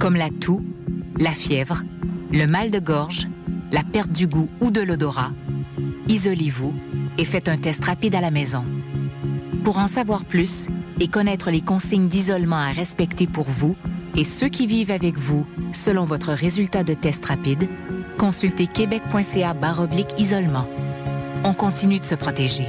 [0.00, 0.64] comme la toux,
[1.16, 1.84] la fièvre,
[2.32, 3.28] le mal de gorge,
[3.70, 5.30] la perte du goût ou de l'odorat,
[6.08, 6.74] isolez-vous
[7.16, 8.64] et faites un test rapide à la maison.
[9.66, 10.68] Pour en savoir plus
[11.00, 13.74] et connaître les consignes d'isolement à respecter pour vous
[14.14, 17.68] et ceux qui vivent avec vous selon votre résultat de test rapide,
[18.16, 20.68] consultez québec.ca baroblique isolement.
[21.42, 22.68] On continue de se protéger.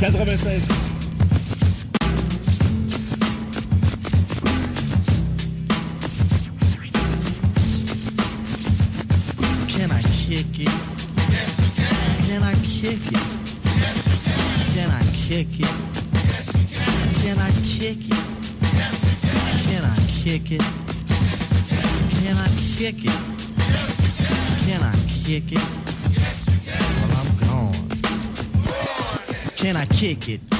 [0.00, 0.68] 96.
[9.66, 10.68] Can I kick it?
[11.30, 12.28] Yes, you can.
[12.28, 13.39] Can I kick it?
[15.30, 15.66] Kick it?
[17.22, 17.38] Can.
[17.38, 18.18] I kick it?
[19.62, 19.84] Can.
[19.84, 20.62] I kick it?
[22.20, 23.18] Can I kick it?
[24.66, 24.82] Can.
[24.82, 25.64] I kick it?
[26.10, 26.48] Yes.
[26.98, 27.78] Well, I'm gone.
[29.54, 30.59] Can I kick it?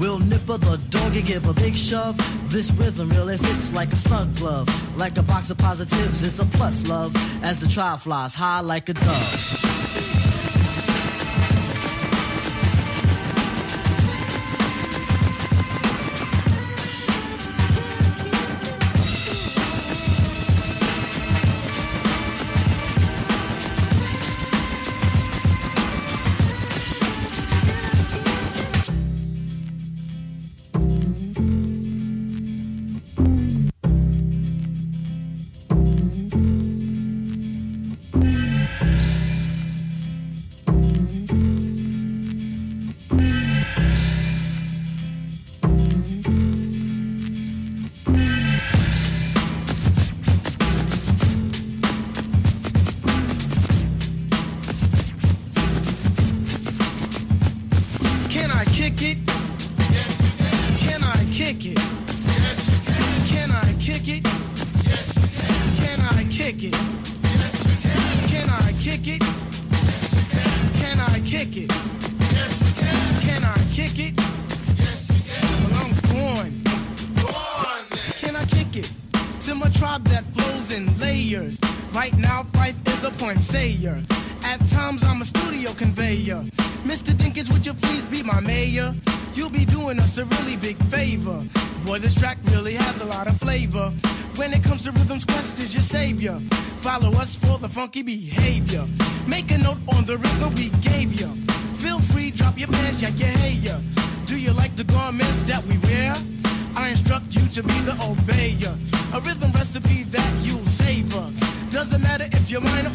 [0.00, 2.16] We'll nip nipper the dog and give a big shove.
[2.50, 4.66] This rhythm really fits like a snug glove.
[4.96, 7.14] Like a box of positives, it's a plus love.
[7.44, 9.69] As the trial flies high like a dove.
[83.80, 84.02] Point sayer.
[84.44, 86.44] At times, I'm a studio conveyor.
[86.84, 87.12] Mr.
[87.12, 88.94] Dinkins, would you please be my mayor?
[89.34, 91.44] You'll be doing us a really big favor.
[91.86, 93.92] Boy, this track really has a lot of flavor.
[94.36, 96.40] When it comes to rhythms, Quest is your savior.
[96.80, 98.86] Follow us for the funky behavior.
[99.26, 101.28] Make a note on the rhythm we gave you.
[101.78, 103.78] Feel free, drop your pants, yak your hair.
[104.26, 106.14] Do you like the garments that we wear?
[106.76, 108.74] I instruct you to be the obeyer.
[109.14, 111.30] A rhythm recipe that you'll savor.
[111.70, 112.90] Doesn't matter if you're minor.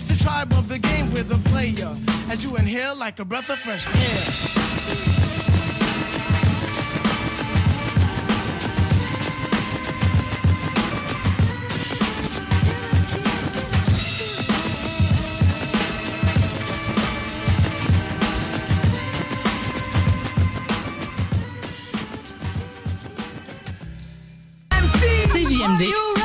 [0.00, 1.94] It's the tribe of the game with a player.
[2.30, 4.60] As you inhale like a breath of fresh air.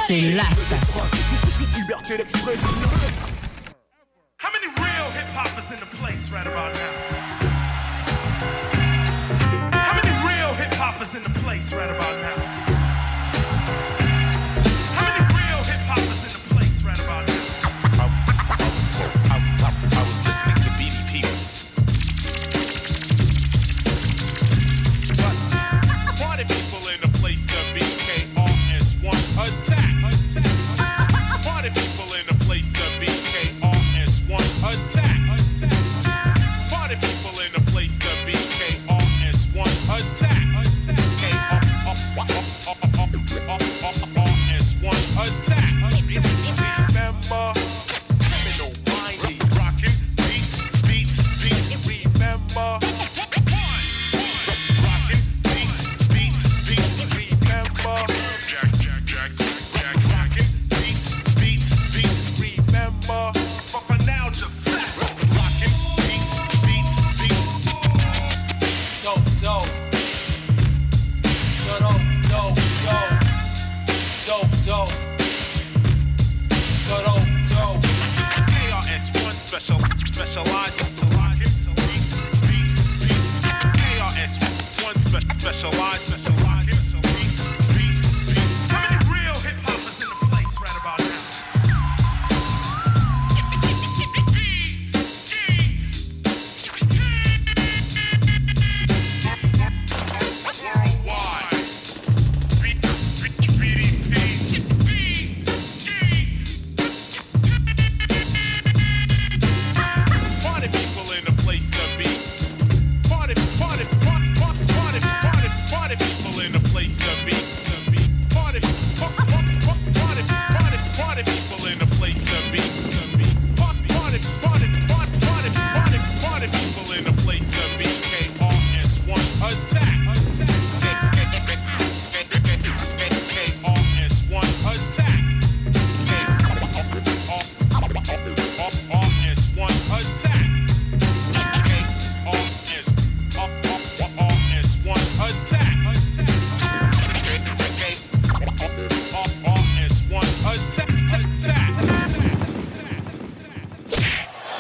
[0.07, 1.01] c'est la station.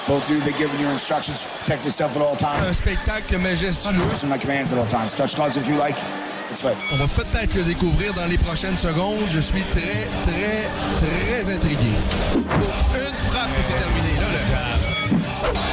[0.07, 1.45] Both of you, they're giving you instructions.
[1.61, 2.67] Protect yourself at all times.
[2.67, 3.97] Un spectacle majestueux.
[4.07, 5.15] Listen to my commands at all times.
[5.15, 5.95] Touch gloves if you like.
[6.51, 6.77] It's fine.
[6.93, 9.25] On va peut-être le découvrir dans les prochaines secondes.
[9.29, 10.69] Je suis très, très,
[10.99, 11.89] très intrigué.
[12.35, 12.41] Une
[13.31, 14.13] frappe et c'est terminé.
[14.21, 14.75] Là, là.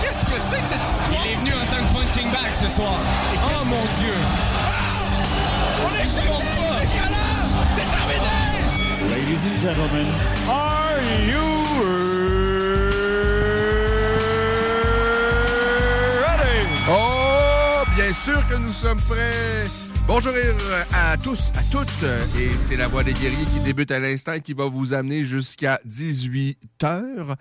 [0.00, 1.10] Qu'est-ce que c'est que cette histoire?
[1.26, 2.94] Il est venu en tant que punching bag ce soir.
[3.44, 4.16] Oh mon Dieu!
[5.84, 6.72] On est champion!
[6.80, 7.52] C'est violent!
[7.76, 8.32] C'est terminé!
[9.10, 10.06] Ladies and gentlemen,
[10.48, 12.11] are you
[16.94, 19.91] Oh, bien sûr que nous sommes prêts.
[20.08, 20.32] Bonjour
[20.92, 22.02] à tous, à toutes.
[22.36, 25.22] Et c'est la voix des guerriers qui débute à l'instant et qui va vous amener
[25.22, 27.36] jusqu'à 18 heures.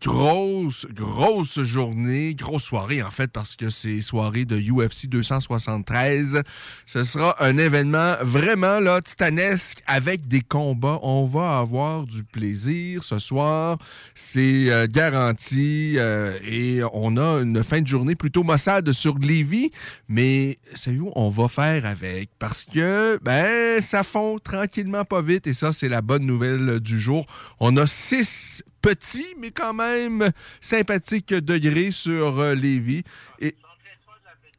[0.00, 6.42] Grosse, grosse journée, grosse soirée en fait, parce que c'est soirée de UFC 273.
[6.86, 11.00] Ce sera un événement vraiment là, titanesque avec des combats.
[11.02, 13.78] On va avoir du plaisir ce soir.
[14.14, 15.96] C'est euh, garanti.
[15.98, 19.72] euh, et on a une fin de journée plutôt maussade sur Lévis.
[20.08, 21.95] Mais savez-vous, on va faire.
[22.38, 25.46] Parce que, ben, ça fond tranquillement pas vite.
[25.46, 27.26] Et ça, c'est la bonne nouvelle du jour.
[27.60, 33.04] On a six petits, mais quand même sympathiques degrés sur euh, Lévis.
[33.40, 33.54] Et...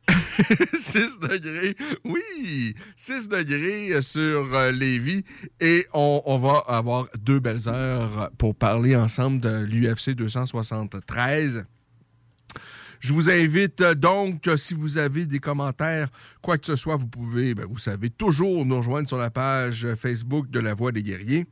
[0.80, 1.76] 6 degrés,
[2.06, 5.26] oui, 6 degrés sur euh, Lévis
[5.60, 11.66] et on, on va avoir deux belles heures pour parler ensemble de l'UFC 273.
[13.00, 16.10] Je vous invite euh, donc, euh, si vous avez des commentaires,
[16.42, 19.86] quoi que ce soit, vous pouvez, ben, vous savez, toujours nous rejoindre sur la page
[19.86, 21.46] euh, Facebook de La Voix des Guerriers.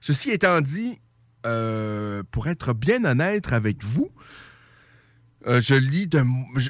[0.00, 1.00] Ceci étant dit,
[2.30, 4.10] pour être bien honnête avec vous,
[5.46, 6.22] euh, je lis de,
[6.56, 6.68] je,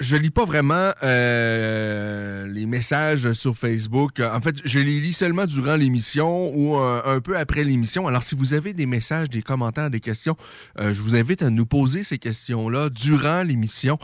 [0.00, 4.20] je- lis pas vraiment euh, les messages sur Facebook.
[4.20, 8.06] En fait, je les lis seulement durant l'émission ou euh, un peu après l'émission.
[8.06, 10.36] Alors, si vous avez des messages, des commentaires, des questions,
[10.78, 13.98] je vous invite à nous poser ces questions-là durant l'émission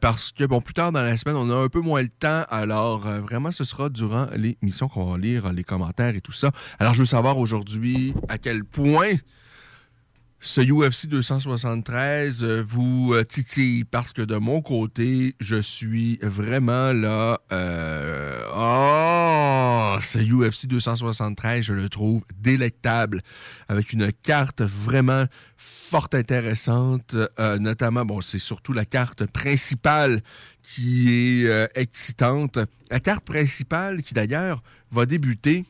[0.00, 2.44] parce que, bon, plus tard dans la semaine, on a un peu moins le temps.
[2.50, 6.50] Alors, vraiment, ce sera durant l'émission qu'on va lire les commentaires et tout ça.
[6.78, 9.12] Alors, je veux savoir aujourd'hui à quel point
[10.42, 16.94] ce UFC 273 euh, vous euh, titille parce que de mon côté, je suis vraiment
[16.94, 17.40] là.
[17.52, 23.22] euh, oh, ce UFC 273, je le trouve délectable,
[23.68, 25.26] avec une carte vraiment
[25.58, 27.16] fort intéressante,
[27.58, 30.22] notamment, bon, c'est surtout la carte principale
[30.62, 32.60] qui est excitante.
[32.90, 35.64] La carte principale qui d'ailleurs va débuter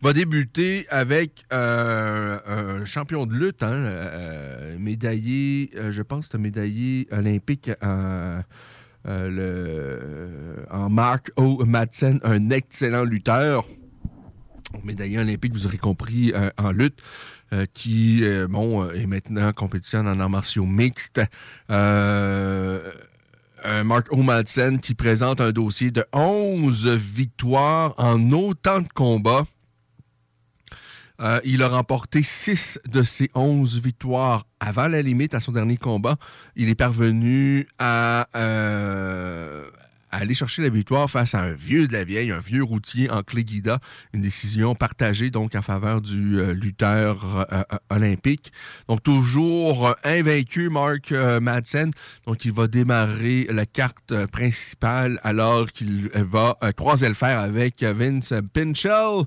[0.00, 6.36] va débuter avec euh, un champion de lutte, hein, euh, médaillé, euh, je pense que
[6.36, 8.42] médaillé olympique en,
[9.04, 11.64] le, en Mark O.
[11.64, 13.66] Madsen, un excellent lutteur.
[14.84, 17.02] Médaillé olympique, vous aurez compris, en lutte.
[17.74, 21.20] qui bon, est maintenant compétitionne en arts martiaux mixtes.
[23.84, 24.22] Mark O.
[24.22, 29.44] Madsen qui présente un dossier de 11 victoires en autant de combats.
[31.20, 35.76] Euh, il a remporté 6 de ses 11 victoires avant la limite à son dernier
[35.76, 36.16] combat.
[36.56, 39.68] Il est parvenu à, euh,
[40.12, 43.10] à aller chercher la victoire face à un vieux de la vieille, un vieux routier
[43.10, 43.80] en clé guida.
[44.12, 48.52] Une décision partagée donc en faveur du euh, lutteur euh, euh, olympique.
[48.88, 51.90] Donc toujours invaincu Mark Madsen.
[52.26, 58.34] Donc il va démarrer la carte principale alors qu'il va croiser le fer avec Vince
[58.52, 59.24] Pinchel.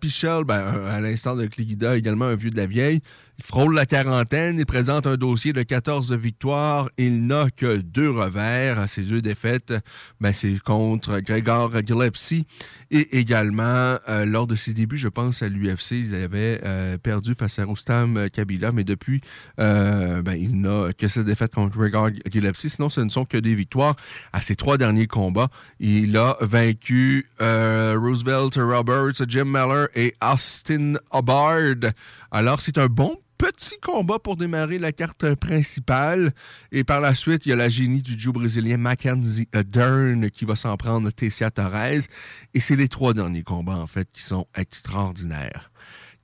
[0.00, 3.02] Pichel, ben, à l'instant de Cligida, également un vieux de la vieille.
[3.44, 6.88] Frôle la quarantaine, il présente un dossier de 14 victoires.
[6.96, 8.88] Il n'a que deux revers.
[8.88, 9.74] Ses deux défaites,
[10.20, 12.46] ben, c'est contre Gregor Gillespie
[12.92, 17.34] et également, euh, lors de ses débuts, je pense à l'UFC, il avait euh, perdu
[17.34, 19.22] face à Rustam Kabila, mais depuis,
[19.58, 22.68] euh, ben, il n'a que cette défaite contre Gregor Gillespie.
[22.68, 23.96] Sinon, ce ne sont que des victoires
[24.34, 25.48] à ses trois derniers combats.
[25.80, 31.92] Il a vaincu euh, Roosevelt Roberts, Jim Miller et Austin Hubbard.
[32.30, 36.32] Alors, c'est un bon petit combat pour démarrer la carte principale.
[36.70, 40.44] Et par la suite, il y a la génie du duo brésilien Mackenzie Dern qui
[40.44, 42.06] va s'en prendre Tessia Torres.
[42.54, 45.72] Et c'est les trois derniers combats, en fait, qui sont extraordinaires.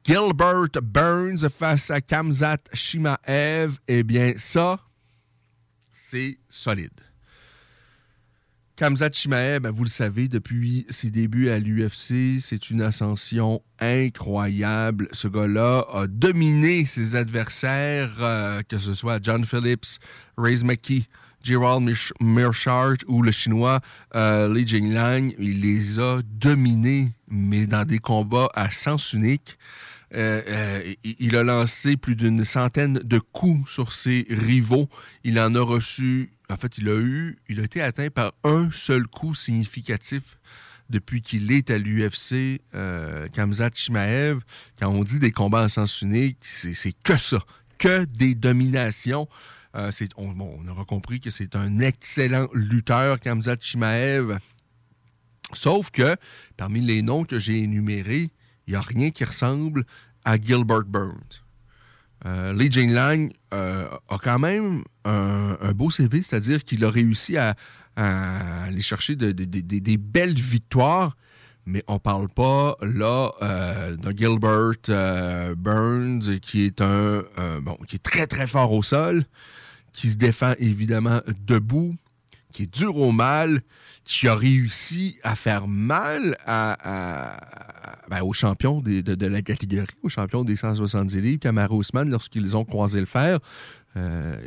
[0.04, 3.78] Gilbert Burns face à Kamzat Shimaev.
[3.88, 4.78] Eh bien, ça,
[5.92, 7.07] c'est solide.
[8.78, 15.08] Kamzat Chimaev, ben, vous le savez, depuis ses débuts à l'UFC, c'est une ascension incroyable.
[15.10, 19.98] Ce gars-là a dominé ses adversaires, euh, que ce soit John Phillips,
[20.36, 21.08] Ray's McKee,
[21.42, 23.80] Gerald Mearshart ou le Chinois
[24.14, 25.34] euh, Li Jinglang.
[25.40, 29.58] Il les a dominés, mais dans des combats à sens unique.
[30.14, 34.88] Euh, euh, il- a lancé plus d'une centaine de coups sur ses rivaux.
[35.22, 38.70] Il en a reçu, en fait, il a eu, il a été atteint par un
[38.72, 40.38] seul coup significatif
[40.88, 42.62] depuis qu'il est à l'UFC.
[42.74, 44.38] Euh, Kamzat Chimaev,
[44.80, 47.44] quand on dit des combats à sens unique, c'est que ça,
[47.76, 49.28] que des dominations.
[50.16, 54.38] On, on aura compris que c'est un excellent lutteur, Kamzat Chimaev.
[55.52, 56.16] Sauf que,
[56.56, 58.30] parmi les noms que j'ai énumérés,
[58.68, 59.84] il n'y a rien qui ressemble
[60.26, 61.40] à Gilbert Burns.
[62.26, 67.56] Euh, Li Jinglang euh, a quand même un, beau CV, c'est-à-dire qu'il a réussi à,
[67.96, 71.16] aller chercher de- de- de- de- des belles victoires,
[71.64, 77.22] mais on parle pas là euh, de Gilbert Burns qui est un
[77.62, 79.24] bon qui est très très fort au sol,
[79.92, 81.96] qui se défend évidemment debout,
[82.52, 83.62] qui est dur au mal,
[84.04, 90.08] qui a réussi à faire mal à, à- ben, aux champions de, la catégorie, aux
[90.08, 93.38] champions des 170 livres, Kamara Ousmane, lorsqu'ils ont croisé le fer.
[93.96, 94.38] Euh,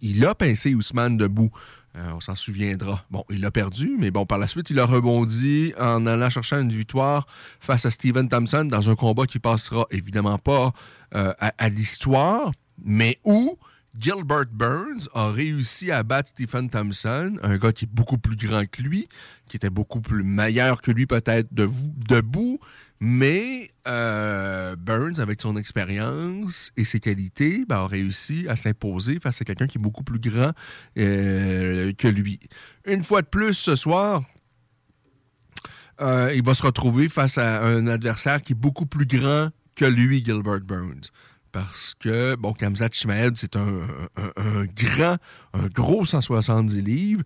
[0.00, 1.50] il, a pincé Ousmane debout.
[1.96, 3.04] Euh, on s'en souviendra.
[3.10, 6.56] Bon, il a perdu, mais bon, par la suite, il a rebondi en allant chercher
[6.56, 7.26] une victoire
[7.58, 10.72] face à Steven Thompson dans un combat qui passera évidemment pas
[11.14, 12.52] euh, à l'histoire,
[12.84, 13.58] mais où
[13.98, 18.64] Gilbert Burns a réussi à battre Stephen Thompson, un gars qui est beaucoup plus grand
[18.70, 19.08] que lui,
[19.46, 22.60] qui était beaucoup plus meilleur que lui peut-être debout,
[23.00, 29.40] mais euh, Burns, avec son expérience et ses qualités, ben, a réussi à s'imposer face
[29.40, 30.52] à quelqu'un qui est beaucoup plus grand
[30.98, 32.40] euh, que lui.
[32.84, 34.22] Une fois de plus ce soir,
[36.02, 39.86] euh, il va se retrouver face à un adversaire qui est beaucoup plus grand que
[39.86, 41.10] lui, Gilbert Burns.
[41.52, 43.80] Parce que, bon, Kamzat Chimaev, c'est un,
[44.76, 45.16] grand,
[45.54, 47.22] un gros 170 livres.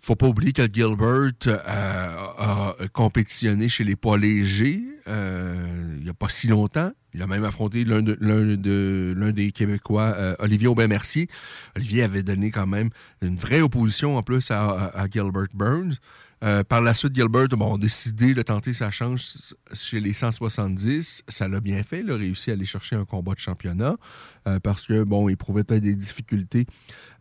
[0.00, 6.10] faut pas oublier que Gilbert euh, a compétitionné chez les poids légers euh, il n'y
[6.10, 6.92] a pas si longtemps.
[7.14, 11.28] Il a même affronté l'un de- des Québécois, euh, Olivier Aubin-Mercier.
[11.76, 12.90] Olivier avait donné quand même
[13.20, 15.94] une vraie opposition en plus à Gilbert Burns.
[16.42, 21.22] Euh, par la suite, Gilbert bon, a décidé de tenter sa chance chez les 170.
[21.28, 22.00] Ça l'a bien fait.
[22.00, 23.96] Il a réussi à aller chercher un combat de championnat
[24.48, 26.66] euh, parce que, bon, il éprouvait peut-être des difficultés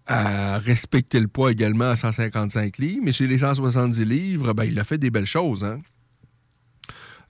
[0.08, 3.02] à respecter le poids également à 155 livres.
[3.04, 5.64] Mais chez les 170 livres, ben, il a fait des belles choses.
[5.64, 5.82] Hein?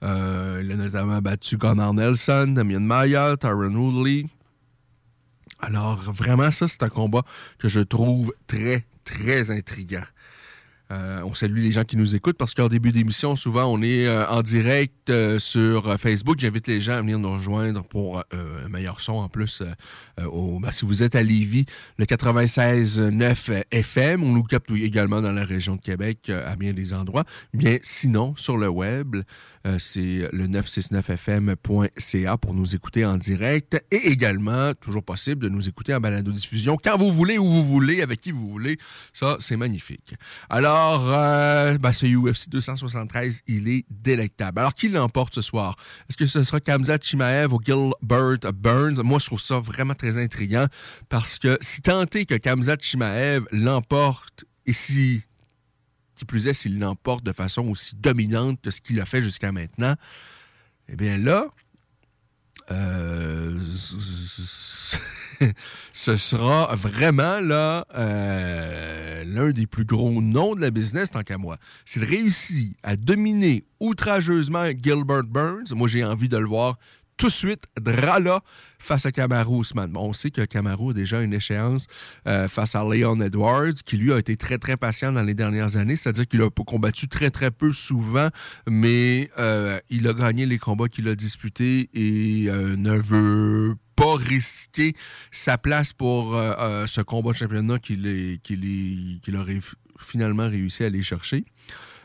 [0.02, 4.26] Euh, il a notamment battu Gunnar Nelson, Damien Maya, Tyron Woodley.
[5.60, 7.22] Alors, vraiment, ça, c'est un combat
[7.58, 10.02] que je trouve très, très intriguant.
[10.92, 14.06] Euh, on salue les gens qui nous écoutent parce qu'en début d'émission, souvent, on est
[14.06, 16.38] euh, en direct euh, sur Facebook.
[16.38, 19.62] J'invite les gens à venir nous rejoindre pour un meilleur son en plus.
[20.22, 21.64] Au, ben, si vous êtes à Lévis,
[21.96, 26.92] le 96.9 FM, on nous capte également dans la région de Québec à bien des
[26.92, 27.24] endroits.
[27.54, 29.16] Bien, sinon, sur le web,
[29.66, 35.68] euh, c'est le 969fm.ca pour nous écouter en direct et également, toujours possible, de nous
[35.68, 38.78] écouter en balado-diffusion quand vous voulez, où vous voulez, avec qui vous voulez.
[39.12, 40.14] Ça, c'est magnifique.
[40.50, 44.58] Alors, euh, ben, ce UFC 273, il est délectable.
[44.58, 45.76] Alors, qui l'emporte ce soir?
[46.08, 49.00] Est-ce que ce sera Kamzat Chimaev ou Gilbert Burns?
[49.02, 50.66] Moi, je trouve ça vraiment très intriguant
[51.08, 55.22] parce que si tant que Kamzat Chimaev l'emporte et si
[56.24, 59.94] plus est, s'il l'emporte de façon aussi dominante que ce qu'il a fait jusqu'à maintenant,
[60.88, 61.46] eh bien là,
[62.70, 63.58] euh,
[65.92, 71.38] ce sera vraiment là euh, l'un des plus gros noms de la business tant qu'à
[71.38, 71.56] moi.
[71.84, 76.78] S'il réussit à dominer outrageusement Gilbert Burns, moi j'ai envie de le voir
[77.16, 78.42] tout de suite, Drala
[78.78, 79.90] face à Kamaru Usman.
[79.92, 81.86] Bon, on sait que Kamaru a déjà une échéance
[82.26, 85.76] euh, face à Leon Edwards, qui lui a été très, très patient dans les dernières
[85.76, 88.28] années, c'est-à-dire qu'il a combattu très, très peu souvent,
[88.66, 94.16] mais euh, il a gagné les combats qu'il a disputés et euh, ne veut pas
[94.16, 94.94] risquer
[95.30, 96.34] sa place pour
[96.86, 99.60] ce combat de championnat qu'il qu'il aurait
[100.00, 101.44] finalement réussi à aller chercher.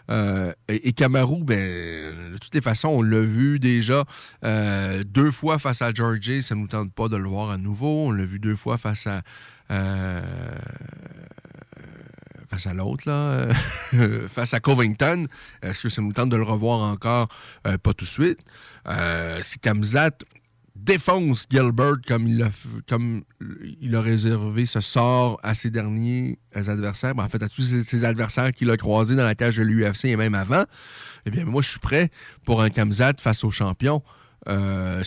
[0.09, 4.05] Euh, et, Camaro, ben, de toutes les façons, on l'a vu déjà
[4.43, 6.41] euh, deux fois face à Georgie.
[6.41, 8.07] Ça ne nous tente pas de le voir à nouveau.
[8.07, 9.21] On l'a vu deux fois face à.
[9.71, 10.21] Euh,
[12.49, 13.49] face à l'autre, là,
[14.27, 15.27] face à Covington.
[15.61, 17.27] Est-ce que ça nous tente de le revoir encore?
[17.63, 18.39] pas tout de suite.
[19.41, 20.11] si Kamzat
[20.77, 22.27] défonce Gilbert comme
[23.81, 28.05] il a, réservé ce sort à ses derniers adversaires, ben, en fait à tous ses,
[28.05, 30.63] adversaires qu'il a croisés dans la cage de l'UFC et même avant,
[31.25, 32.09] eh bien moi je suis prêt
[32.45, 34.01] pour un Kamzat face au champion.
[34.47, 35.03] Euh,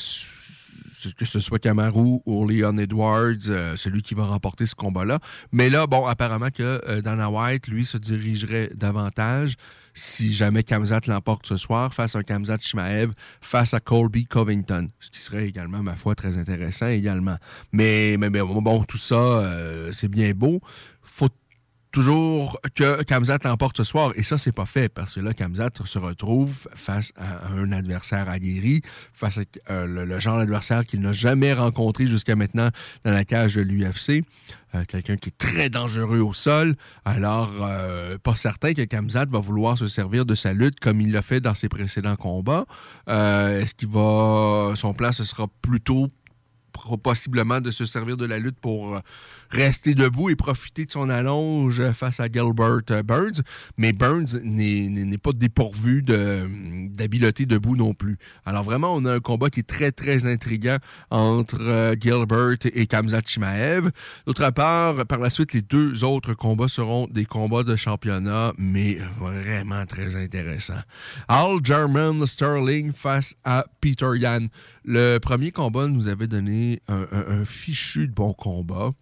[1.16, 5.18] que ce soit Kamaru ou Leon Edwards, euh, celui qui va remporter ce combat-là.
[5.52, 9.54] Mais là, bon, apparemment que euh, Dana White, lui, se dirigerait davantage
[10.00, 15.10] si jamais Kamzat l'emporte ce soir face à Kamzat Shimaev, face à Colby Covington, ce
[15.10, 17.36] qui serait également, ma foi, très intéressant également.
[17.72, 20.62] Mais, mais, bon, tout ça, euh, c'est bien beau
[21.90, 24.12] toujours que Kamzat l'emporte ce soir.
[24.14, 28.28] Et ça, c'est pas fait parce que là, Kamzat se retrouve face à un adversaire
[28.28, 32.70] aguerri, face à euh, le, genre d'adversaire qu'il n'a jamais rencontré jusqu'à maintenant
[33.04, 34.24] dans la cage de l'UFC.
[34.76, 36.76] Euh, quelqu'un qui est très dangereux au sol.
[37.04, 41.10] Alors, euh, pas certain que Kamzat va vouloir se servir de sa lutte comme il
[41.10, 42.66] l'a fait dans ses précédents combats.
[43.08, 44.72] Est-ce qu'il va...
[44.76, 46.08] Son plan, ce sera plutôt
[47.02, 49.00] possiblement de se servir de la lutte pour
[49.50, 53.42] rester debout et profiter de son allonge face à Gilbert euh, Burns.
[53.76, 58.18] Mais Burns n'est pas dépourvu d'habileté debout non plus.
[58.44, 60.78] Alors vraiment, on a un combat qui est très, très intriguant
[61.10, 63.90] entre euh, Gilbert et Kamzat Chimaev.
[64.26, 68.98] D'autre part, par la suite, les deux autres combats seront des combats de championnat, mais
[69.18, 70.82] vraiment très intéressants.
[71.28, 74.46] Al German Sterling face à Peter Yan.
[74.84, 78.92] Le premier combat nous avait donné un, fichu de bon combat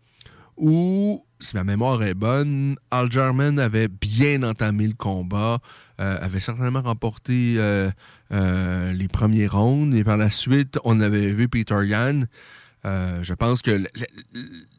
[0.58, 5.60] où, si ma mémoire est bonne, Al Jarman avait bien entamé le combat,
[6.00, 7.90] euh, avait certainement remporté euh,
[8.32, 12.22] euh, les premiers rounds, et par la suite, on avait vu Peter Yan.
[12.84, 13.84] je pense que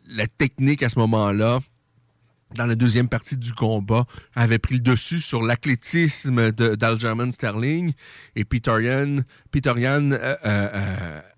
[0.10, 1.60] la technique à ce moment-là,
[2.56, 7.94] dans la deuxième partie du combat, avait pris le dessus sur l'athlétisme d'Algerman Sterling.
[8.36, 9.22] Et Peter Yan,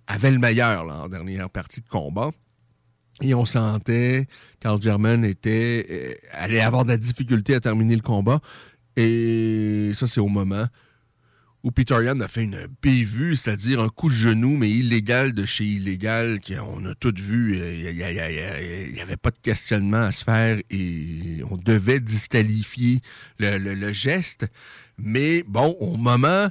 [0.08, 2.32] avait le meilleur en dernière partie de combat.
[3.22, 4.28] Et on sentait
[4.60, 8.42] qu'Algerman était, allait avoir de la difficulté à terminer le combat.
[8.98, 10.68] Et ça, c'est au moment
[11.64, 15.46] où Peter Yan a fait une bévue, c'est-à-dire un coup de genou, mais illégal de
[15.46, 17.58] chez illégal, qu'on a tout vu.
[17.58, 23.02] Il n'y avait pas de questionnement à se faire et on devait disqualifier
[23.38, 24.48] le, geste.
[24.98, 26.48] Mais bon, au moment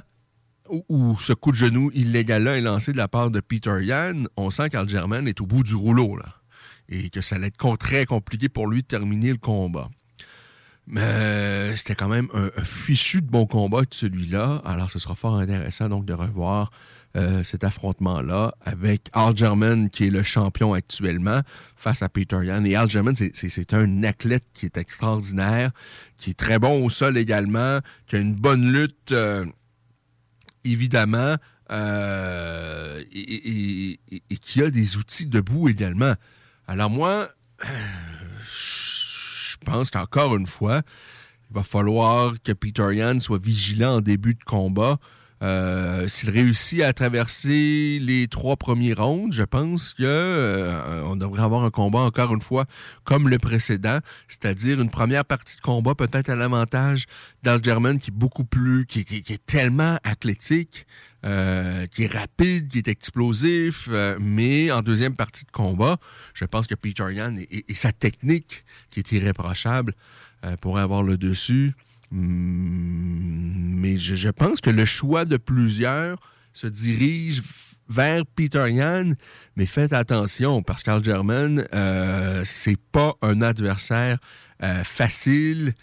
[0.69, 4.49] où, ce coup de genou illégal-là est lancé de la part de Peter Yan, on
[4.49, 6.40] sent German est au bout du rouleau, là.
[6.91, 9.89] Et que ça allait être très compliqué pour lui de terminer le combat.
[10.87, 14.61] Mais c'était quand même un, fichu de bon combat de celui-là.
[14.65, 16.71] Alors, ce sera fort intéressant donc de revoir
[17.15, 21.41] euh, cet affrontement-là avec Al German, qui est le champion actuellement,
[21.77, 22.65] face à Peter Yan.
[22.65, 25.71] Et Al German, c'est un athlète qui est extraordinaire,
[26.17, 29.11] qui est très bon au sol également, qui a une bonne lutte.
[29.11, 29.45] Euh,
[30.63, 31.35] évidemment,
[31.71, 33.97] euh, et
[34.41, 36.13] qui a des outils debout également.
[36.71, 37.27] Alors moi,
[38.45, 40.83] je pense qu'encore une fois,
[41.49, 44.97] il va falloir que Peter Yan soit vigilant en début de combat.
[45.43, 51.65] Euh, S'il réussit à traverser les trois premiers rounds, je pense que euh, devrait avoir
[51.65, 52.67] un combat encore une fois
[53.03, 57.03] comme le précédent, c'est-à-dire une première partie de combat peut-être à l'avantage
[57.43, 60.85] d'Algerman qui est beaucoup plus, qui est tellement athlétique,
[61.25, 65.97] euh, qui est rapide, qui est explosif, euh, mais en deuxième partie de combat,
[66.33, 69.93] je pense que Peter Yan et, sa technique qui est irréprochable
[70.45, 71.73] euh, pourrait avoir le dessus.
[72.11, 76.17] Hmm, Mais je, je pense que le choix de plusieurs
[76.53, 77.41] se dirige
[77.91, 79.13] vers Peter Yan,
[79.55, 84.17] mais faites attention parce qu'Al German, euh, c'est pas un adversaire
[84.63, 85.73] euh, facile.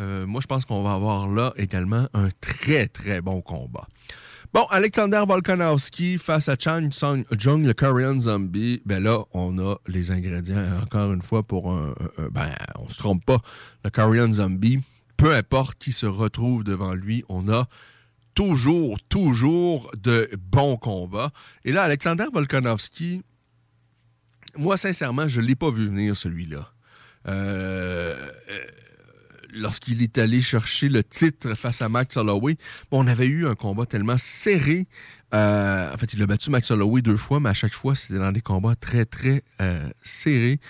[0.00, 3.86] Euh, moi, je pense qu'on va avoir là également un très, très bon combat.
[4.52, 8.82] Bon, Alexander Volkanovski face à Chan Sung Jung, le Korean Zombie.
[8.84, 11.94] Ben là, on a les ingrédients, encore une fois, pour un-
[12.32, 13.38] ben, on se trompe pas.
[13.84, 14.80] Le Korean Zombie,
[15.16, 17.68] peu importe qui se retrouve devant lui, on a
[18.34, 21.30] toujours, toujours de bons combats.
[21.64, 23.22] Et là, Alexander Volkanovski,
[24.56, 26.72] moi, sincèrement, je ne l'ai pas vu venir, celui-là.
[27.28, 28.64] Euh, euh,
[29.52, 32.56] lorsqu'il est allé chercher le titre face à Max Holloway,
[32.90, 34.86] on avait eu un combat tellement serré.
[35.34, 38.18] Euh, en fait, il a battu Max Holloway deux fois, mais à chaque fois, c'était
[38.18, 40.60] dans des combats très, très euh, serrés.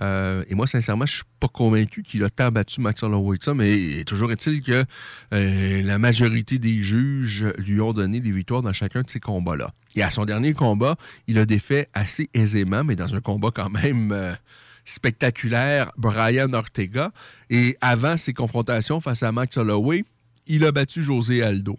[0.00, 3.44] Euh, et moi, sincèrement, je suis pas convaincu qu'il a tant battu Max Holloway que
[3.44, 4.84] ça, mais toujours est-il que
[5.30, 9.72] la majorité des juges lui ont donné des victoires dans chacun de ces combats-là.
[9.94, 10.96] Et à son dernier combat,
[11.28, 14.36] il a défait assez aisément, mais dans un combat quand même
[14.84, 17.12] spectaculaire, Brian Ortega.
[17.50, 20.04] Et avant ses confrontations face à Max Holloway,
[20.46, 21.78] il a battu José Aldo.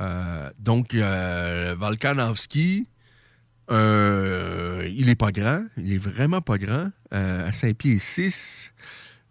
[0.00, 2.86] Euh, donc, euh, Volkanovski,
[3.70, 8.72] euh, il est pas grand, il est vraiment pas grand, à 5 pieds 6,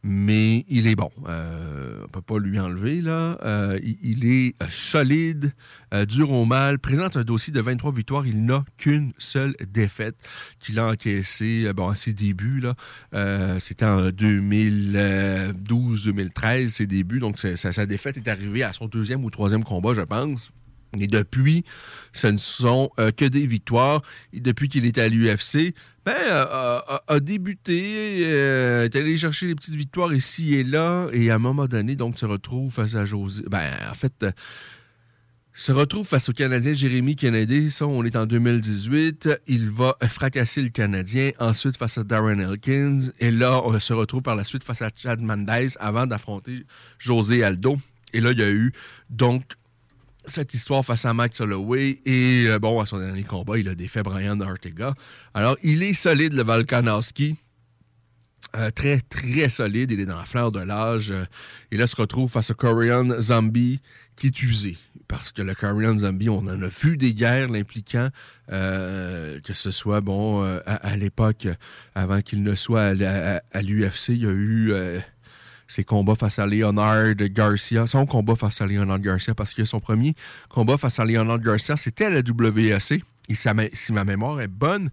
[0.04, 1.12] mais il est bon.
[1.28, 3.38] Euh, on peut pas lui enlever, là.
[3.44, 5.54] Euh, il, est euh, solide,
[6.08, 8.26] dur au mal, présente un dossier de 23 victoires.
[8.26, 10.16] Il n'a qu'une seule défaite
[10.60, 12.64] qu'il a encaissée bon, à ses débuts.
[13.60, 17.20] C'était en 2012-2013, ses débuts.
[17.20, 20.52] Donc, sa défaite est arrivée à son deuxième ou troisième combat, je pense.
[21.00, 21.64] Et depuis,
[22.12, 24.02] ce ne sont euh, que des victoires.
[24.34, 25.74] Et depuis qu'il est à l'UFC,
[26.06, 31.08] ben, euh, a, a débuté, euh, est allé chercher les petites victoires ici et là,
[31.14, 33.44] et à un moment donné, donc, se retrouve face à José.
[33.48, 34.32] Ben, en fait, euh,
[35.54, 37.70] se retrouve face au Canadien Jérémy Kennedy.
[37.70, 39.30] Ça, on est en 2018.
[39.48, 41.32] Il va fracasser le Canadien.
[41.40, 43.12] Ensuite, face à Darren Elkins.
[43.20, 45.50] Et là, on se retrouve par la suite face à Chad Mendes
[45.80, 46.66] avant d'affronter
[46.98, 47.78] José Aldo.
[48.14, 48.74] Et là, il y a eu
[49.10, 49.44] donc
[50.26, 52.02] cette histoire face à Max Holloway.
[52.06, 54.94] Et euh, bon, à son dernier combat, il a défait Brian Ortega.
[55.34, 57.38] Alors, il est solide, le Volkanovski.
[58.56, 59.92] Euh, très, très solide.
[59.92, 61.12] Il est dans la fleur de l'âge.
[61.12, 61.26] Euh,
[61.72, 63.80] et là, se retrouve face au Korean Zombie
[64.16, 64.78] qui est usé.
[65.08, 68.10] Parce que le Korean Zombie, on en a vu des guerres l'impliquant,
[68.52, 71.48] euh, que ce soit, bon, euh, à, l'époque,
[71.96, 74.74] avant qu'il ne soit à, l'UFC, il y a eu
[75.72, 79.80] ses combats face à Leonard Garcia, son combat face à Leonard Garcia, parce que son
[79.80, 80.16] premier
[80.50, 83.02] combat face à Leonard Garcia, c'était à la WAC.
[83.30, 84.90] Et si ma mémoire est bonne,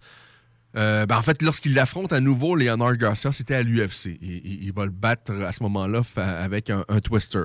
[0.77, 4.07] euh, ben, en fait, lorsqu'il affronte à nouveau Leonard Garcia, c'était à l'UFC.
[4.07, 7.43] Et, et- il va le battre à ce moment-là avec un, twister.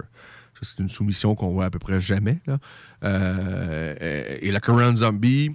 [0.62, 2.40] C'est une soumission qu'on voit à peu près jamais.
[3.04, 5.50] Euh, et la Korean Zombie,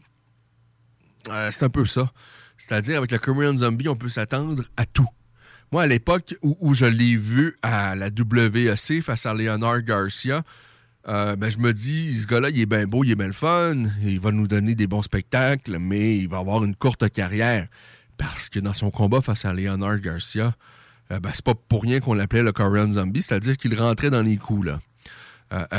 [1.30, 2.12] euh, c'est un peu ça.
[2.56, 5.08] C'est-à-dire, avec la Korean Zombie, on peut s'attendre à tout.
[5.70, 10.42] Moi, à l'époque où, je l'ai vu à la WAC face à Leonard Garcia,
[11.08, 13.82] euh, ben, je me dis, ce gars-là, il est bien beau, il est bien fun,
[14.02, 17.68] il va nous donner des bons spectacles, mais il va avoir une courte carrière.
[18.16, 20.54] Parce que dans son combat face à Leonard Garcia,
[21.12, 24.22] euh, ben, c'est pas pour rien qu'on l'appelait le Korean Zombie, c'est-à-dire qu'il rentrait dans
[24.22, 24.80] les coups, là.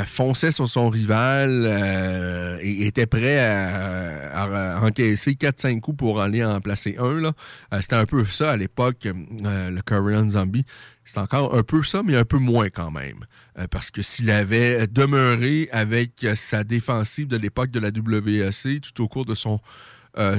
[0.06, 6.60] Fonçait sur son rival euh, et était prêt à, encaisser 4-5 coups pour aller en
[6.60, 7.24] placer un.
[7.26, 7.32] Euh,
[7.80, 10.64] C'était un peu ça à l'époque, euh, le Korean Zombie.
[11.04, 13.24] C'est encore un peu ça, mais un peu moins quand même.
[13.70, 19.08] Parce que s'il avait demeuré avec sa défensive de l'époque de la WAC tout au
[19.08, 19.60] cours de son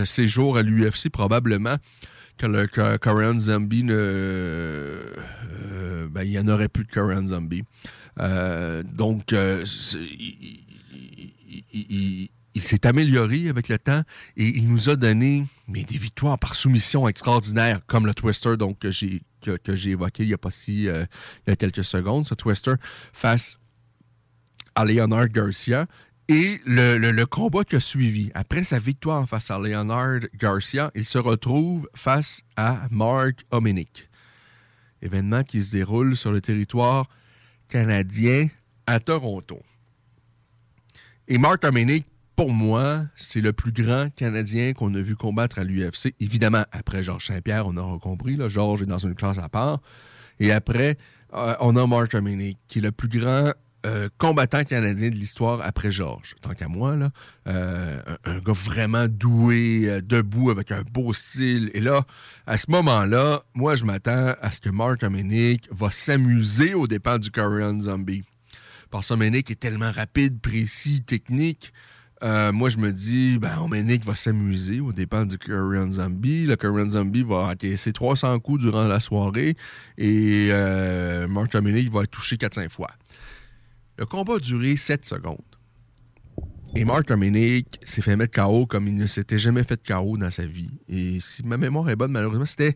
[0.05, 1.75] séjour à l'UFC, probablement
[2.37, 4.97] que le Ko- Korean Zombie ne.
[6.09, 7.63] ben, il n'y en aurait plus de Korean Zombie.
[8.19, 9.65] Euh, donc, euh,
[11.73, 12.29] il,
[12.61, 14.03] s'est amélioré avec le temps
[14.37, 18.91] et il nous a donné des victoires par soumission extraordinaires, comme le Twister donc, que
[18.91, 21.05] j'ai évoqué il y a pas si euh,
[21.47, 22.73] il y a quelques secondes, ce Twister
[23.13, 23.57] face
[24.75, 25.87] à Leonard Garcia.
[26.27, 31.17] Et le combat qui a suivi, après sa victoire face à Leonard Garcia, il se
[31.17, 34.07] retrouve face à Mark Hominick.
[35.01, 37.07] Événement qui se déroule sur le territoire
[37.71, 38.49] canadien
[38.85, 39.59] à Toronto.
[41.27, 42.05] Et Mark Hominick,
[42.35, 46.13] pour moi, c'est le plus grand Canadien qu'on a vu combattre à l'UFC.
[46.19, 49.79] Évidemment, après Georges Saint-Pierre, on aura compris, là, Georges est dans une classe à part.
[50.39, 50.97] Et après,
[51.33, 53.51] euh, on a Mark Hominick, qui est le plus grand
[53.83, 56.35] euh, combattant canadien de l'histoire après Georges.
[56.41, 57.09] Tant qu'à moi, là,
[57.47, 61.71] euh, un, gars vraiment doué, euh, debout, avec un beau style.
[61.73, 62.05] Et là,
[62.45, 67.17] à ce moment-là, moi, je m'attends à ce que Mark Hominick va s'amuser aux dépens
[67.17, 68.23] du Korean Zombie.
[68.91, 71.73] Parce que Hominick est tellement rapide, précis, technique.
[72.21, 76.45] Moi, je me dis, ben, Hominick va s'amuser aux dépens du Korean Zombie.
[76.45, 79.55] Le Korean Zombie va encaisser 300 coups durant la soirée
[79.97, 80.51] et
[81.27, 82.91] Mark Hominick va être touché 4-5 fois.
[84.01, 85.37] Le combat a duré 7 secondes.
[86.75, 90.31] Et Mark Hominick s'est fait mettre KO comme il ne s'était jamais fait KO dans
[90.31, 90.71] sa vie.
[90.89, 92.75] Et si ma mémoire est bonne, malheureusement, c'était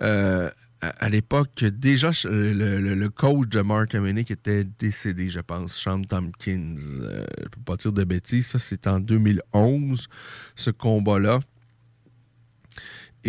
[0.00, 6.02] euh, à, l'époque, déjà, le, le- coach de Mark Hominick était décédé, je pense, Sean
[6.02, 6.74] Tompkins.
[7.02, 10.08] Euh, je ne peux pas dire de bêtises, ça c'est en 2011,
[10.56, 11.38] ce combat-là.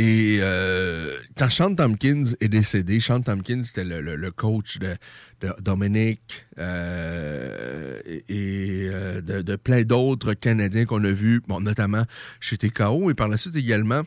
[0.02, 4.96] Et euh, quand Sean Tompkins est décédé, Sean Tompkins c'était le, coach de,
[5.42, 6.22] de Dominic
[6.58, 12.06] euh, et euh, de, plein d'autres Canadiens qu'on a vus, bon, notamment
[12.40, 14.04] chez TKO et par la suite également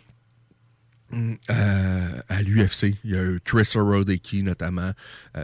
[1.10, 2.96] mm, à l'UFC.
[3.04, 4.92] Il y a eu Chris Rodecki notamment,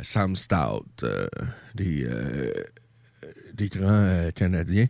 [0.00, 1.04] Sam Stout,
[1.74, 2.08] des,
[3.52, 4.86] des grands Canadiens.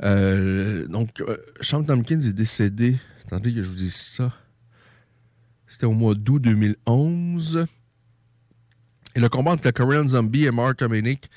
[0.00, 1.20] Donc,
[1.60, 2.96] Sean Tompkins est décédé.
[3.26, 4.32] Attendez que je vous dise ça.
[5.70, 7.64] C'était au mois d'août 2011.
[9.16, 11.30] Et le combat entre le Korean Zombie et Mark Hominick,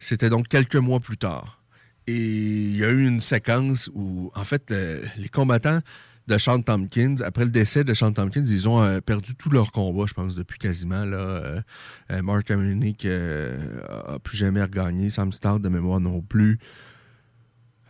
[0.00, 1.62] c'était donc quelques mois plus tard.
[2.06, 5.80] Et il y a eu une séquence où, en fait, le- les combattants
[6.28, 9.70] de Sean Tompkins, après le décès de Sean Tompkins, ils ont euh, perdu tout leur
[9.72, 11.04] combat, je pense, depuis quasiment.
[11.04, 11.60] Là, Euh,
[12.10, 15.10] euh, Mark Hominick euh, a plus jamais regagné.
[15.10, 16.58] Sam Stout, de mémoire, non plus.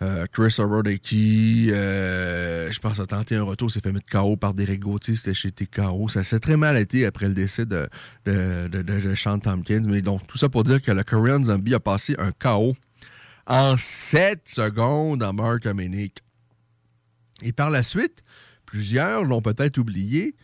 [0.03, 4.53] Euh, Chris Orodeki, euh, je pense, a tenté un retour, s'est fait mettre KO par
[4.53, 6.09] Derek Gauthier, c'était chez TKO.
[6.09, 7.89] Ça s'est très mal été après le décès de,
[8.27, 9.85] de, de, Sean Tompkins.
[9.87, 12.77] Mais donc, tout ça pour dire que le Korean Zombie a passé un KO
[13.47, 16.23] en 7 secondes à Mark Hominick.
[17.43, 18.23] Et par la suite,
[18.67, 20.35] plusieurs l'ont peut-être oublié,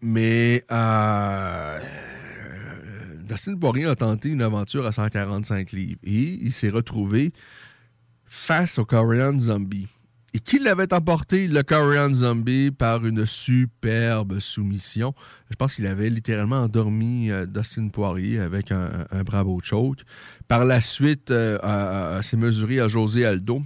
[0.00, 1.78] mais euh,
[3.22, 7.32] Dustin Poirier a tenté une aventure à 145 livres et il s'est retrouvé
[8.32, 9.86] face au Korean Zombie.
[10.32, 15.14] Et qui l'avait emporté, le Korean Zombie, par une superbe soumission.
[15.50, 19.98] Je pense qu'il avait littéralement endormi euh, Dustin Poirier avec un, un bravo choke.
[20.48, 23.62] Par la suite, euh, euh, s'est mesuré à José Aldo.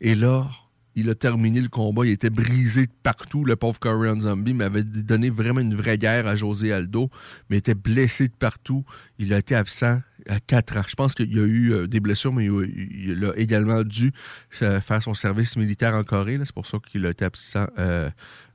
[0.00, 0.48] Et là,
[0.94, 2.04] il a terminé le combat.
[2.04, 3.44] Il était brisé de partout.
[3.44, 7.10] Le pauvre Korean Zombie m'avait donné vraiment une vraie guerre à José Aldo,
[7.48, 8.84] mais était blessé de partout.
[9.18, 10.82] Il a été absent à 4 ans.
[10.86, 14.12] Je pense qu'il y a eu euh, des blessures, mais il a, il également dû
[14.50, 16.38] faire son service militaire en Corée.
[16.44, 18.10] C'est pour ça qu'il a été absent euh,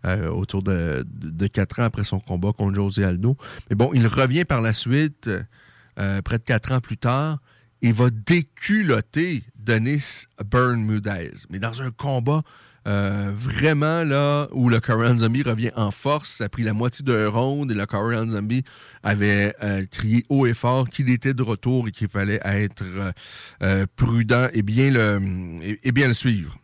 [0.05, 3.35] euh, autour de, de, 4 ans après son combat contre José Aldo.
[3.69, 5.29] Mais bon, il revient par la suite,
[5.95, 7.39] près de 4 ans plus tard,
[7.81, 8.09] et va
[9.67, 11.31] déculotter Denis Bermudez.
[11.49, 12.43] Mais dans un combat
[12.87, 17.03] euh, vraiment là où le Korean Zombie revient en force, ça a pris la moitié
[17.03, 18.63] d'un round et le Korean Zombie
[19.03, 22.85] avait euh, crié haut et fort qu'il était de retour et qu'il fallait être
[23.61, 26.57] euh, prudent et bien le, suivre.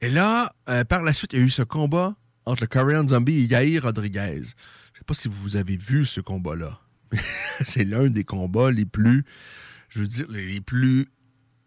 [0.00, 0.54] Et là,
[0.88, 2.14] par la suite, il y a eu ce combat
[2.46, 4.36] entre le Korean Zombie et Yair Rodriguez.
[4.36, 6.80] Je ne sais pas si vous avez vu ce combat-là.
[7.66, 9.26] C'est l'un des combats les plus,
[9.90, 11.06] je veux dire, les plus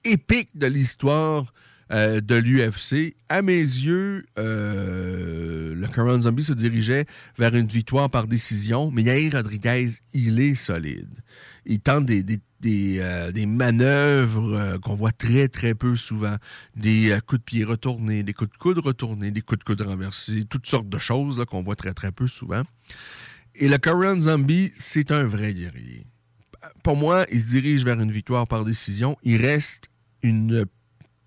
[0.03, 1.53] épiques de l'histoire
[1.91, 3.15] euh, de l'UFC.
[3.29, 7.05] À mes yeux, euh, le Korean Zombie se dirigeait
[7.37, 11.09] vers une victoire par décision, mais Yair Rodriguez, il est solide.
[11.65, 16.37] Il tente des, euh, manœuvres qu'on voit très, très peu souvent.
[16.75, 20.45] Des coups de pied retournés, des coups de coude retournés, des coups de coude renversés,
[20.49, 22.63] toutes sortes de choses qu'on voit très, très peu souvent.
[23.55, 26.05] Et le Korean Zombie, c'est un vrai guerrier.
[26.83, 29.17] Pour moi, il se dirige vers une victoire par décision.
[29.23, 29.89] Il reste
[30.21, 30.65] une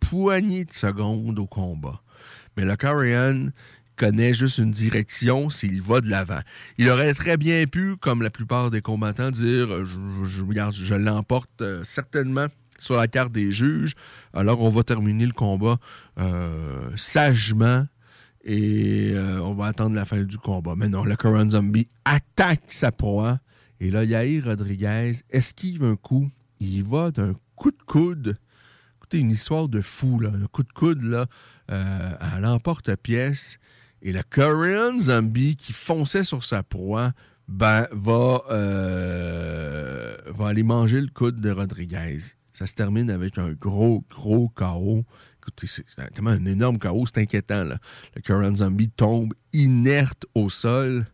[0.00, 2.02] poignée de secondes au combat.
[2.56, 3.48] Mais le Korean
[3.96, 6.40] connaît juste une direction s'il va de l'avant.
[6.78, 11.82] Il aurait très bien pu, comme la plupart des combattants, dire je, je, l'emporte euh,
[11.84, 12.46] certainement
[12.78, 13.94] sur la carte des juges.
[14.34, 15.78] Alors on va terminer le combat
[16.18, 17.86] euh, sagement
[18.44, 20.74] et euh, on va attendre la fin du combat.
[20.76, 23.38] Mais non, le Korean Zombie attaque sa proie.
[23.80, 26.30] Et là, Yair Rodriguez esquive un coup?
[26.60, 28.38] Il va d'un coup de coude
[28.98, 31.26] Écoutez, une histoire de fou, là, un coup de coude là,
[31.70, 33.58] euh, à l'emporte-pièce.
[34.02, 37.12] Et le Korean Zombie qui fonçait sur sa proie,
[37.46, 42.18] ben, va, euh, va aller manger le coude de Rodriguez.
[42.52, 45.04] Ça se termine avec un gros, gros chaos.
[45.40, 47.62] Écoutez, c'est tellement un énorme chaos, c'est inquiétant.
[47.62, 47.78] Là.
[48.16, 51.06] Le Korean Zombie tombe inerte au sol.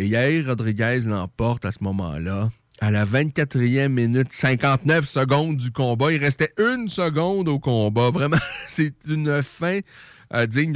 [0.00, 2.50] Et Yair Rodriguez l'emporte à ce moment-là.
[2.80, 6.10] À la 24e minute, 59 secondes du combat.
[6.10, 8.10] Il restait une seconde au combat.
[8.10, 9.80] Vraiment, c'est une fin
[10.32, 10.72] euh, digne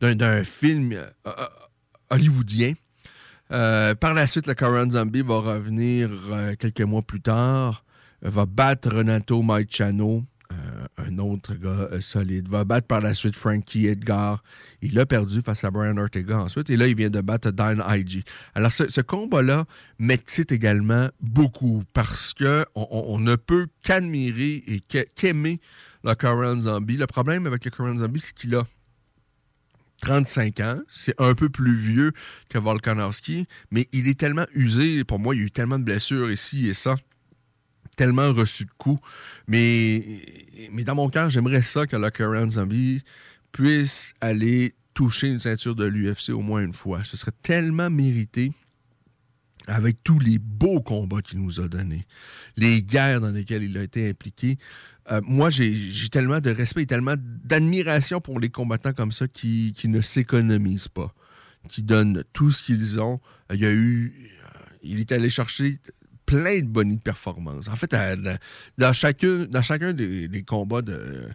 [0.00, 1.32] d'un- film euh, euh,
[2.08, 2.72] hollywoodien.
[3.50, 6.08] Par la suite, le Korean Zombie va revenir
[6.58, 7.84] quelques mois plus tard,
[8.22, 10.22] va battre Renato Maichano, euh,
[10.98, 14.42] un autre gars euh, solide, va battre par la suite Frankie Edgar.
[14.80, 17.82] Il a perdu face à Brian Ortega ensuite, et là, il vient de battre Dan
[17.88, 18.24] IG.
[18.54, 19.64] Alors, ce, combat-là
[19.98, 25.60] m'excite également beaucoup parce que on, ne peut qu'admirer et qu'aimer
[26.04, 26.96] le Korean Zombie.
[26.96, 28.66] Le problème avec le Korean Zombie, c'est qu'il a
[30.02, 30.80] 35 ans.
[30.90, 32.12] C'est un peu plus vieux
[32.48, 35.04] que Volkanovski, mais il est tellement usé.
[35.04, 36.96] Pour moi, il y a eu tellement de blessures ici et ça.
[37.96, 39.00] Tellement reçu de coups.
[39.46, 40.22] Mais,
[40.72, 43.02] mais dans mon cœur, j'aimerais ça que le Korean Zombie
[43.52, 47.04] puisse aller toucher une ceinture de l'UFC au moins une fois.
[47.04, 48.52] Ce serait tellement mérité
[49.66, 52.04] avec tous les beaux combats qu'il nous a donnés,
[52.56, 54.58] les guerres dans lesquelles il a été impliqué.
[55.10, 59.72] Euh, moi, j'ai tellement de respect et tellement d'admiration pour les combattants comme ça qui,
[59.76, 61.14] qui ne s'économisent pas,
[61.68, 63.20] qui donnent tout ce qu'ils ont.
[63.52, 64.12] Il y a eu.
[64.44, 65.78] euh, Il est allé chercher
[66.26, 67.68] plein de bonnies de performance.
[67.68, 67.94] En fait,
[68.78, 71.30] dans, chacun, dans chacun des, combats de,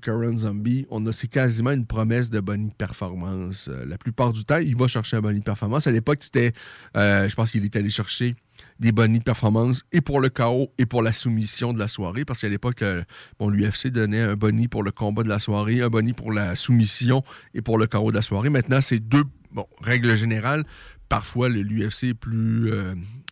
[0.00, 3.68] Current Zombie, on a c'est quasiment une promesse de bonnie de performance.
[3.68, 5.86] Euh, la plupart du temps, il va chercher un bonnie de performance.
[5.86, 6.52] À l'époque, c'était,
[6.96, 8.36] euh, je pense qu'il est allé chercher
[8.78, 12.24] des bonnies de performance et pour le KO et pour la soumission de la soirée,
[12.24, 13.02] parce qu'à l'époque, euh,
[13.38, 16.56] bon, l'UFC donnait un boni pour le combat de la soirée, un boni pour la
[16.56, 17.22] soumission
[17.54, 18.50] et pour le KO de la soirée.
[18.50, 20.64] Maintenant, c'est deux, bon, règle générale.
[21.08, 22.72] Parfois, l'UFC est plus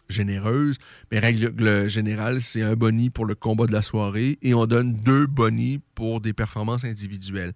[0.09, 0.77] généreuse,
[1.13, 4.95] mais règle générale, c'est un boni pour le combat de la soirée et on donne
[4.95, 7.53] deux bonis pour des performances individuelles.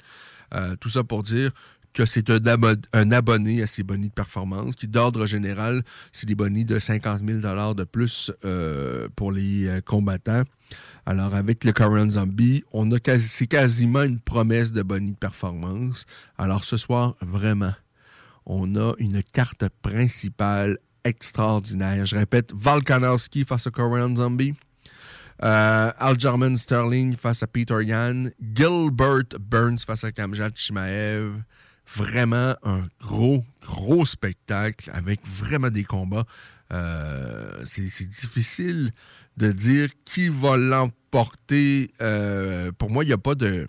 [0.55, 1.51] Euh, tout ça pour dire
[1.95, 6.27] que c'est un, abo- un abonné à ces bonnies de performance, qui d'ordre général, c'est
[6.27, 7.41] des bonnies de 50 000
[7.75, 10.45] de plus euh, pour les euh, combattants.
[11.05, 16.07] Alors, avec le Korean Zombie, on a c'est quasiment une promesse de bonnie de performance.
[16.39, 17.75] Alors, ce soir, vraiment,
[18.47, 22.07] on a une carte principale extraordinaire.
[22.07, 24.55] Je répète, Volkanovski face au Korean Zombie.
[25.43, 28.31] Euh, Aljamain Sterling face à Peter Yan.
[28.55, 31.43] Gilbert Burns face à Kamjat Chimaev.
[31.97, 36.25] Vraiment un gros, gros spectacle avec vraiment des combats.
[36.73, 38.93] Euh, c'est difficile
[39.37, 41.91] de dire qui va l'emporter.
[42.01, 43.67] Euh, pour moi, il n'y a pas de.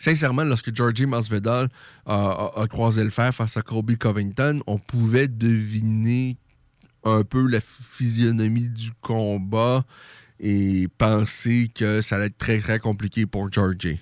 [0.00, 1.68] Sincèrement, lorsque Georgie Masvidal
[2.06, 6.36] a croisé le fer face à Colby Covington, on pouvait deviner
[7.04, 9.84] un peu la physionomie du combat
[10.40, 14.00] et penser que ça allait être très, très compliqué pour Georgie.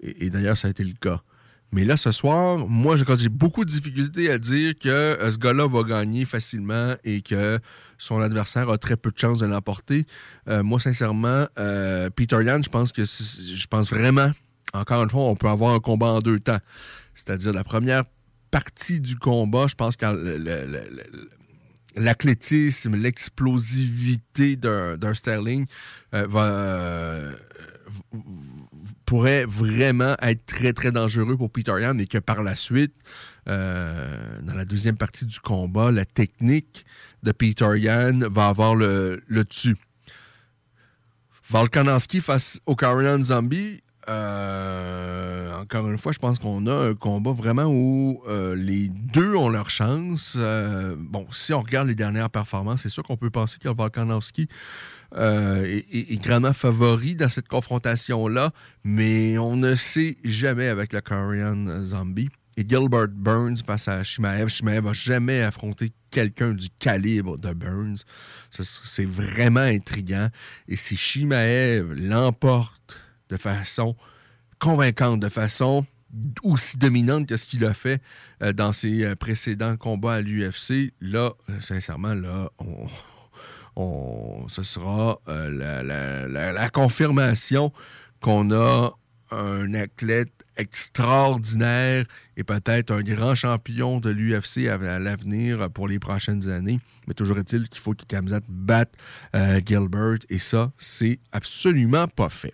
[0.00, 1.22] Et, d'ailleurs, ça a été le cas.
[1.70, 5.66] Mais là, ce soir, moi, j'ai beaucoup de difficultés à dire que euh, ce gars-là
[5.66, 7.58] va gagner facilement et que
[7.96, 10.04] son adversaire a très peu de chances de l'emporter.
[10.48, 14.30] Euh, moi, sincèrement, euh, Peter Yan, je pense que je pense vraiment,
[14.74, 16.58] encore une fois, on peut avoir un combat en deux temps.
[17.14, 18.04] C'est-à-dire la première
[18.50, 20.04] partie du combat, je pense que
[21.96, 25.66] l'athlétisme, l'explosivité d'un Sterling
[26.14, 27.32] euh, euh,
[29.04, 32.94] pourrait vraiment être très, très dangereux pour Peter Yan et que par la suite,
[33.48, 36.84] euh, dans la deuxième partie du combat, la technique
[37.22, 39.76] de Peter Yan va avoir le, le dessus.
[41.50, 47.32] Volkanovski face au Korean Zombie, euh, encore une fois, je pense qu'on a un combat
[47.32, 50.36] vraiment où euh, les deux ont leur chance.
[50.36, 54.48] Euh, bon, si on regarde les dernières performances, c'est sûr qu'on peut penser que Volkanovski
[55.14, 58.50] est, grandement favori dans cette confrontation-là,
[58.82, 62.30] mais on ne sait jamais avec le Korean Zombie.
[62.56, 64.48] Et Gilbert Burns face à Shimaev.
[64.48, 68.04] Shimaev n'a jamais affronté quelqu'un du calibre de Burns.
[68.50, 70.28] C'est vraiment intriguant.
[70.68, 73.01] Et si Shimaev l'emporte
[73.32, 73.96] de façon
[74.58, 75.86] convaincante, de façon
[76.42, 78.02] aussi dominante que ce qu'il a fait
[78.42, 82.50] euh, dans ses euh, précédents combats à l'UFC, là, euh, sincèrement, là,
[83.74, 87.72] on, ce sera la, confirmation
[88.20, 88.92] qu'on a
[89.30, 92.04] un athlète extraordinaire
[92.36, 96.80] et peut-être un grand champion de l'UFC à, l'avenir pour les prochaines années.
[97.08, 98.92] Mais toujours est-il qu'il faut que Kamzat batte
[99.66, 102.52] Gilbert et ça, c'est absolument pas fait.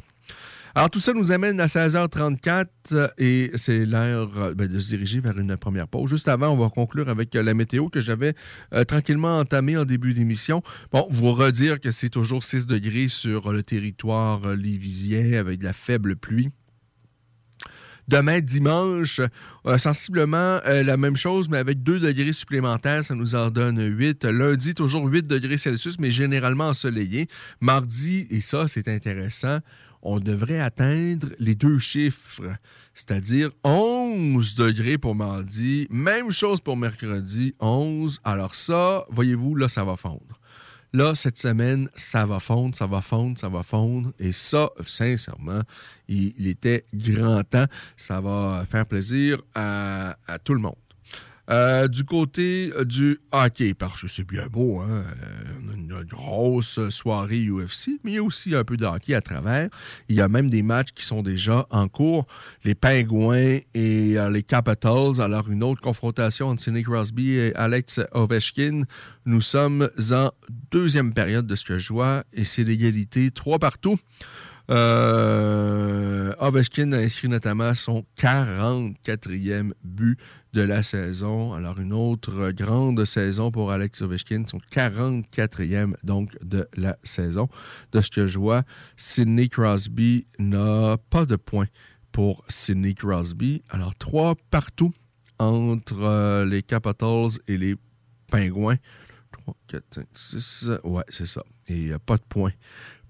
[0.78, 4.86] Alors, tout ça nous amène à 16h34 euh, et c'est l'heure euh, ben, de se
[4.90, 6.08] diriger vers une première pause.
[6.08, 8.36] Juste avant, on va conclure avec euh, la météo que j'avais
[8.86, 10.62] tranquillement entamée en début d'émission.
[10.92, 15.72] Bon, vous redire que c'est toujours 6 degrés sur le territoire lévisien avec de la
[15.72, 16.50] faible pluie.
[18.06, 19.20] Demain, dimanche,
[19.78, 24.24] sensiblement la même chose, mais avec 2 degrés supplémentaires, ça nous en donne 8.
[24.24, 27.26] Lundi, toujours 8 degrés Celsius, mais généralement ensoleillé.
[27.60, 29.58] Mardi, et ça, c'est intéressant,
[30.02, 32.42] on devrait atteindre les deux chiffres,
[32.94, 38.20] c'est-à-dire 11 degrés pour mardi, même chose pour mercredi, 11.
[38.24, 40.40] Alors ça, voyez-vous, là, ça va fondre.
[40.94, 44.12] Là, cette semaine, ça va fondre, ça va fondre, ça va fondre.
[44.18, 45.60] Et ça, sincèrement,
[46.08, 47.66] il, était grand temps.
[47.96, 50.76] Ça va faire plaisir à tout le monde.
[51.50, 55.02] Euh, du côté euh, du hockey, parce que c'est bien beau, hein?
[55.22, 59.22] euh, une grosse soirée UFC, mais il y a aussi un peu de hockey à
[59.22, 59.70] travers.
[60.10, 62.26] Il y a même des matchs qui sont déjà en cours.
[62.64, 68.82] Les Pingouins et les Capitals, alors une autre confrontation entre Sidney Crosby et Alex Ovechkin.
[69.24, 70.30] Nous sommes en
[70.70, 73.98] deuxième période de ce que je vois et c'est l'égalité trois partout.
[74.70, 80.18] Euh, Ovechkin a inscrit notamment son 44e but
[80.52, 81.54] de la saison.
[81.54, 87.48] Alors, une autre grande saison pour Alex Ovechkin, son 44e donc de la saison.
[87.92, 88.62] De ce que je vois,
[88.96, 91.68] Sidney Crosby n'a pas de points
[92.12, 93.62] pour Sidney Crosby.
[93.70, 94.92] Alors, trois partout
[95.38, 97.76] entre euh, les Capitals et les
[98.30, 98.76] Pingouins.
[99.44, 100.70] 3, 4, 5, 6.
[100.84, 101.42] Ouais, c'est ça.
[101.68, 102.52] Et euh, pas de points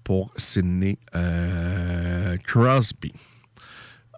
[0.09, 3.13] pour Sidney euh, Crosby.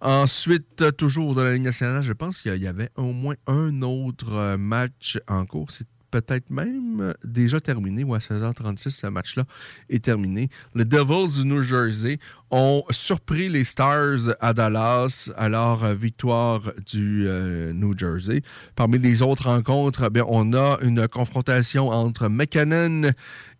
[0.01, 3.81] Ensuite, euh, toujours dans la Ligue nationale, je pense qu'il y avait au moins un
[3.81, 5.69] autre euh, match en cours.
[5.69, 9.43] C'est peut-être même déjà terminé, ou à 16h36, ce match-là
[9.89, 10.47] est terminé.
[10.75, 12.19] Les Devils du New Jersey
[12.51, 17.27] ont surpris les Stars à Dallas, alors victoire du
[17.73, 18.41] New Jersey.
[18.75, 23.11] Parmi les autres rencontres, bien, on a une confrontation entre McKinnon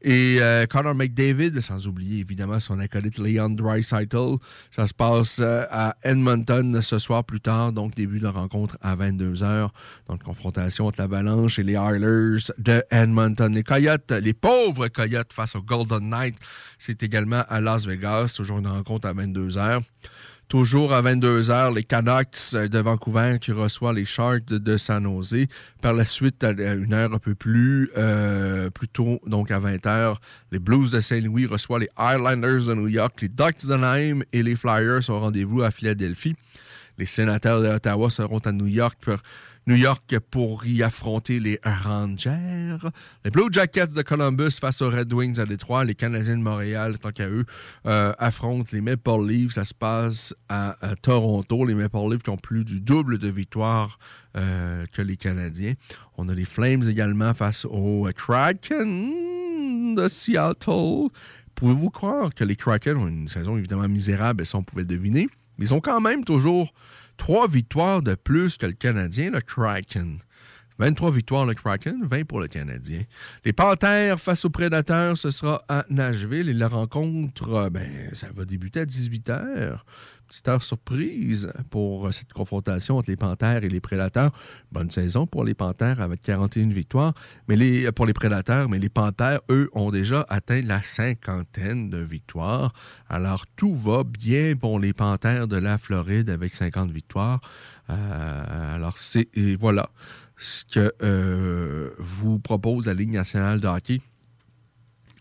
[0.02, 4.38] et euh, Connor McDavid, sans oublier évidemment son acolyte Leon Dreisaitl.
[4.72, 8.96] Ça se passe euh, à Edmonton ce soir plus tard, donc début de rencontre à
[8.96, 9.70] 22h.
[10.08, 13.54] Donc confrontation entre l'Avalanche et les Oilers de Edmonton.
[13.54, 16.38] Les Coyotes, les pauvres Coyotes face aux Golden Knights,
[16.80, 19.84] c'est également à Las Vegas, toujours une rencontre à 22h.
[20.52, 25.46] Toujours à 22h, les Canucks de Vancouver qui reçoivent les Sharks de, de San Jose.
[25.80, 28.90] Par la suite, à une heure un peu plus, euh, plus
[29.26, 30.18] donc à 20h,
[30.52, 33.22] les Blues de Saint-Louis reçoivent les Highlanders de New York.
[33.22, 36.36] Les Ducks d'Anaheim et les Flyers sont au rendez-vous à Philadelphie.
[36.98, 39.20] Les sénateurs de Ottawa seront à New York pour
[39.68, 42.78] New York pour y affronter les Rangers.
[43.24, 45.86] Les Blue Jackets de Columbus face aux Red Wings à Détroit.
[45.86, 47.46] Les Canadiens de Montréal, tant qu'à eux,
[47.86, 49.54] euh, affrontent les Maple Leafs.
[49.54, 51.64] Ça se passe à, Toronto.
[51.66, 54.00] Les Maple Leafs qui ont plus du double de victoires
[54.36, 55.74] euh, que les Canadiens.
[56.18, 61.10] On a les Flames également face aux Kraken de Seattle.
[61.54, 64.88] Pouvez-vous croire que les Kraken ont une saison évidemment misérable, et ça on pouvait le
[64.88, 66.74] deviner, mais ils ont quand même toujours
[67.22, 70.18] trois victoires de plus que le Canadien, le Kraken.
[70.80, 73.04] 23 victoires le Kraken, 20 pour le Canadien.
[73.46, 76.50] Les Panthères face aux Prédateurs, ce sera à Nashville.
[76.50, 79.78] Et la rencontre, ben, ça va débuter à 18h.
[80.32, 84.32] Petite heure surprise pour cette confrontation entre les Panthères et les Prédateurs.
[84.72, 87.14] Bonne saison pour les Panthères avec 41 victoires
[87.50, 91.98] mais les, pour les Prédateurs, mais les Panthères, eux, ont déjà atteint la cinquantaine de
[91.98, 92.72] victoires.
[93.10, 97.42] Alors, tout va bien pour les Panthères de la Floride avec 50 victoires.
[97.90, 99.28] Euh, alors, c'est...
[99.60, 99.90] voilà
[100.38, 104.00] ce que euh, vous propose la Ligue nationale de hockey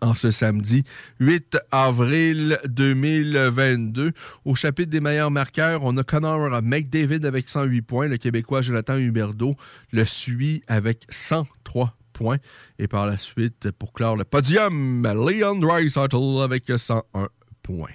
[0.01, 0.85] en ce samedi
[1.21, 4.13] 8 avril 2022.
[4.45, 8.09] Au chapitre des meilleurs marqueurs, on a Connor McDavid avec 108 points.
[8.09, 9.57] Le Québécois Jonathan Huberdeau
[9.93, 12.39] le suit avec 103 points.
[12.79, 17.29] Et par la suite, pour clore le podium, Leon Draisaitl avec 101
[17.63, 17.89] points.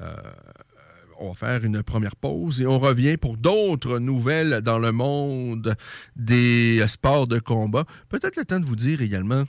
[0.00, 0.14] Euh,
[1.18, 5.74] on va faire une première pause et on revient pour d'autres nouvelles dans le monde
[6.16, 7.84] des sports de combat.
[8.08, 9.44] Peut-être le temps de vous dire également,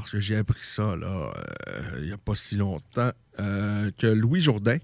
[0.00, 1.30] parce que j'ai appris ça là,
[1.68, 4.78] euh, il n'y a pas si longtemps, euh, que Louis Jourdain,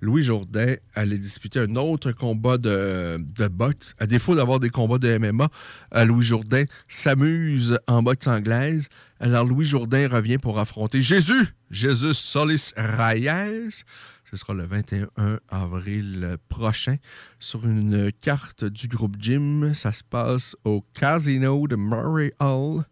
[0.00, 3.94] Louis Jourdain allait disputer un autre combat de, de boxe.
[4.00, 5.48] À défaut d'avoir des combats de MMA,
[5.94, 8.88] euh, Louis Jourdain s'amuse en boxe anglaise.
[9.20, 13.84] Alors Louis Jourdain revient pour affronter Jésus, Jésus Solis Reyes.
[14.28, 16.96] Ce sera le 21 avril prochain.
[17.38, 22.84] Sur une carte du groupe Jim, ça se passe au Casino de Murray Hall.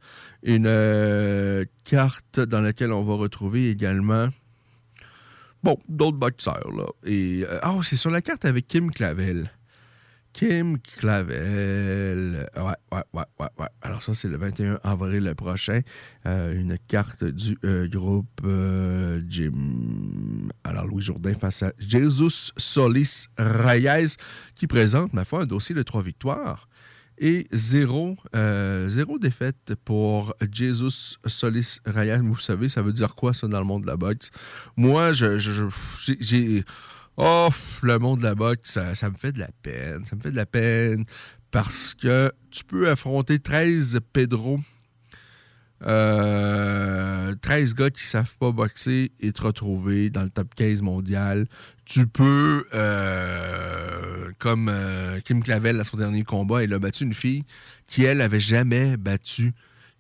[0.44, 4.28] Une euh, carte dans laquelle on va retrouver également
[5.62, 6.70] bon, d'autres boxeurs.
[6.70, 6.84] Là.
[7.06, 9.50] Et, euh, ah, c'est sur la carte avec Kim Clavel.
[10.34, 12.46] Kim Clavel.
[12.56, 13.68] Ouais, ouais, ouais, ouais, ouais.
[13.80, 15.80] Alors ça, c'est le 21 avril prochain.
[16.26, 17.56] Euh, une carte du
[17.88, 18.46] groupe
[19.26, 20.48] Jim.
[20.64, 24.16] Alors, Louis Jourdain face à Jesus Solis Reyes,
[24.56, 26.68] qui présente, ma foi, un dossier de trois victoires
[27.18, 32.18] et zéro, euh, zéro défaite pour Jesus Solis Reyes.
[32.22, 34.30] Vous savez, ça veut dire quoi, ça, dans le monde de la boxe?
[34.76, 35.38] Moi, je-
[36.20, 36.64] j'ai...
[37.16, 37.48] Oh,
[37.82, 40.04] le monde de la boxe, ça, ça me fait de la peine.
[40.04, 41.04] Ça me fait de la peine
[41.52, 44.58] parce que tu peux affronter 13 Pedro,
[45.86, 51.46] euh, 13 gars qui savent pas boxer et te retrouver dans le top 15 mondial.
[51.84, 57.14] Tu peux, euh, comme euh, Kim Clavel à son dernier combat, elle a battu une
[57.14, 57.44] fille
[57.86, 59.52] qui, elle, avait jamais battu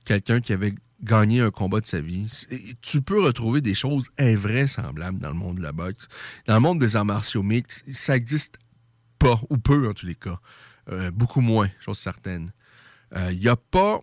[0.06, 2.46] quelqu'un qui avait gagné un combat de sa vie.
[2.80, 6.08] Tu peux retrouver des choses invraisemblables dans le monde de la boxe.
[6.46, 8.56] Dans le monde des arts martiaux mixtes, ça existe
[9.18, 10.40] pas, ou peu en tous les cas.
[10.90, 12.52] Euh, beaucoup moins, chose certaine.
[13.30, 14.00] Il n'y a pas.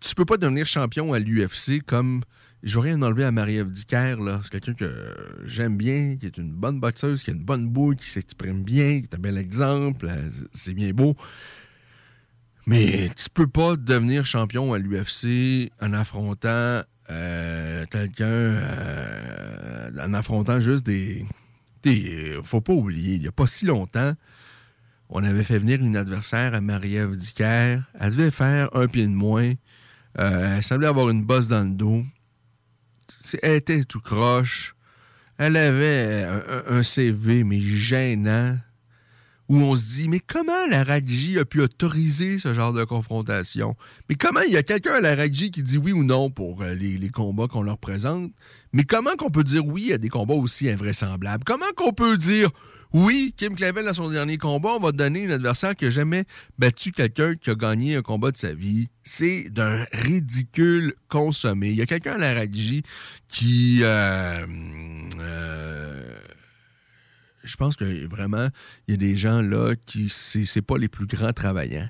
[0.00, 2.22] Tu peux pas devenir champion à l'UFC comme.
[2.62, 4.40] Je veux rien enlever à Marie-Ève Dicker, là.
[4.42, 5.14] C'est quelqu'un que
[5.46, 9.00] j'aime bien, qui est une bonne boxeuse, qui a une bonne bouille, qui s'exprime bien,
[9.00, 10.06] qui est un bel exemple.
[10.10, 11.16] euh, C'est bien beau.
[12.66, 20.60] Mais tu peux pas devenir champion à l'UFC en affrontant euh, quelqu'un, euh, en affrontant
[20.60, 21.24] juste des.
[21.82, 24.12] des faut pas oublier, il y a pas si longtemps,
[25.08, 27.78] on avait fait venir une adversaire à Marie-Ève Dicker.
[27.98, 29.54] Elle devait faire un pied de moins.
[30.18, 32.04] Euh, elle semblait avoir une bosse dans le dos.
[33.42, 34.74] Elle était tout croche.
[35.38, 36.26] Elle avait
[36.68, 38.58] un, CV, mais gênant,
[39.48, 43.74] où on se dit, mais comment la RADJ a pu autoriser ce genre de confrontation?
[44.08, 46.62] Mais comment il y a quelqu'un à la RADJ qui dit oui ou non pour
[46.62, 48.32] euh, les combats qu'on leur présente?
[48.72, 51.44] Mais comment qu'on peut dire oui à des combats aussi invraisemblables?
[51.44, 52.50] Comment qu'on peut dire
[52.92, 56.24] oui, Kim Clavel, dans son dernier combat, on va donner un adversaire qui n'a jamais
[56.58, 58.88] battu quelqu'un qui a gagné un combat de sa vie.
[59.04, 61.68] C'est d'un ridicule consommé.
[61.68, 62.82] Il y a quelqu'un à la RADJ
[63.28, 63.80] qui...
[63.82, 64.44] euh,
[65.20, 66.18] euh,
[67.44, 68.48] je pense que vraiment,
[68.88, 71.88] il y a des gens là qui, c'est pas les plus grands travaillants.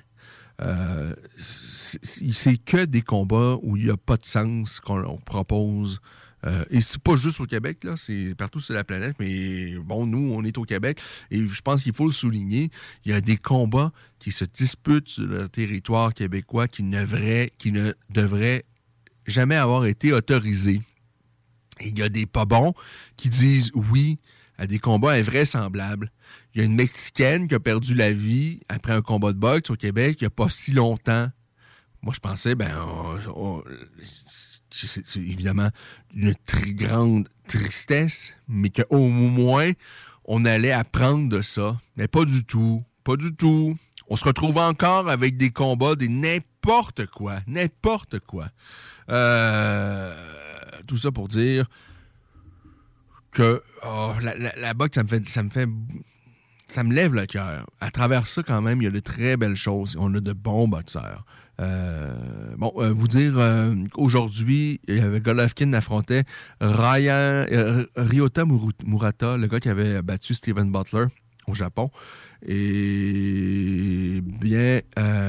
[0.61, 5.99] Euh, c'est que des combats où il n'y a pas de sens qu'on on propose.
[6.45, 10.07] Euh, et c'est pas juste au Québec, là, c'est partout sur la planète, mais bon,
[10.07, 12.71] nous, on est au Québec, et je pense qu'il faut le souligner,
[13.05, 17.05] il y a des combats qui se disputent sur le territoire québécois qui ne,
[18.09, 18.65] devraient-
[19.27, 20.81] jamais avoir été autorisés.
[21.79, 22.73] Et il y a des pas bons
[23.17, 24.17] qui disent oui
[24.57, 26.11] à des combats invraisemblables.
[26.53, 29.69] Il y a une Mexicaine qui a perdu la vie après un combat de boxe
[29.69, 31.29] au Québec il n'y a pas si longtemps.
[32.03, 33.63] Moi, je pensais, ben, on- on-
[34.71, 35.69] c'est évidemment
[36.15, 39.71] une très grande tristesse, mais qu'au moins,
[40.25, 41.79] on allait apprendre de ça.
[41.97, 42.83] Mais pas du tout.
[43.03, 43.77] Pas du tout.
[44.07, 47.39] On se retrouve encore avec des combats, des n'importe quoi.
[47.47, 48.49] N'importe quoi.
[49.09, 50.15] Euh,
[50.87, 51.67] tout ça pour dire
[53.31, 55.29] que oh, la boxe, ça me fait.
[55.29, 55.67] Ça me fait
[56.71, 57.69] ça me lève le cœur.
[57.81, 59.97] À travers ça, quand même, il y a de très belles choses.
[59.99, 61.25] On a de bons boxeurs.
[61.61, 62.11] Euh,
[62.57, 66.23] bon, euh, vous dire euh, qu'aujourd'hui, Golovkin affrontait
[66.59, 67.45] Ryan,
[67.95, 71.05] Ryota Murata, le gars qui avait battu Steven Butler
[71.47, 71.91] au Japon.
[72.45, 74.81] Et bien,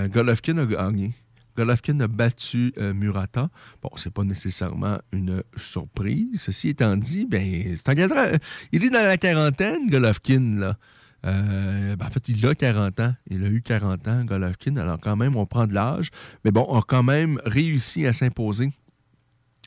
[0.09, 1.13] Golovkin a gagné.
[1.55, 3.51] Golovkin a battu Murata.
[3.83, 6.41] Bon, c'est pas nécessairement une surprise.
[6.41, 8.41] Ceci étant dit, ben, c'est
[8.73, 10.79] Il est dans la quarantaine, Golovkin, là.
[11.25, 13.15] Euh, ben, en fait, il a 40 ans.
[13.29, 14.77] Il a eu 40 ans, Golovkin.
[14.77, 16.11] Alors, quand même, on prend de l'âge.
[16.45, 18.73] Mais bon, on a quand même réussi à s'imposer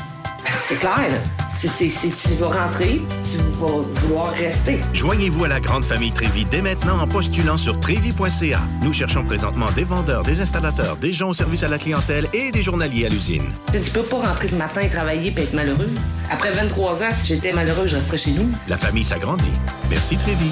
[0.67, 1.48] C'est clair, là.
[1.61, 4.79] C'est- tu vas rentrer, tu vas vouloir rester.
[4.93, 8.61] Joignez-vous à la grande famille Trévy dès maintenant en postulant sur trévy.ca.
[8.81, 12.51] Nous cherchons présentement des vendeurs, des installateurs, des gens au service à la clientèle et
[12.51, 13.43] des journaliers à l'usine.
[13.73, 15.89] Tu peux pas rentrer le matin et travailler et être malheureux.
[16.31, 18.49] Après 23 ans, si j'étais malheureux, je resterais chez nous.
[18.69, 19.51] La famille s'agrandit.
[19.89, 20.51] Merci Trévy.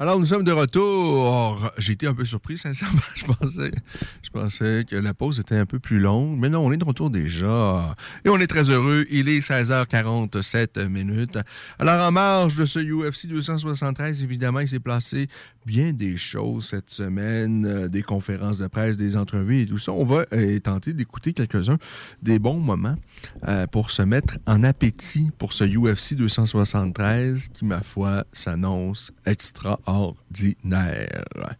[0.00, 1.72] Alors, nous sommes de retour.
[1.76, 3.00] J'ai été un peu surpris, sincèrement.
[3.16, 3.72] Je pensais,
[4.22, 6.38] je pensais que la pause était un peu plus longue.
[6.38, 7.96] Mais non, on est de retour déjà.
[8.24, 9.06] Et on est très heureux.
[9.10, 11.36] Il est 16h47 minutes.
[11.80, 15.26] Alors, en marge de ce UFC 273, évidemment, il s'est placé
[15.66, 19.92] bien des choses cette semaine, euh, des conférences de presse, des entrevues et tout ça.
[19.92, 21.76] On va euh, tenter d'écouter quelques-uns
[22.22, 22.96] des bons moments
[23.48, 29.10] euh, pour se mettre en appétit pour ce UFC 273 qui, ma foi, s'annonce
[29.88, 31.56] extraordinaire.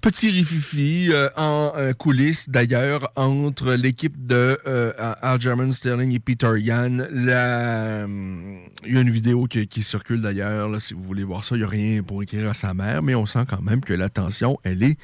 [0.00, 6.58] Petit rififi euh, en euh, coulisses d'ailleurs entre l'équipe de euh, Aljamain Sterling et Peter
[6.58, 7.00] Yan.
[7.00, 11.54] Hum, il y a une vidéo qui, qui circule d'ailleurs, si vous voulez voir ça,
[11.54, 13.92] il n'y a rien pour écrire à sa mère, mais on sent quand même que
[13.92, 14.96] la tension, elle est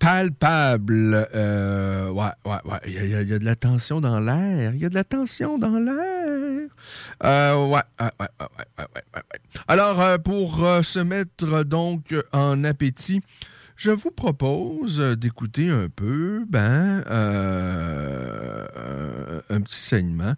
[0.00, 1.28] palpable.
[1.34, 2.78] Euh, ouais, ouais, ouais.
[2.86, 4.74] Il y, a, de la tension dans l'air.
[4.74, 6.68] Il y a de la tension dans l'air.
[7.22, 8.46] Euh, ouais, ouais, ouais, ouais,
[8.78, 9.22] ouais, ouais,
[9.68, 13.20] Alors, euh, pour se mettre donc en appétit,
[13.76, 17.04] je vous propose d'écouter un peu, ben,
[19.50, 20.34] un petit segment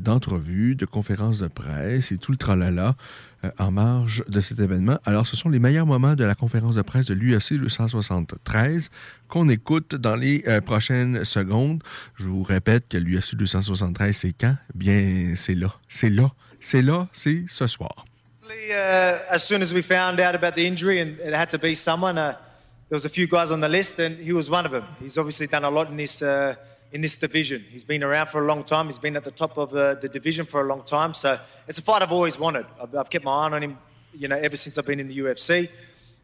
[0.00, 2.96] d'entrevues, de conférences de presse et tout le tralala
[3.58, 4.98] en marge de cet événement.
[5.04, 8.90] Alors, ce sont les meilleurs moments de la conférence de presse de l'UFC 273
[9.28, 11.82] qu'on écoute dans les euh, prochaines secondes.
[12.16, 14.56] Je vous répète que l'UFC 273, c'est quand?
[14.74, 15.74] Bien, c'est là.
[15.88, 16.32] C'est là.
[16.60, 18.04] C'est là, c'est ce soir.
[26.91, 27.63] in this division.
[27.69, 28.85] He's been around for a long time.
[28.85, 31.13] He's been at the top of uh, the division for a long time.
[31.13, 31.37] So
[31.67, 32.65] it's a fight I've always wanted.
[32.81, 33.77] I've, I've kept my eye on him,
[34.13, 35.69] you know, ever since I've been in the UFC.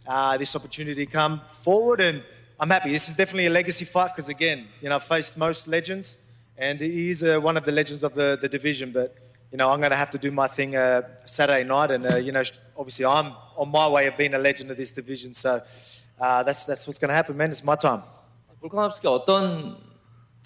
[0.07, 2.23] Uh, this opportunity come forward, and
[2.59, 2.91] I'm happy.
[2.91, 6.19] This is definitely a legacy fight because, again, you know, I've faced most legends,
[6.57, 8.91] and he is uh, one of the legends of the, the division.
[8.91, 9.15] But
[9.51, 12.15] you know, I'm going to have to do my thing uh, Saturday night, and uh,
[12.15, 12.43] you know,
[12.77, 15.33] obviously, I'm on my way of being a legend of this division.
[15.33, 15.61] So
[16.19, 17.51] uh, that's that's what's going to happen, man.
[17.51, 18.03] It's my time.
[18.61, 19.84] 볼카nov스키 어떤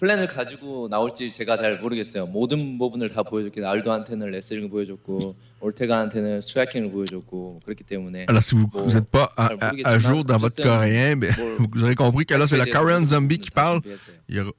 [0.01, 2.25] 플랜을 가지고 나올지 제가 잘 모르겠어요.
[2.25, 8.65] 모든 부분을 다 보여줬기 알도한테는 레슬링을 보여줬고 올테가한테는 스트라이킹을 보여줬고 그렇기 때문에 Alors, si vous
[8.73, 11.29] 뭐, n'êtes pas à, 잘 à- à jour dans votre coréen, 뭘
[11.59, 13.05] vous aurez compris que là, c'est la Korean?
[13.05, 13.81] Zombie qui parle.
[14.27, 14.51] Il y aura,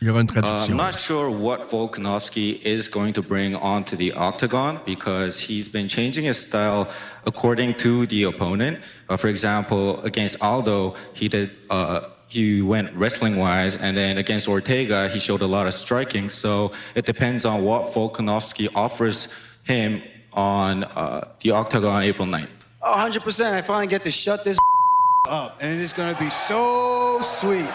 [0.00, 5.68] Uh, I'm not sure what Volkanovski is going to bring onto the octagon because he's
[5.68, 6.86] been changing his style
[7.26, 8.78] according to the opponent.
[9.08, 14.48] Uh, for example, against Aldo, he did uh, he went wrestling wise, and then against
[14.48, 16.28] Ortega, he showed a lot of striking.
[16.30, 19.28] So it depends on what Volkanovski offers
[19.64, 20.02] him
[20.34, 22.48] on uh, the octagon on April 9th.
[22.82, 23.52] Oh, 100%.
[23.52, 24.58] I finally get to shut this
[25.28, 25.58] up.
[25.60, 27.68] And it is going to be so sweet.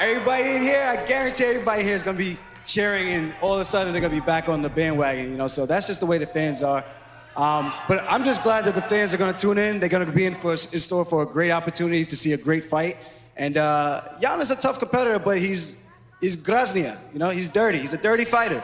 [0.00, 3.60] Everybody in here, I guarantee everybody here is going to be cheering, and all of
[3.60, 5.48] a sudden they're going to be back on the bandwagon, you know?
[5.48, 6.84] So that's just the way the fans are.
[7.36, 9.78] Um, but I'm just glad that the fans are going to tune in.
[9.78, 12.36] They're going to be in, for, in store for a great opportunity to see a
[12.36, 12.96] great fight.
[13.38, 15.76] And uh, Jan is a tough competitor, but he's,
[16.20, 16.96] he's Groznia.
[17.12, 17.78] You know, he's dirty.
[17.78, 18.62] He's a dirty fighter.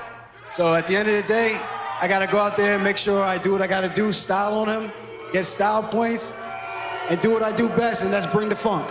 [0.51, 1.59] So at the end of the day,
[2.01, 3.89] I got to go out there and make sure I do what I got to
[3.89, 4.93] do, style on him,
[5.33, 6.33] get style points,
[7.09, 8.89] and do what I do best, and that's bring the funk.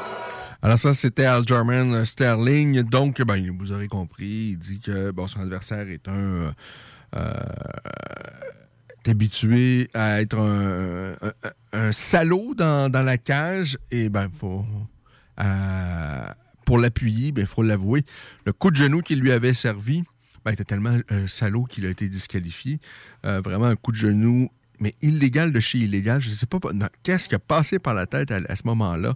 [0.61, 2.83] Alors ça, c'était Aljamain Sterling.
[2.83, 6.53] Donc, ben, vous aurez compris, il dit que son adversaire est un...
[7.15, 7.43] euh,
[9.05, 14.65] est habitué à être un, salaud dans, la cage et ben faut
[15.39, 16.25] euh,
[16.65, 18.05] pour l'appuyer, ben, il faut l'avouer.
[18.45, 20.03] Le coup de genou qu'il lui avait servi
[20.45, 22.79] ben, était tellement euh, salaud qu'il a été disqualifié.
[23.25, 26.21] Euh, vraiment un coup de genou, mais illégal de chez illégal.
[26.21, 26.57] Je ne sais pas
[27.03, 29.15] qu'est-ce qui a passé par la tête à, ce moment-là,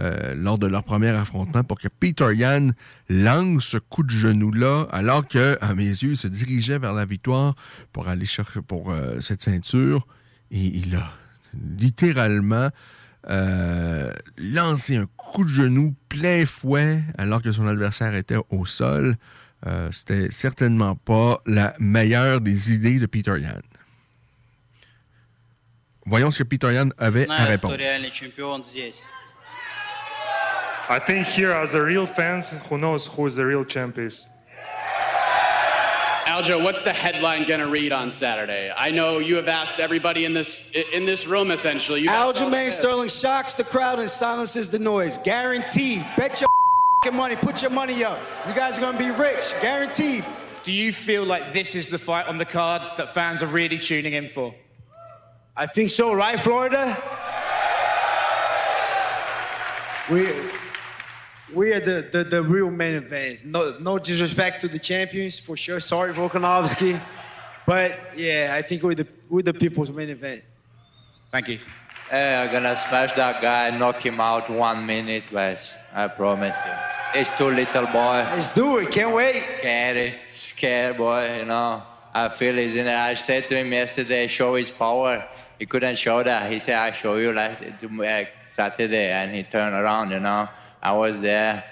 [0.00, 2.68] euh, lors de leur premier affrontement, pour que Peter Yan
[3.08, 7.04] lance ce coup de genou-là, alors que, à mes yeux, il se dirigeait vers la
[7.04, 7.54] victoire
[7.92, 10.06] pour aller chercher pour cette ceinture.
[10.50, 11.12] Et il a
[11.76, 12.70] littéralement
[14.38, 19.16] lancé un coup de genou plein fouet alors que son adversaire était au sol.
[19.66, 23.60] Euh, c'était certainement pas la meilleure des idées de Peter Yan.
[26.06, 27.76] Voyons ce que Peter Yan avait à répondre.
[30.90, 33.98] I think here, as the real fans, who knows who the real champ.
[36.28, 38.70] Aljo, what's the headline going to read on Saturday?
[38.76, 42.02] I know you have asked everybody in this in this room essentially.
[42.02, 42.70] You've asked all the Aljamain.
[42.70, 45.16] Sterling shocks the crowd and silences the noise.
[45.16, 46.04] Guaranteed.
[46.18, 46.48] Bet your
[47.02, 47.34] f***ing money.
[47.34, 48.20] Put your money up.
[48.46, 49.54] You guys are going to be rich.
[49.62, 50.22] Guaranteed.
[50.64, 53.78] Do you feel like this is the fight on the card that fans are really
[53.78, 54.54] tuning in for?
[55.56, 56.94] I think so, right, Florida?
[60.10, 60.28] We
[61.54, 63.44] we are the, the, the real main event.
[63.44, 65.80] No no disrespect to the champions for sure.
[65.80, 67.00] Sorry, Volkanovski.
[67.66, 70.42] But yeah, I think we're the we're the people's main event.
[71.30, 71.58] Thank you.
[72.10, 75.74] Hey, I'm gonna smash that guy, knock him out one minute, guys.
[75.92, 77.20] I promise you.
[77.20, 78.24] It's too little boy.
[78.32, 78.90] Let's do it.
[78.90, 79.36] Can't wait.
[79.36, 81.38] Scary, scared boy.
[81.38, 81.82] You know.
[82.14, 82.98] I feel he's in there.
[82.98, 85.28] I said to him yesterday, show his power.
[85.58, 86.50] He couldn't show that.
[86.50, 90.10] He said, I show you last uh, Saturday, and he turned around.
[90.10, 90.48] You know.
[90.82, 91.64] I was there.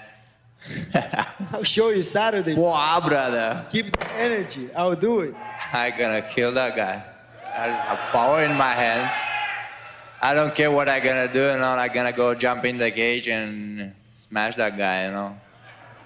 [1.53, 2.55] I'll show you Saturday.
[2.55, 3.65] Wow, ah, brother.
[3.69, 4.69] Keep the energy.
[4.75, 5.35] I'll do it.
[5.71, 7.03] I'm gonna kill that guy.
[7.45, 9.13] I have power in my hands.
[10.21, 11.71] I don't care what I'm gonna do, you know.
[11.71, 15.37] I'm gonna go jump in the cage and smash that guy, you know.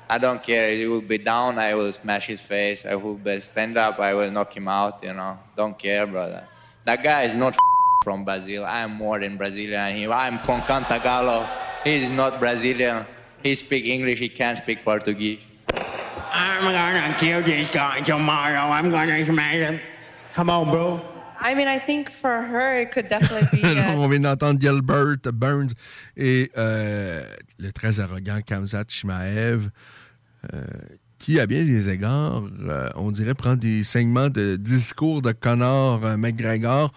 [0.09, 0.69] I don't care.
[0.75, 1.57] He will be down.
[1.57, 2.85] I will smash his face.
[2.85, 3.99] I will be stand up.
[3.99, 5.39] I will knock him out, you know.
[5.55, 6.43] Don't care, brother.
[6.83, 7.55] That guy is not
[8.03, 8.65] from Brazil.
[8.65, 10.11] I am more than Brazilian.
[10.11, 11.47] I'm from Cantagalo.
[11.83, 13.05] He's not Brazilian.
[13.41, 14.19] He speak English.
[14.19, 15.39] He can't speak Portuguese.
[16.31, 18.69] I'm gonna kill this guy tomorrow.
[18.69, 19.79] I'm gonna smash him.
[20.35, 21.01] Come on, bro.
[21.39, 23.65] I mean, I think for her, it could definitely be.
[23.65, 25.73] uh, On vient d'entendre Gilbert Burns
[26.15, 27.23] et euh,
[27.57, 29.69] le très arrogant Kamzat Shimaev,
[30.53, 30.61] euh,
[31.17, 36.05] qui, à bien des égards, euh, on dirait, prend des segments de discours de Connor
[36.05, 36.93] euh, McGregor.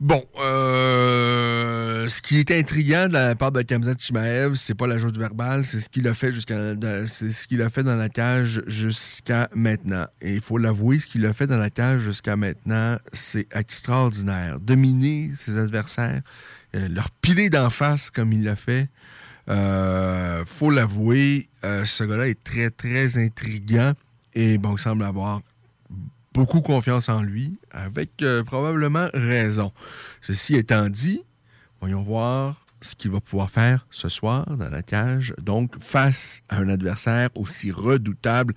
[0.00, 4.98] Bon, euh, ce qui est intriguant de la part de Kamzat Chimaev, c'est pas la
[4.98, 6.74] chose verbale, c'est ce qu'il a fait jusqu'à,
[7.06, 10.06] c'est ce qu'il a fait dans la cage jusqu'à maintenant.
[10.22, 14.58] Et il faut l'avouer, ce qu'il a fait dans la cage jusqu'à maintenant, c'est extraordinaire.
[14.58, 16.22] Dominer ses adversaires,
[16.74, 18.88] euh, leur piler d'en face comme il l'a fait.
[19.50, 23.92] Euh, faut l'avouer, euh, ce gars-là est très, très intriguant
[24.34, 25.42] et bon, il semble avoir
[26.40, 29.72] beaucoup confiance en lui, avec euh, probablement raison.
[30.22, 31.22] Ceci étant dit,
[31.80, 36.56] voyons voir ce qu'il va pouvoir faire ce soir dans la cage, donc face à
[36.56, 38.54] un adversaire aussi redoutable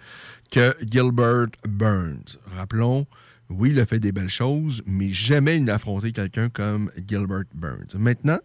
[0.49, 2.37] que Gilbert Burns.
[2.55, 3.05] Rappelons,
[3.49, 7.43] oui, il a fait des belles choses, mais jamais il n'a affronté quelqu'un comme Gilbert
[7.53, 7.97] Burns.
[7.99, 8.39] Maintenant,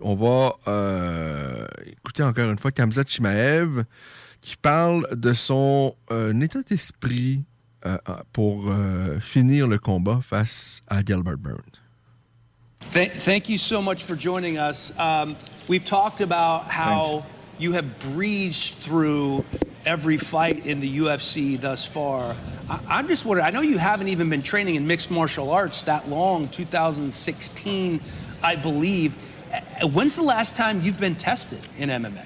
[0.00, 3.84] on va euh, écouter encore une fois Kamzat Chimaev
[4.40, 7.44] qui parle de son euh, état d'esprit
[7.86, 7.98] euh,
[8.32, 11.80] pour euh, finir le combat face à Gilbert Burns.
[12.92, 14.92] Th- thank you so much for joining us.
[14.98, 15.36] Um,
[15.68, 17.24] we've talked about how
[17.58, 19.44] you have breezed through
[19.84, 22.34] every fight in the UFC thus far.
[22.68, 25.82] I- I'm just wondering, I know you haven't even been training in mixed martial arts
[25.82, 28.00] that long, 2016,
[28.42, 29.14] I believe.
[29.52, 32.24] Uh, When's the last time you've been tested in MMA?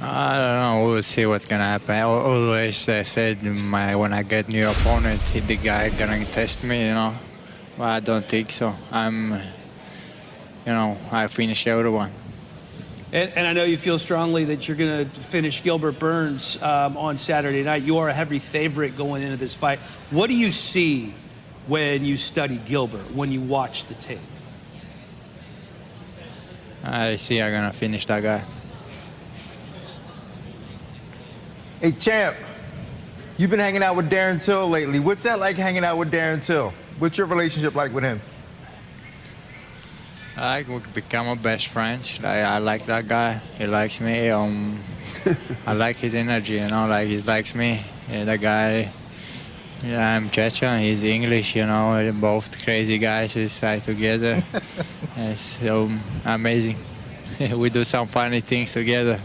[0.00, 0.84] I don't know.
[0.86, 2.02] We'll see what's gonna happen.
[2.02, 6.94] Always I said my when I get new opponent, the guy gonna test me, you
[6.94, 7.14] know.
[7.76, 8.74] But I don't think so.
[8.90, 12.10] I'm, you know, I finish everyone.
[13.12, 16.96] And, and I know you feel strongly that you're going to finish Gilbert Burns um,
[16.96, 17.82] on Saturday night.
[17.82, 19.78] You are a heavy favorite going into this fight.
[20.10, 21.14] What do you see
[21.68, 24.18] when you study Gilbert, when you watch the tape?
[26.82, 28.42] I see I'm gonna finish that guy.
[31.84, 32.34] Hey, champ,
[33.36, 35.00] you've been hanging out with Darren Till lately.
[35.00, 36.72] What's that like hanging out with Darren Till?
[36.98, 38.22] What's your relationship like with him?
[40.34, 42.24] I we become a best friends.
[42.24, 43.34] I, I like that guy.
[43.58, 44.30] He likes me.
[44.30, 44.80] Um,
[45.66, 46.54] I like his energy.
[46.54, 47.84] You know, like he likes me.
[48.10, 48.90] Yeah, the guy.
[49.82, 50.80] Yeah, I'm Chechen.
[50.80, 51.54] He's English.
[51.54, 53.36] You know, We're both crazy guys.
[53.36, 54.42] We side together.
[55.18, 55.90] it's so
[56.24, 56.78] amazing.
[57.56, 59.20] we do some funny things together,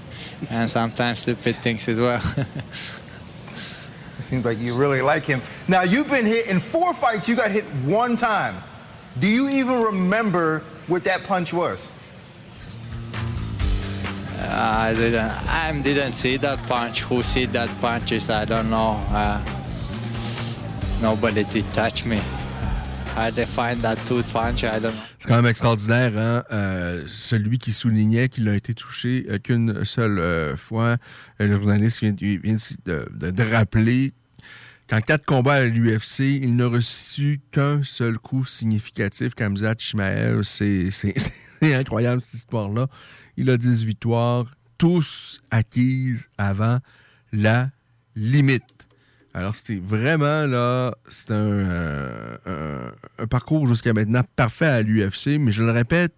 [0.50, 2.22] and sometimes stupid things as well.
[4.20, 5.42] It seems like you really like him.
[5.70, 8.62] Now, you've been hit in four fights, you got hit one time.
[9.18, 11.90] Do you even remember what that punch was?
[14.42, 15.32] I didn't.
[15.48, 17.02] I didn't see that punch.
[17.04, 18.30] Who see that punches?
[18.30, 19.00] I don't know.
[19.10, 19.42] Uh,
[21.02, 22.22] nobody did touch me.
[25.18, 26.44] C'est quand même extraordinaire, hein?
[26.52, 30.98] Euh, celui qui soulignait qu'il a été touché euh, qu'une seule euh, fois.
[31.40, 34.14] Le journaliste vient, de, rappeler
[34.88, 39.36] qu'en quatre combats à l'UFC, il n'a reçu qu'un seul coup significatif.
[39.36, 40.94] Kamzat Chimaev, c'est
[41.62, 42.88] incroyable cette histoire-là.
[43.38, 44.46] Il a 10 victoires,
[44.78, 46.80] tous acquises avant
[47.32, 47.70] la
[48.16, 48.64] limite.
[49.34, 55.38] Alors, c'était vraiment là, c'est un, euh, un- un parcours jusqu'à maintenant parfait à l'UFC,
[55.40, 56.14] mais je le répète,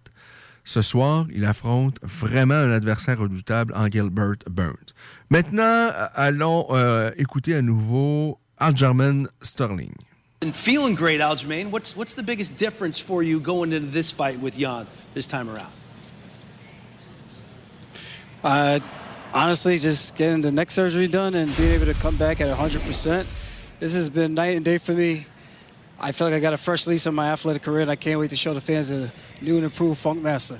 [0.64, 4.94] ce soir, il affronte vraiment un adversaire redoutable en Gilbert Burns.
[5.28, 9.92] Maintenant, allons euh, écouter à nouveau Aljamain Sterling.
[10.44, 11.66] And feeling great, Aljamain.
[11.70, 15.48] What's what's the biggest difference for you going into this fight with Jan this time
[15.48, 15.70] around?
[18.42, 18.80] Uh,
[19.34, 23.26] honestly, just getting the neck surgery done and being able to come back at 100%.
[23.80, 25.24] This has been night and day for me.
[25.98, 28.18] I feel like I got a fresh lease on my athletic career, and I can't
[28.18, 30.58] wait to show the fans a new and improved Funk Master.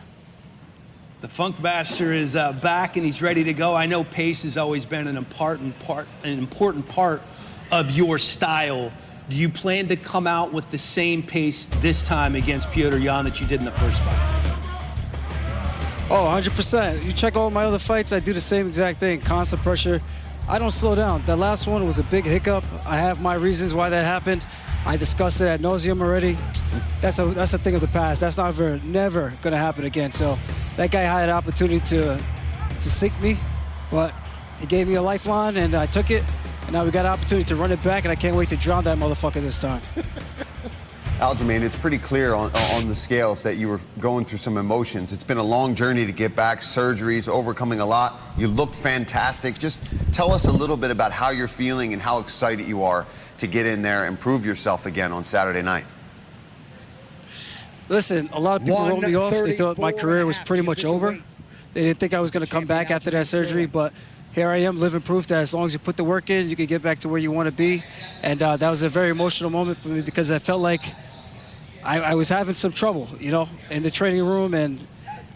[1.21, 3.77] The Funk Master is uh, back and he's ready to go.
[3.77, 7.23] I know pace has always been an important part, an important part
[7.71, 8.91] of your style.
[9.29, 13.25] Do you plan to come out with the same pace this time against Piotr Jan
[13.25, 14.62] that you did in the first fight?
[16.11, 17.05] Oh, 100%.
[17.05, 19.21] You check all my other fights, I do the same exact thing.
[19.21, 20.03] Constant pressure.
[20.49, 21.25] I don't slow down.
[21.27, 22.65] That last one was a big hiccup.
[22.85, 24.47] I have my reasons why that happened.
[24.85, 26.37] I discussed it at nauseum already.
[27.01, 28.21] That's a that's a thing of the past.
[28.21, 30.11] That's never never gonna happen again.
[30.11, 30.37] So
[30.77, 32.21] that guy had an opportunity to
[32.81, 33.39] to sink me,
[33.91, 34.13] but
[34.59, 36.25] he gave me a lifeline and I took it.
[36.63, 38.57] And now we got an opportunity to run it back, and I can't wait to
[38.57, 39.83] drown that motherfucker this time.
[41.23, 45.13] Aljamain, it's pretty clear on, on the scales that you were going through some emotions.
[45.13, 48.21] It's been a long journey to get back, surgeries, overcoming a lot.
[48.37, 49.57] You looked fantastic.
[49.57, 49.79] Just
[50.11, 53.07] tell us a little bit about how you're feeling and how excited you are
[53.39, 55.85] to get in there and prove yourself again on Saturday night.
[57.89, 59.31] Listen, a lot of people wrote me off.
[59.31, 61.17] They thought my career was pretty much over.
[61.73, 63.93] They didn't think I was going to come back after that surgery, but
[64.33, 66.57] here I am living proof that as long as you put the work in, you
[66.57, 67.85] can get back to where you want to be.
[68.25, 70.83] And uh, that was a very emotional moment for me because I felt like
[71.85, 74.87] I, I was having some trouble, you know, in the training room, and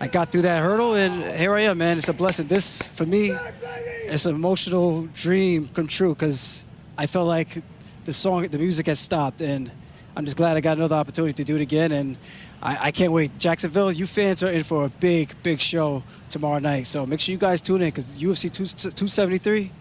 [0.01, 1.99] I got through that hurdle, and here I am, man.
[1.99, 2.47] It's a blessing.
[2.47, 6.65] This, for me, it's an emotional dream come true because
[6.97, 7.63] I felt like
[8.05, 9.73] the song, the music has stopped, and
[10.17, 12.17] I'm just glad I got another opportunity to do it again, and
[12.63, 13.37] I, I can't wait.
[13.39, 17.33] Jacksonville, you fans are in for a big, big show tomorrow night, so make sure
[17.33, 19.73] you guys tune in because UFC 2, 273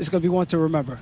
[0.00, 0.98] this is going to be one to remember.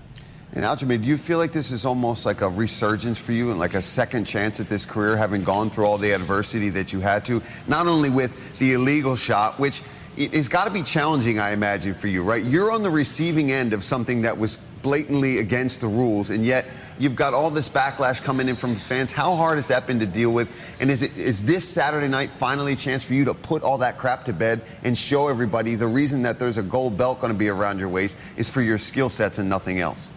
[0.54, 3.58] And Aljamain, do you feel like this is almost like a resurgence for you and
[3.58, 7.00] like a second chance at this career, having gone through all the adversity that you
[7.00, 9.82] had to, not only with the illegal shot, which
[10.16, 12.42] it's got to be challenging, I imagine, for you, right?
[12.42, 16.66] You're on the receiving end of something that was blatantly against the rules, and yet
[16.98, 19.12] you've got all this backlash coming in from fans.
[19.12, 20.50] How hard has that been to deal with?
[20.80, 23.78] And is it is this Saturday night finally a chance for you to put all
[23.78, 27.32] that crap to bed and show everybody the reason that there's a gold belt going
[27.32, 30.10] to be around your waist is for your skill sets and nothing else?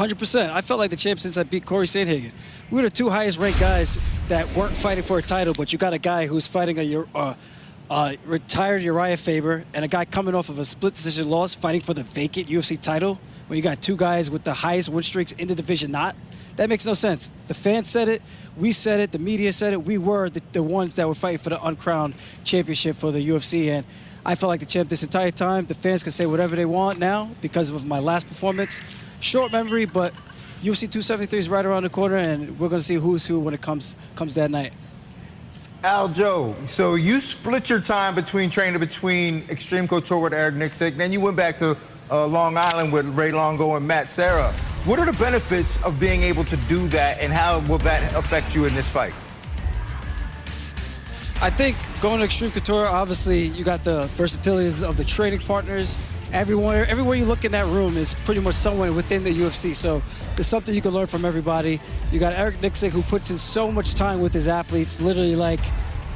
[0.00, 0.48] 100%.
[0.48, 2.32] I felt like the champ since I beat Corey Sandhagen.
[2.70, 3.98] We were the two highest ranked guys
[4.28, 7.34] that weren't fighting for a title, but you got a guy who's fighting a uh,
[7.90, 11.82] uh, retired Uriah Faber and a guy coming off of a split decision loss fighting
[11.82, 13.20] for the vacant UFC title.
[13.46, 16.16] When you got two guys with the highest win streaks in the division, not
[16.56, 17.30] that makes no sense.
[17.48, 18.22] The fans said it,
[18.56, 19.84] we said it, the media said it.
[19.84, 23.68] We were the, the ones that were fighting for the uncrowned championship for the UFC,
[23.68, 23.84] and
[24.24, 25.66] I felt like the champ this entire time.
[25.66, 28.80] The fans can say whatever they want now because of my last performance
[29.20, 30.12] short memory, but
[30.62, 33.54] UFC 273 is right around the corner, and we're going to see who's who when
[33.54, 34.72] it comes comes that night.
[35.82, 41.10] Aljo, so you split your time between training between Extreme Couture with Eric Nicksick, then
[41.10, 41.74] you went back to
[42.10, 44.52] uh, Long Island with Ray Longo and Matt Serra.
[44.84, 48.54] What are the benefits of being able to do that, and how will that affect
[48.54, 49.14] you in this fight?
[51.42, 55.96] I think going to Extreme Couture, obviously, you got the versatilities of the training partners
[56.32, 59.74] everywhere everywhere you look in that room is pretty much someone within the UFC.
[59.74, 60.02] So
[60.34, 61.80] there's something you can learn from everybody.
[62.12, 65.60] You got Eric Nicksick who puts in so much time with his athletes, literally like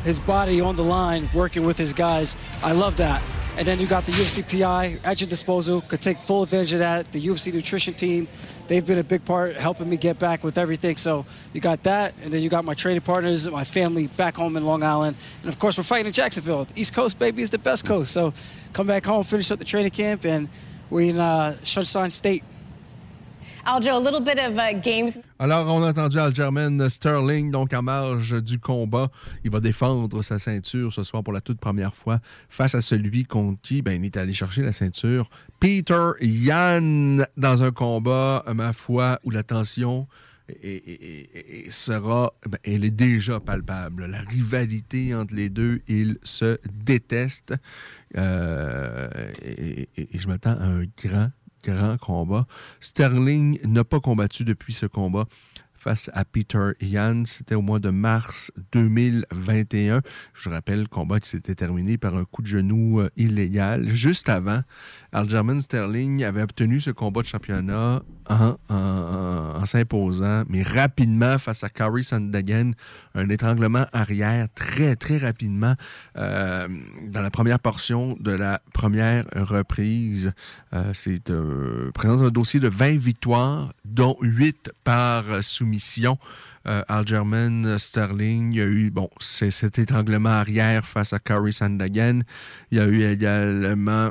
[0.04, 2.36] his body on the line, working with his guys.
[2.62, 3.22] I love that.
[3.56, 6.80] And then you got the UFC PI at your disposal, could take full advantage of
[6.80, 7.10] that.
[7.12, 8.26] The UFC nutrition team,
[8.68, 10.96] they've been a big part helping me get back with everything.
[10.96, 14.56] So you got that, and then you got my training partners, my family back home
[14.56, 16.66] in Long Island, and of course we're fighting in Jacksonville.
[16.74, 18.12] East Coast, baby, is the best coast.
[18.12, 18.32] So
[18.72, 20.48] come back home, finish up the training camp, and
[20.90, 22.44] we're in uh, Sunshine State.
[23.66, 25.18] Aljo, a little bit of uh, games.
[25.38, 29.10] Alors, on a entendu Aljamain Sterling, donc en marge du combat.
[29.42, 33.24] Il va défendre sa ceinture ce soir pour la toute première fois face à celui
[33.24, 35.30] contre qui ben, il est allé chercher la ceinture.
[35.60, 40.06] Peter Yan dans un combat, ma foi, où la tension
[41.70, 44.04] sera, ben, elle est déjà palpable.
[44.04, 47.54] La rivalité entre les deux, ils se détestent.
[48.18, 49.08] Euh,
[49.42, 51.30] et je m'attends à un grand
[51.64, 52.46] grand combat.
[52.80, 55.26] Sterling n'a pas combattu depuis ce combat
[55.84, 57.24] face à Peter Yan.
[57.26, 60.00] C'était au mois de mars 2021.
[60.32, 63.88] Je rappelle, le combat qui s'était terminé par un coup de genou euh, illégal.
[63.90, 64.62] Juste avant,
[65.14, 72.04] Aljamain Sterling avait obtenu ce combat de championnat en, s'imposant, mais rapidement face à Kari
[72.04, 72.72] Sandagen,
[73.14, 75.74] un étranglement arrière très, très rapidement
[76.16, 76.68] euh,
[77.08, 80.32] dans la première portion de la première reprise.
[80.72, 86.18] Euh, c'est euh, un dossier de 20 victoires, dont 8 par soumission.
[86.66, 88.58] Euh, Algerman Sterling.
[88.58, 92.22] A eu bon, cet étranglement arrière face à Kari Sandagen.
[92.70, 94.08] Il y a eu également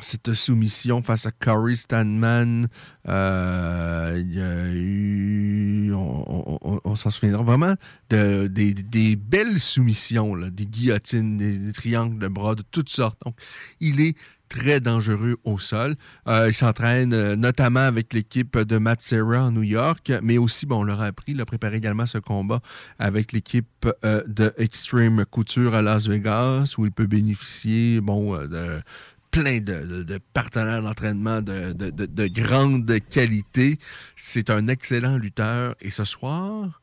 [0.00, 2.68] cette soumission face à Corey Stanman.
[3.08, 7.74] Euh, il y a eu, on, s'en souviendra vraiment,
[8.10, 13.18] de, des, belles soumissions, des guillotines, des, triangles de bras de toutes sortes.
[13.24, 13.36] Donc,
[13.80, 14.16] il est
[14.48, 15.96] très dangereux au sol.
[16.28, 20.66] Euh, il s'entraîne euh, notamment avec l'équipe de Matt Serra en New York, mais aussi,
[20.66, 22.60] bon, on leur a appris, il a préparé également ce combat
[22.98, 23.66] avec l'équipe
[24.04, 28.82] de Extreme Couture à Las Vegas, où il peut bénéficier, bon, de
[29.32, 33.78] plein de, partenaires d'entraînement de, de, grande qualité.
[34.14, 35.74] C'est un excellent lutteur.
[35.80, 36.81] Et ce soir,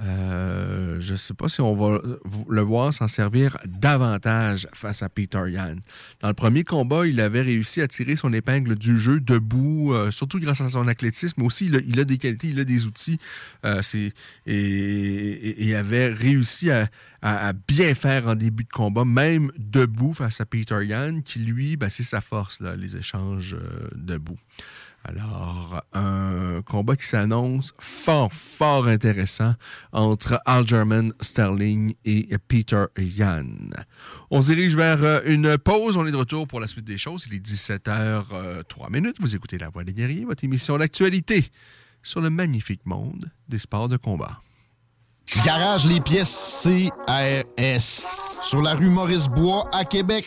[0.00, 2.00] euh, je ne sais pas si on va
[2.48, 5.76] le voir s'en servir davantage face à Peter Yan.
[6.20, 10.10] Dans le premier combat, il avait réussi à tirer son épingle du jeu debout, euh,
[10.10, 13.18] surtout grâce à son athlétisme, aussi il a, des qualités, il a des outils,
[13.64, 13.82] euh,
[14.46, 16.88] et, avait réussi à,
[17.66, 21.88] bien faire en début de combat, même debout face à Peter Yan, qui lui, ben,
[21.88, 23.56] c'est sa force, les échanges
[23.94, 24.38] debout.
[25.06, 29.54] Alors, un combat qui s'annonce fort, fort intéressant
[29.92, 33.44] entre Algerman Sterling et Peter Yan.
[34.30, 35.98] On se dirige vers euh, une pause.
[35.98, 37.26] On est de retour pour la suite des choses.
[37.30, 39.16] Il est 17h03 minutes.
[39.20, 41.50] Vous écoutez La Voix des guerriers, votre émission d'actualité
[42.02, 44.40] sur le magnifique monde des sports de combat.
[45.44, 48.06] Garage les pièces CRS.
[48.42, 50.26] Sur la rue Maurice-Bois à Québec.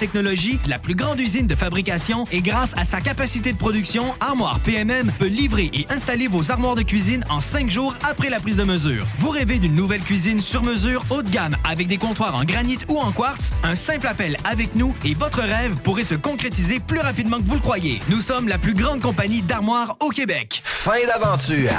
[0.01, 4.59] technologie, la plus grande usine de fabrication et grâce à sa capacité de production, Armoire
[4.61, 8.55] PMM peut livrer et installer vos armoires de cuisine en cinq jours après la prise
[8.55, 9.05] de mesure.
[9.19, 12.79] Vous rêvez d'une nouvelle cuisine sur mesure haut de gamme avec des comptoirs en granit
[12.89, 13.51] ou en quartz?
[13.61, 17.55] Un simple appel avec nous et votre rêve pourrait se concrétiser plus rapidement que vous
[17.55, 18.01] le croyez.
[18.09, 20.63] Nous sommes la plus grande compagnie d'armoires au Québec.
[20.65, 21.69] Fin d'aventure!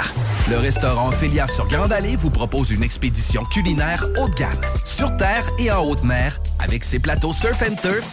[0.49, 5.15] Le restaurant Félia sur Grande Allée vous propose une expédition culinaire haut de gamme, sur
[5.15, 8.12] terre et en haute mer, avec ses plateaux surf and turf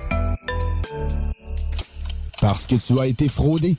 [2.41, 3.77] Parce que tu as été fraudé.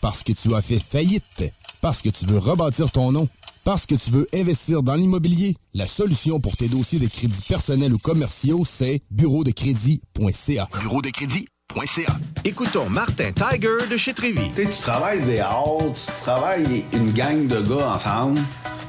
[0.00, 1.52] Parce que tu as fait faillite.
[1.80, 3.28] Parce que tu veux rebâtir ton nom.
[3.64, 5.56] Parce que tu veux investir dans l'immobilier.
[5.74, 10.68] La solution pour tes dossiers de crédits personnels ou commerciaux, c'est bureau de crédit.ca.
[10.80, 12.16] Bureau de crédit.ca.
[12.44, 14.48] Écoutons Martin Tiger de chez Trévy.
[14.54, 18.40] Tu sais, tu travailles des heures, tu travailles une gang de gars ensemble,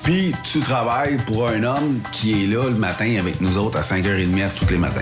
[0.03, 3.81] puis tu travailles pour un homme qui est là le matin avec nous autres à
[3.81, 5.01] 5h30 tous les matins.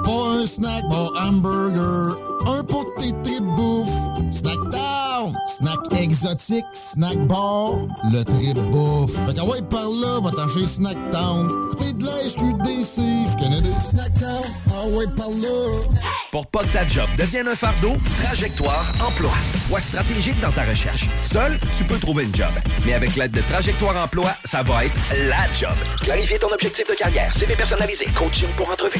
[0.11, 2.17] Pas un snack bar hamburger.
[2.45, 3.89] Un pot de tes tripes bouffe.
[4.29, 5.37] Snacktown.
[5.47, 7.75] Snack exotique, snack bar.
[8.11, 9.15] Le trip bouffe.
[9.25, 11.47] Fait qu'à ouais, par là, va t'en chez Snacktown.
[11.69, 14.43] Côté de la SQDC, je connais des Snacktown.
[14.73, 16.01] Ah ouais, par là.
[16.31, 19.31] Pour pas que ta job devienne un fardeau, Trajectoire Emploi.
[19.67, 21.07] Sois stratégique dans ta recherche.
[21.21, 22.51] Seul, tu peux trouver une job.
[22.85, 24.95] Mais avec l'aide de Trajectoire Emploi, ça va être
[25.29, 25.75] la job.
[26.01, 28.99] Clarifier ton objectif de carrière, CV personnalisé, coaching pour entrevue.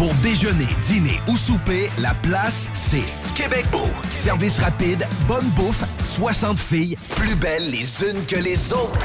[0.00, 3.04] Pour déjeuner, dîner ou souper, la place, c'est
[3.36, 3.86] Québec Beau.
[4.14, 8.98] Service rapide, bonne bouffe, 60 filles, plus belles les unes que les autres.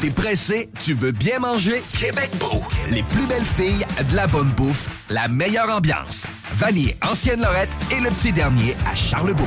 [0.00, 1.82] T'es pressé, tu veux bien manger?
[2.00, 2.62] Québec Beau.
[2.90, 6.24] Les plus belles filles, de la bonne bouffe, la meilleure ambiance.
[6.54, 9.46] Vanier, Ancienne Lorette et le petit dernier à Charlebourg.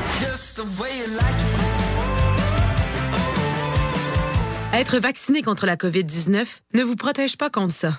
[4.72, 7.98] Être vacciné contre la COVID-19 ne vous protège pas contre ça.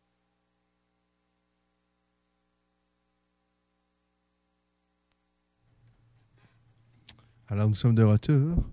[7.51, 8.63] Alors, nous sommes de retour.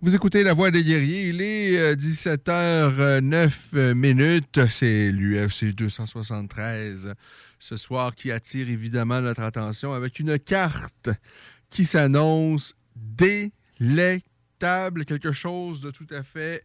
[0.00, 1.30] Vous écoutez La Voix des guerriers.
[1.30, 4.60] Il est 17h09 minutes.
[4.68, 7.14] C'est l'UFC 273
[7.58, 11.10] ce soir qui attire évidemment notre attention avec une carte
[11.68, 15.04] qui s'annonce délectable.
[15.04, 16.62] Quelque chose de tout à fait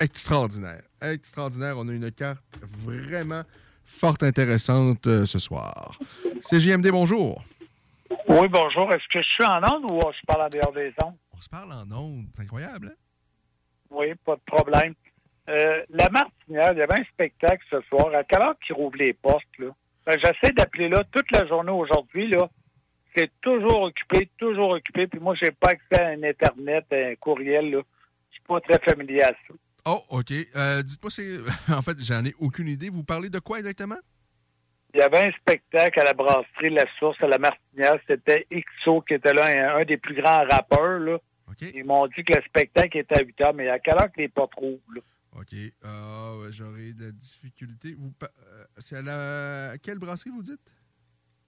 [0.00, 0.84] extraordinaire.
[1.02, 1.76] Extraordinaire.
[1.76, 2.42] On a une carte
[2.82, 3.42] vraiment
[3.84, 5.98] fort intéressante euh, ce soir.
[6.40, 7.44] C'est JMD, bonjour.
[8.28, 8.90] Oui, bonjour.
[8.92, 11.16] Est-ce que je suis en onde ou je parle en dehors des ondes?
[11.36, 12.26] On se parle en ondes.
[12.34, 12.96] C'est incroyable, hein?
[13.90, 14.94] Oui, pas de problème.
[15.48, 18.14] Euh, la Martinière, il y avait un spectacle ce soir.
[18.14, 19.68] À quelle heure qu'ils rouvrent les portes, là?
[20.06, 22.48] Ben, J'essaie d'appeler là toute la journée aujourd'hui, là.
[23.16, 25.06] C'est toujours occupé, toujours occupé.
[25.06, 27.80] Puis moi, j'ai pas accès à un Internet, à un courriel, là.
[28.30, 29.54] Je suis pas très familier à ça.
[29.86, 30.32] Oh, OK.
[30.54, 31.38] Euh, Dites-moi, c'est.
[31.74, 32.90] En fait, j'en ai aucune idée.
[32.90, 33.98] Vous parlez de quoi exactement?
[34.98, 38.00] Il y avait un spectacle à la brasserie La Source à la Martinière.
[38.08, 39.46] C'était XO qui était là,
[39.76, 40.98] un, un des plus grands rappeurs.
[40.98, 41.18] Là.
[41.72, 44.20] Ils m'ont dit que le spectacle était à 8 heures, mais à quelle heure que
[44.20, 44.80] les rouvrent?
[44.92, 45.00] là?
[45.38, 45.54] OK.
[45.84, 47.12] Euh, J'aurais de.
[47.96, 49.70] Vous, pa- euh, c'est à la.
[49.70, 50.74] à quelle brasserie vous dites?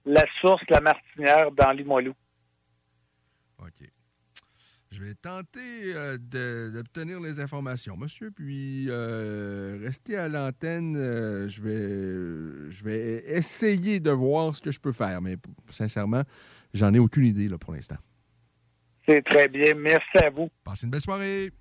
[0.05, 2.13] La Source, la Martinière, dans Limoilou.
[3.59, 3.85] OK.
[4.91, 6.17] Je vais tenter euh,
[6.69, 10.97] d'obtenir les informations, monsieur, puis euh, restez à l'antenne.
[10.97, 15.37] euh, je, vais, je vais essayer de voir ce que je peux faire, mais
[15.69, 16.23] sincèrement,
[16.73, 17.95] j'en ai aucune idée là, pour l'instant.
[19.07, 19.73] C'est très bien.
[19.75, 20.49] Merci à vous.
[20.65, 21.51] Passez une belle soirée.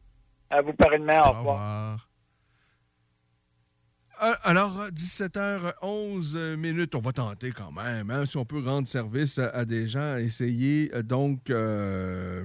[0.50, 1.22] À vous pareillement.
[1.22, 1.38] Au Au revoir.
[1.38, 2.06] revoir.
[4.22, 8.86] Euh, Alors, 17h11 euh, minutes, on va tenter quand même, hein, si on peut rendre
[8.86, 12.44] service à, des gens, essayer donc euh,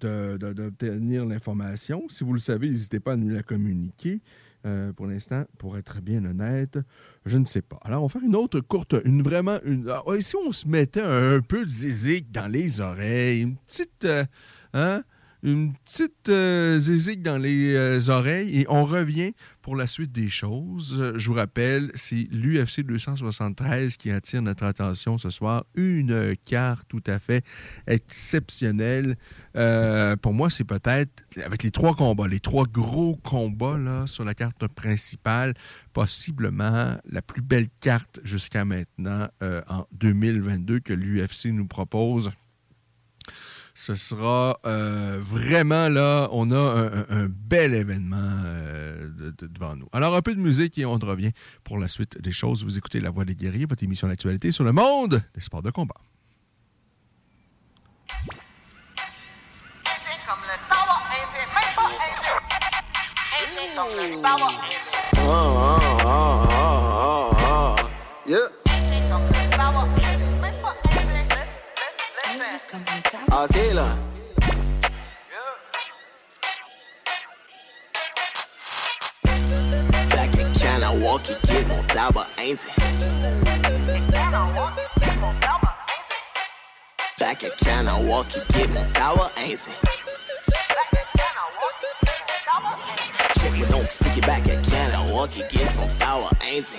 [0.00, 2.04] d'obtenir l'information.
[2.08, 4.20] Si vous le savez, n'hésitez pas à nous la communiquer.
[4.66, 6.78] Euh, pour l'instant, pour être bien honnête,
[7.24, 7.78] je ne sais pas.
[7.82, 9.88] Alors, on va faire une autre courte, une vraiment, une.
[9.88, 14.24] ah, si on se mettait un peu de zizik dans les oreilles, une petite, euh,
[14.74, 15.04] hein,
[15.42, 19.32] une petite euh, zizik dans les euh, oreilles et on revient
[19.62, 20.96] pour la suite des choses.
[20.98, 25.64] Euh, Je vous rappelle, c'est l'UFC 273 qui attire notre attention ce soir.
[25.74, 27.44] Une carte tout à fait
[27.86, 29.16] exceptionnelle.
[29.56, 34.34] Euh, pour moi, c'est peut-être, avec les trois combats, les trois gros combats sur la
[34.34, 35.54] carte principale,
[35.92, 42.30] possiblement la plus belle carte jusqu'à maintenant en 2022 que l'UFC nous propose.
[43.78, 46.56] Ce sera euh, vraiment là, on a
[47.10, 49.86] un, bel événement euh, de- de- devant nous.
[49.92, 51.32] Alors, un peu de musique et on revient
[51.62, 52.64] pour la suite des choses.
[52.64, 55.70] Vous écoutez La Voix des guerriers, votre émission d'actualité sur le monde des sports de
[55.70, 55.94] combat.
[65.14, 66.45] Yeah.
[72.76, 73.86] Ok là.
[80.10, 82.68] Back at Kanawaki, get mon tabac ainsi.
[87.18, 89.72] Back at Kanawaki, get mon tabac ainsi.
[93.38, 96.78] Check it, don't stick it back at Kanawaki, get mon tabac ainsi.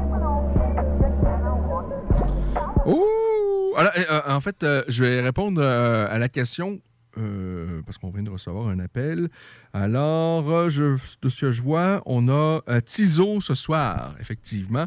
[4.27, 6.79] en fait, euh, je vais répondre euh, à la question
[7.17, 9.29] euh, parce qu'on vient de recevoir un appel.
[9.73, 14.85] Alors, euh, de ce que je vois, on a euh, Tizo ce soir, effectivement,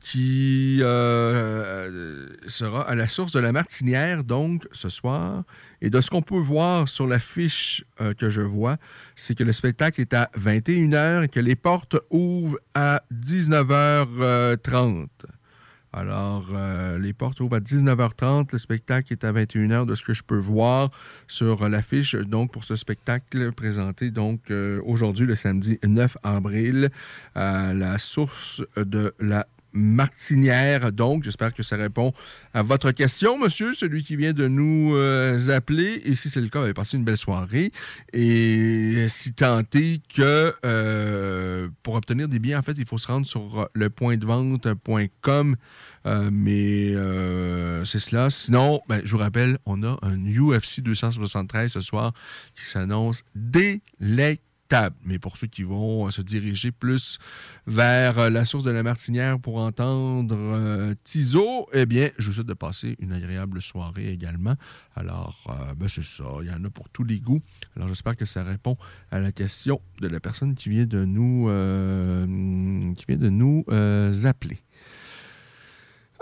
[0.00, 5.44] qui euh, euh, sera à la source de la Martinière, donc, ce soir.
[5.80, 8.76] Et de ce qu'on peut voir sur la fiche euh, que je vois,
[9.16, 15.06] c'est que le spectacle est à 21h et que les portes ouvrent à 19h30.
[15.92, 18.52] Alors, euh, les portes ouvrent à 19h30.
[18.52, 20.90] Le spectacle est à 21h de ce que je peux voir
[21.26, 22.14] sur l'affiche.
[22.14, 26.90] Donc, pour ce spectacle présenté donc euh, aujourd'hui, le samedi 9 avril,
[27.34, 30.92] à la source de la Martinière.
[30.92, 32.12] Donc, j'espère que ça répond
[32.54, 36.02] à votre question, monsieur, celui qui vient de nous euh, appeler.
[36.04, 37.72] Et si c'est le cas, avez passé une belle soirée.
[38.12, 43.26] Et si est que euh, pour obtenir des billets, en fait, il faut se rendre
[43.26, 45.56] sur le point de vente.com.
[46.06, 48.30] Euh, mais euh, c'est cela.
[48.30, 52.12] Sinon, ben, je vous rappelle, on a un UFC 273 ce soir
[52.56, 53.22] qui s'annonce
[55.04, 57.18] Mais pour ceux qui vont euh, se diriger plus
[57.66, 62.34] vers euh, la source de la Martinière pour entendre euh, Tizo, eh bien, je vous
[62.34, 64.54] souhaite de passer une agréable soirée également.
[64.96, 65.46] Alors,
[65.76, 66.24] ben, c'est ça.
[66.40, 67.40] Il y en a pour tous les goûts.
[67.76, 68.76] Alors, j'espère que ça répond
[69.10, 71.48] à la question de la personne qui vient de nous,
[74.26, 74.58] appeler.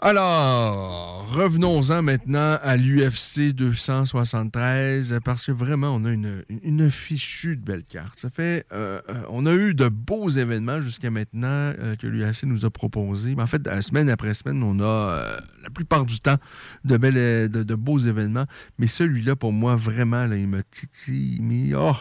[0.03, 7.85] Alors, revenons-en maintenant à l'UFC 273 parce que vraiment, on a une, fichue de belle
[7.85, 8.19] carte.
[8.19, 12.45] Ça fait, euh, euh, on a eu de beaux événements jusqu'à maintenant euh, que l'UFC
[12.45, 13.35] nous a proposés.
[13.35, 16.39] Mais en fait, semaine après semaine, on a la plupart du temps
[16.87, 18.47] de, belles, de, de beaux événements.
[18.79, 21.41] Mais celui-là, pour moi, vraiment, là, il me titille.
[21.43, 21.93] Mais oh!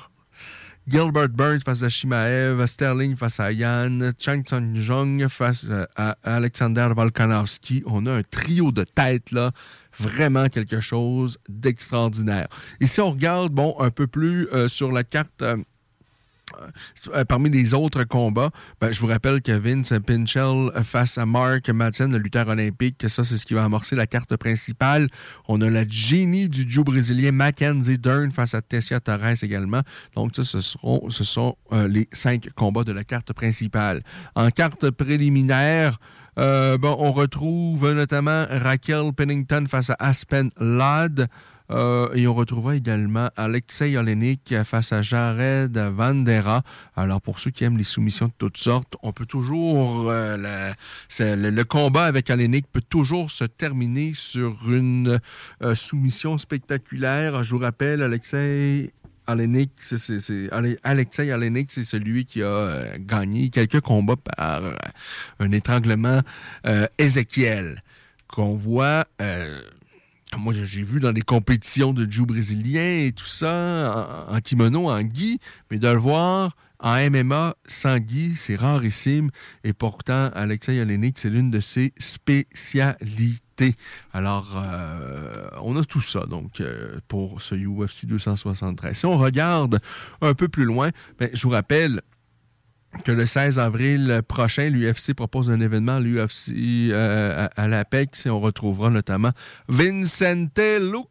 [0.90, 6.90] Gilbert Burns face à Shimaev, Sterling face à Yann, Chang Tsung-Jong face euh, à Alexander
[6.96, 7.84] Volkanovski.
[7.86, 9.52] On a un trio de têtes là,
[10.00, 12.48] vraiment quelque chose d'extraordinaire.
[12.80, 15.44] Et si on regarde, bon, un peu plus euh, sur la carte.
[15.44, 15.58] euh,
[17.28, 22.12] parmi les autres combats, ben, je vous rappelle que Vince Pinchel face à Mark Madsen,
[22.12, 25.08] le lutteur olympique, ça c'est ce qui va amorcer la carte principale.
[25.48, 29.82] On a la génie du duo brésilien Mackenzie Dern face à Tessia Torres également.
[30.16, 34.04] Donc ça, ce, seront, sont euh, les cinq combats de la carte principale.
[34.36, 36.00] En carte préliminaire,
[36.38, 41.28] euh, on retrouve notamment Raquel Pennington face à Aspen Ladd.
[41.72, 46.64] Euh, et on retrouvera également Alexei Olenik face à Jared Vandera.
[46.96, 50.10] Alors, pour ceux qui aiment les soumissions de toutes sortes, on peut toujours.
[50.10, 50.74] euh,
[51.20, 55.20] le, combat avec Olenik peut toujours se terminer sur une
[55.62, 57.44] euh, soumission spectaculaire.
[57.44, 58.92] Je vous rappelle, Alexei.
[59.28, 64.64] Olenik, c'est- c'est- c'est- Ale- Alexei Olenik, c'est celui qui a gagné quelques combats par
[65.40, 66.22] un étranglement
[66.98, 67.84] Ézéchiel
[68.28, 69.06] qu'on voit
[70.38, 75.02] moi, j'ai vu dans les compétitions de jiu brésilien et tout ça, en, kimono, en
[75.02, 75.40] gi,
[75.72, 79.32] mais de le voir en MMA sans gi, c'est rarissime.
[79.64, 83.76] Et pourtant, Alexei Olenik, c'est l'une de ses spécialités.
[84.14, 88.98] Alors, euh, on a tout ça, donc, euh, pour ce UFC 273.
[88.98, 89.80] Si on regarde
[90.22, 92.02] un peu plus loin, ben, je vous rappelle
[93.04, 96.54] que le 16 avril prochain, l'UFC propose un événement, l'UFC
[96.92, 99.32] euh, à, à l'Apex, et on retrouvera notamment
[99.68, 101.08] Vincente Luque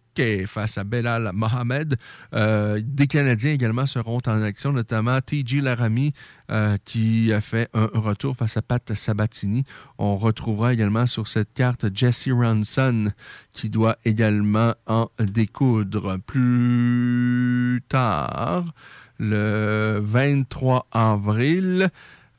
[0.47, 1.97] face à Belal Mohamed.
[2.35, 6.13] Euh, des Canadiens également seront en action, notamment TJ Laramie
[6.51, 9.65] euh, qui a fait un retour face à Pat Sabatini.
[9.99, 13.13] On retrouvera également sur cette carte Jesse Ronson
[13.53, 18.73] qui doit également en découdre plus tard
[19.19, 21.91] le 23 avril.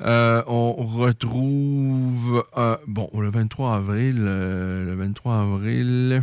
[0.02, 6.22] Euh, on retrouve euh, bon le 23 avril euh, le 23 avril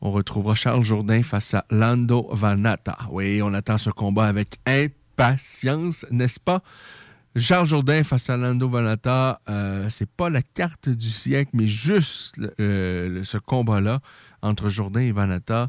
[0.00, 2.98] on retrouvera Charles Jourdain face à Lando Vanata.
[3.10, 6.62] Oui, on attend ce combat avec impatience, n'est-ce pas?
[7.36, 9.40] Charles Jourdain face à Lando Vanata,
[9.90, 14.00] c'est pas la carte du siècle, mais juste ce combat-là
[14.42, 15.68] entre Jourdain et Vanata,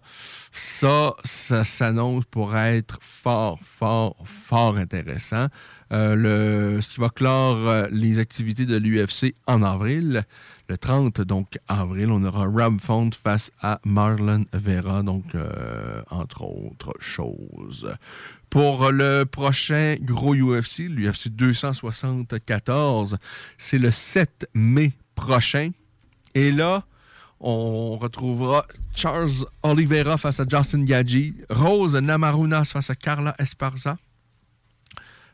[0.51, 5.47] ça, ça s'annonce pour être fort, fort, fort intéressant.
[5.91, 10.25] Euh, le, ce qui va clore euh, les activités de l'UFC en avril.
[10.67, 16.43] Le 30, donc avril, on aura Rob Font face à Marlon Vera, donc euh, entre
[16.43, 17.93] autres choses.
[18.49, 23.17] Pour le prochain gros UFC, l'UFC 274,
[23.57, 25.71] c'est le 7 mai prochain.
[26.33, 26.85] Et là,
[27.45, 28.65] On retrouvera
[28.95, 33.97] Charles Oliveira face à Justin Gaggi, Rose Namarunas face à Carla Esparza,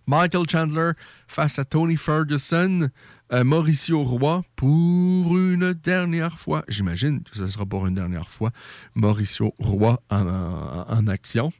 [0.07, 0.93] Michael Chandler
[1.27, 2.89] face à Tony Ferguson,
[3.31, 6.63] euh, Mauricio Roy pour une dernière fois.
[6.67, 8.49] J'imagine que ce sera pour une dernière fois.
[8.95, 11.53] Mauricio Roy en, action.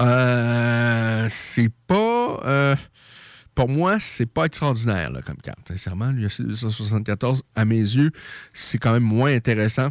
[0.00, 2.40] Euh, c'est pas.
[2.44, 2.74] euh,
[3.56, 5.66] pour moi, c'est pas extraordinaire comme carte.
[5.66, 8.12] Sincèrement, l'UFC 274, à mes yeux,
[8.52, 9.88] c'est quand même moins intéressant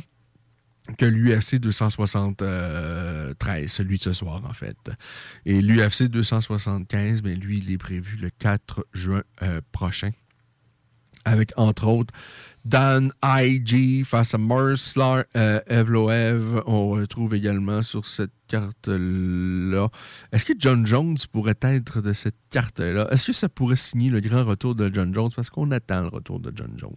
[0.99, 4.77] que l'UFC 273, celui de ce soir, en fait.
[5.47, 10.11] Et l'UFC 275, ben, lui, il est prévu le 4 juin euh, prochain.
[11.25, 12.13] Avec, entre autres,
[12.65, 16.63] Dan IG face à Marslar euh, Evloev.
[16.65, 19.89] On retrouve également sur cette carte-là.
[20.31, 23.07] Est-ce que John Jones pourrait être de cette carte-là?
[23.11, 25.29] Est-ce que ça pourrait signer le grand retour de John Jones?
[25.35, 26.91] Parce qu'on attend le retour de John Jones.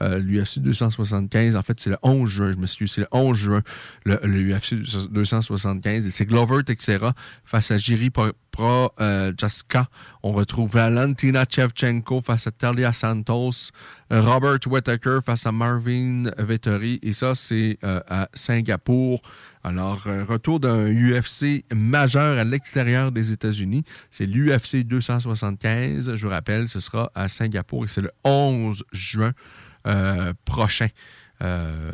[0.00, 3.62] Euh, L'UFC 275, en fait, c'est le 11 juin, je m'excuse, c'est le 11 juin,
[4.04, 4.74] le, UFC
[5.10, 7.14] 275, et c'est Glover Texera
[7.44, 9.88] face à Jiri Pro, euh, Jaska.
[10.22, 13.70] On retrouve Valentina Shevchenko face à Talia Santos,
[14.10, 19.20] Robert Whittaker face à Marvin Vettori, et ça, c'est euh, à Singapour.
[19.64, 23.84] Alors, retour d'un UFC majeur à l'extérieur des États-Unis.
[24.10, 26.16] C'est l'UFC 275.
[26.16, 29.32] Je vous rappelle, ce sera à Singapour et c'est le 11 juin
[30.44, 30.88] prochain.
[31.42, 31.90] Euh,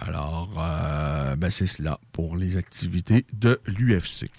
[0.00, 4.30] alors, euh, ben, c'est cela pour les activités de l'UFC.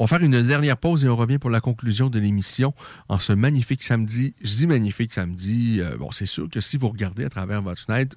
[0.00, 2.74] On va faire une dernière pause et on revient pour la conclusion de l'émission
[3.08, 4.34] en ce magnifique samedi.
[4.42, 5.78] Je dis magnifique samedi.
[5.80, 8.16] euh, bon, c'est sûr que si vous regardez à travers votre fenêtre,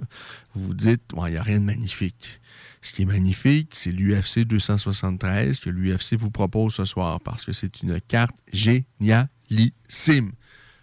[0.56, 2.40] vous vous dites, il n'y a rien de magnifique.
[2.82, 7.54] Ce qui est magnifique, c'est l'UFC 273 que l'UFC vous propose ce soir parce que
[7.54, 10.32] c'est une carte génialissime.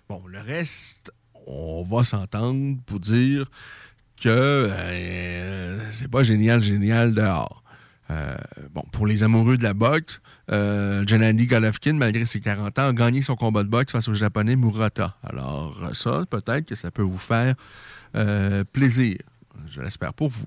[0.09, 1.13] Bon, le reste,
[1.47, 3.47] on va s'entendre pour dire
[4.21, 7.65] que euh, c'est pas génial, génial dehors.
[8.11, 8.37] Euh,
[8.73, 12.93] bon, pour les amoureux de la boxe, euh, Gennady Golovkin, malgré ses 40 ans, a
[12.93, 15.17] gagné son combat de boxe face au japonais Murata.
[15.23, 17.55] Alors, ça, peut-être que ça peut vous faire
[18.15, 19.17] euh, plaisir.
[19.71, 20.47] Je l'espère pour vous.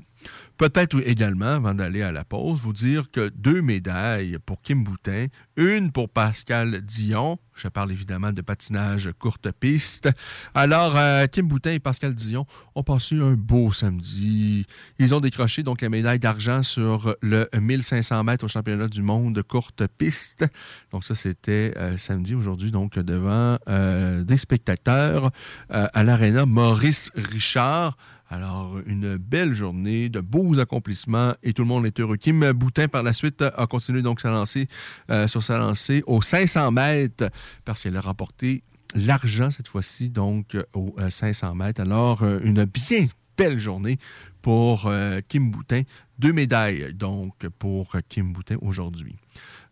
[0.57, 5.27] Peut-être également, avant d'aller à la pause, vous dire que deux médailles pour Kim Boutin,
[5.55, 10.09] une pour Pascal Dion, je parle évidemment de patinage courte piste.
[10.55, 14.65] Alors, euh, Kim Boutin et Pascal Dion ont passé un beau samedi.
[14.97, 19.35] Ils ont décroché donc la médaille d'argent sur le 1500 mètres au championnat du monde
[19.35, 20.45] de courte piste.
[20.91, 25.31] Donc ça, c'était euh, samedi aujourd'hui, donc devant euh, des spectateurs
[25.69, 27.97] à l'aréna Maurice Richard.
[28.29, 32.17] Alors, une belle journée, de beaux accomplissements et tout le monde est heureux.
[32.17, 34.67] Kim Boutin, par la suite, a continué donc sa lancée,
[35.09, 37.29] euh, sur sa lancée aux 500 mètres
[37.63, 38.63] parce qu'elle a remporté
[38.95, 41.81] l'argent cette fois-ci, donc aux euh, 500 mètres.
[41.81, 43.97] Alors, euh, une bien belle journée
[44.41, 45.83] pour euh, Kim Boutin.
[46.19, 49.15] Deux médailles, donc, pour euh, Kim Boutin aujourd'hui.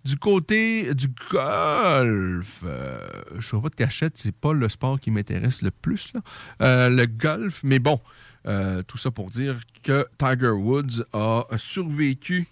[0.06, 3.00] Du côté du golf, euh,
[3.40, 6.14] je ne pas de cachette, c'est pas le sport qui m'intéresse le plus.
[6.62, 8.00] Euh, le golf, mais bon,
[8.48, 12.48] euh, tout ça pour dire que Tiger Woods a survécu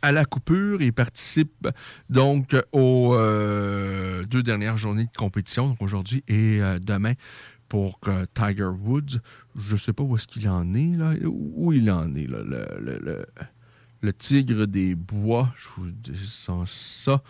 [0.00, 1.68] à la coupure et participe
[2.08, 7.12] donc aux euh, deux dernières journées de compétition, donc aujourd'hui et euh, demain
[7.68, 8.00] pour
[8.32, 9.20] Tiger Woods.
[9.54, 12.38] Je ne sais pas où est-ce qu'il en est, là, où il en est, là,
[14.00, 17.22] le, tigre des bois, je vous descends ça.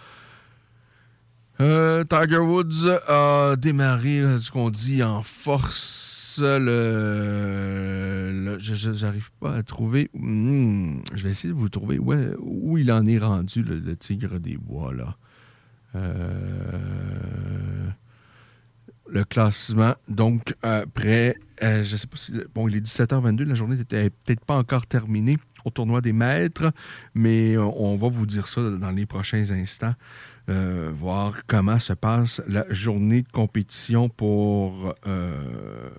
[1.58, 6.27] Tiger Woods a démarré, ce qu'on dit, en force.
[6.42, 10.10] Le, le- je- je- j'arrive pas à trouver.
[10.14, 14.38] Hmm, je vais essayer de vous trouver où, il en est rendu, le, le tigre
[14.38, 15.16] des bois, là.
[15.96, 17.88] Euh,
[19.10, 19.94] le classement.
[20.08, 22.32] Donc, après, euh, je sais pas si.
[22.54, 26.72] Bon, il est 17h22, la journée n'était peut-être pas encore terminée au tournoi des maîtres,
[27.14, 29.94] mais on, on va vous dire ça dans les prochains instants.
[30.50, 35.90] Euh, voir comment se passe la journée de compétition pour, euh,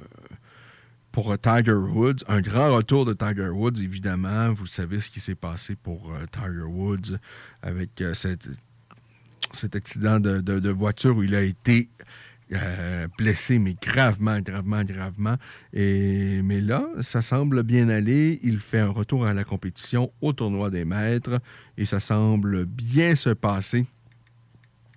[1.11, 2.23] pour Tiger Woods.
[2.27, 4.52] Un grand retour de Tiger Woods, évidemment.
[4.52, 7.18] Vous savez ce qui s'est passé pour euh, Tiger Woods
[7.61, 11.90] avec euh, cet accident de, voiture où il a été
[12.52, 15.36] euh, blessé, mais gravement, gravement, gravement.
[15.72, 18.40] Et, mais là, ça semble bien aller.
[18.44, 21.40] Il fait un retour à la compétition au tournoi des maîtres
[21.77, 23.86] et ça semble bien se passer.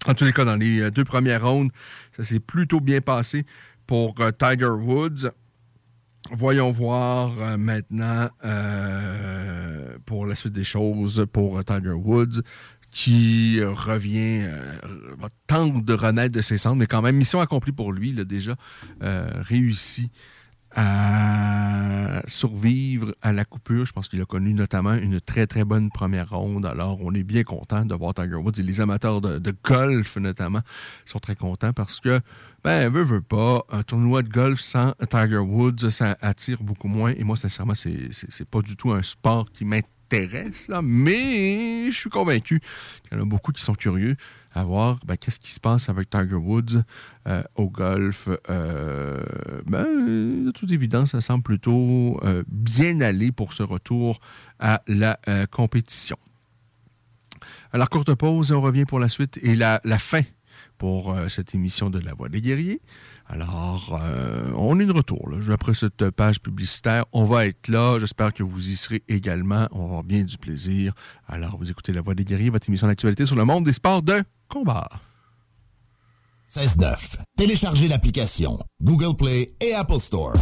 [0.07, 1.71] En tous les cas, dans les euh, deux premières rondes,
[2.11, 3.47] ça s'est plutôt bien passé
[3.87, 5.31] pour euh, Tiger Woods.
[6.31, 12.43] Voyons voir euh, maintenant euh, pour la suite des choses pour euh, Tiger Woods
[12.91, 14.77] qui revient, euh,
[15.47, 18.25] tente de renaître de ses cendres, mais quand même, mission accomplie pour lui, il a
[18.25, 18.55] déjà
[19.01, 20.11] réussi
[20.75, 23.87] à survivre à la coupure.
[23.87, 26.67] Je pense qu'il a connu notamment une très, très bonne première ronde.
[26.67, 28.59] Alors, on est bien content de voir Tiger Woods.
[28.59, 30.61] Et les amateurs de, golf, notamment,
[31.05, 32.21] sont très contents parce que,
[32.65, 37.13] ben, veut, veut pas, un tournoi de golf sans Tiger Woods, ça attire beaucoup moins.
[37.17, 42.11] Et moi, sincèrement, c'est c'est pas du tout un sport qui m'intéresse, mais je suis
[42.11, 42.61] convaincu
[43.03, 44.17] qu'il y en a beaucoup qui sont curieux
[44.55, 46.83] à voir ben, qu'est-ce qui se passe avec Tiger Woods
[47.27, 48.29] euh, au golf.
[48.51, 49.23] Euh,
[49.67, 54.21] ben, de toute évidence, ça semble plutôt euh, bien aller pour ce retour
[54.59, 55.19] à la
[55.51, 56.17] compétition.
[57.73, 60.23] Alors, courte pause, on revient pour la suite et la, fin
[60.79, 62.81] pour cette émission de La Voix des guerriers.
[63.29, 65.29] Alors, euh, on est de retour.
[65.29, 65.39] Là.
[65.53, 67.99] Après cette page publicitaire, on va être là.
[67.99, 69.69] J'espère que vous y serez également.
[69.73, 70.93] On va avoir bien du plaisir.
[71.29, 74.03] Alors, vous écoutez La Voix des guerriers, votre émission d'actualité sur le monde des sports
[74.03, 74.89] de combat.
[76.51, 77.23] 16.9.
[77.37, 80.35] Téléchargez l'application Google Play et Apple Store.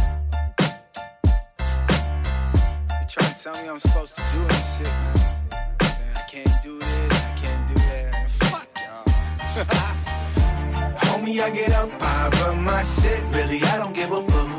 [11.31, 13.23] Man, I get up, I run my shit.
[13.29, 14.49] Really, I don't give a fuck.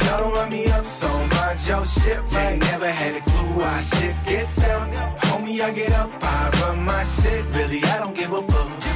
[0.00, 2.20] Y'all don't run me up, so mind your shit.
[2.30, 2.58] Right?
[2.58, 4.92] Never had a clue I shit get down.
[5.18, 7.44] Homie, I get up, I run my shit.
[7.54, 8.87] Really, I don't give a fuck.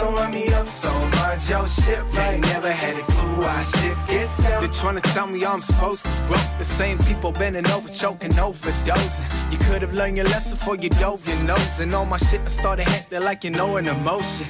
[0.00, 2.02] Don't run me up, so mind your shit.
[2.14, 2.38] Right?
[2.38, 4.60] Never had a clue I shit get down.
[4.62, 6.36] They're trying to tell me I'm supposed to grow.
[6.58, 9.52] The same people bending over, choking, overdosing.
[9.52, 11.80] You could have learned your lesson before you dove your nose.
[11.80, 14.46] And all my shit, I started acting like you know an emotion.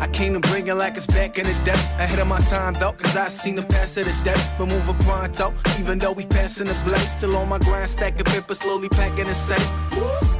[0.00, 1.80] I came to bring it like it's back in the day.
[2.02, 4.40] Ahead of my time though, cause I seen the past of the day.
[4.58, 7.12] But move a pronto, even though we passing the blaze.
[7.12, 9.70] Still on my grind, stacking paper, slowly packing the safe.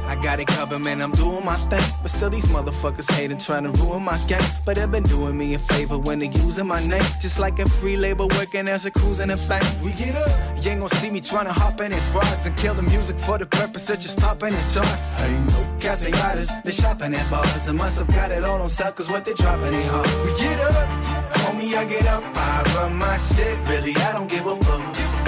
[0.05, 1.83] I got it covered, man, I'm doing my thing.
[2.01, 4.41] But still, these motherfuckers hating, trying to ruin my game.
[4.65, 7.03] But they've been doing me a favor when they using my name.
[7.19, 9.65] Just like a free labor working as a cruise in a bank.
[9.83, 10.29] We get up.
[10.63, 13.19] You ain't gonna see me trying to hop in his rods and kill the music
[13.19, 15.19] for the purpose of just topping the charts.
[15.19, 17.67] Ain't no cats and riders, they shopping at bars.
[17.67, 20.07] And must have got it all on sale, cause what they dropping ain't hard.
[20.25, 21.23] We get up.
[21.43, 23.57] Homie, I get up, I run my shit.
[23.67, 25.22] Really, I don't give a fuck.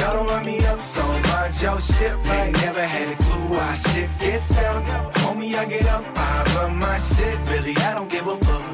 [0.00, 2.16] Y'all don't run me up, so mind your shit.
[2.24, 2.50] Right?
[2.52, 4.82] Never had a clue I shit get down.
[5.20, 7.38] Homie, I get up, I run my shit.
[7.50, 8.64] Really, I don't give a fuck.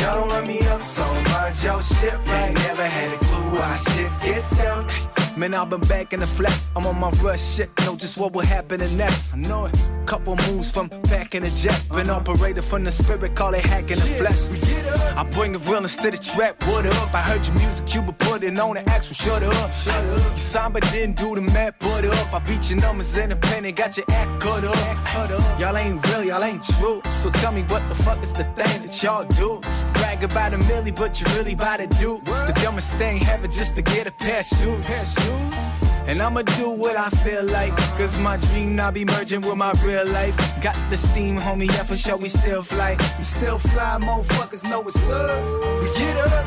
[0.00, 1.02] Y'all don't run me up, so
[1.32, 2.14] mind your shit.
[2.26, 2.54] Right?
[2.54, 5.27] Never had a clue I shit get down.
[5.38, 6.68] Man, I've been back in the flex.
[6.74, 7.70] I'm on my rush shit.
[7.84, 9.34] Know just what will happen next.
[9.34, 9.78] I know it.
[10.04, 11.80] Couple moves from back in the jet.
[11.90, 12.20] Been uh-huh.
[12.20, 14.40] operated from the spirit, call it hacking the flesh.
[15.16, 16.60] I bring the realness to the trap.
[16.66, 17.14] What up?
[17.14, 19.14] I heard your music, you been putting on the actual.
[19.14, 19.70] Shut up.
[19.84, 20.18] Shut up.
[20.18, 21.78] You signed but didn't do the math.
[21.78, 22.34] Put up.
[22.34, 23.76] I beat your numbers in the pen independent.
[23.76, 25.60] Got your act cut up.
[25.60, 27.00] Y'all ain't real, y'all ain't true.
[27.08, 29.60] So tell me what the fuck is the thing that y'all do?
[29.94, 32.20] Brag about a milli, but you really buy the do.
[32.24, 34.84] The dumbest thing ever just to get a pair of shoes.
[36.08, 37.76] And I'ma do what I feel like.
[37.98, 40.34] Cause my dream now be merging with my real life.
[40.62, 42.96] Got the steam, homie, yeah, for sure we still fly.
[43.18, 45.82] We still fly, motherfuckers know what's up.
[45.82, 46.46] We get up,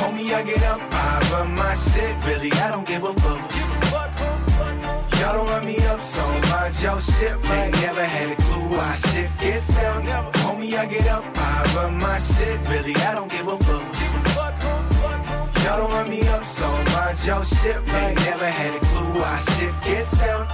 [0.00, 0.80] homie, I get up.
[0.92, 3.40] I run my shit, really, I don't give a fuck.
[5.18, 7.36] Y'all don't run me up, so mind your shit.
[7.48, 7.72] Right?
[7.72, 10.04] Never had a clue I shit get down.
[10.44, 13.84] Homie, I get up, I run my shit, really, I don't give a fuck.
[15.64, 16.66] Y'all don't run me up, so
[17.08, 17.76] mind your shit.
[17.76, 18.14] Right?
[18.16, 20.48] Never had a clue I shit get down.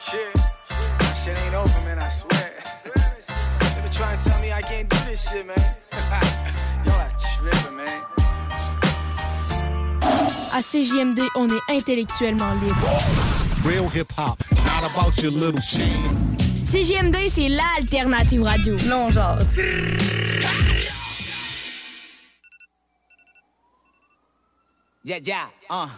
[0.00, 0.36] Shit,
[0.68, 2.50] shit, shit ain't over, man, I swear.
[2.84, 5.56] They been trying to tell me I can't do this shit, man.
[6.84, 8.02] Y'all are tripping, man.
[10.54, 12.88] À CJMD, on est intellectuellement libre.
[13.64, 15.60] Real hip hop, not about your little.
[15.60, 18.76] CJMD, c'est l'alternative radio.
[18.88, 19.38] Non, genre.
[25.04, 25.88] Yeah, yeah, uh.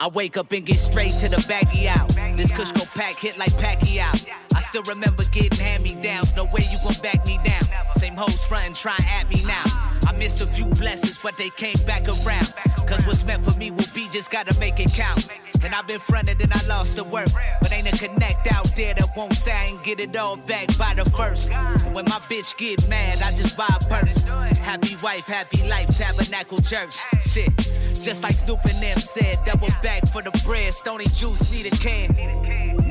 [0.00, 2.08] I wake up and get straight to the baggy out.
[2.36, 4.28] This Kush go pack hit like Pacquiao.
[4.54, 6.34] I still remember getting hand me downs.
[6.34, 7.62] No way you gon' back me down.
[7.94, 9.64] Same hoes frontin' tryin' at me now.
[10.06, 12.54] I missed a few blessings, but they came back around.
[12.86, 15.30] Cause what's meant for me will be, just gotta make it count.
[15.62, 17.28] And I've been fronted and I lost the work.
[17.60, 20.76] But ain't a connect out there that won't say I ain't get it all back
[20.78, 21.50] by the first.
[21.50, 24.22] And when my bitch get mad, I just buy a purse.
[24.58, 26.96] Happy wife, happy life, tabernacle church.
[27.20, 27.54] Shit,
[28.00, 30.72] just like Snoop and them said, double back for the bread.
[30.72, 32.08] Stony juice, need a can.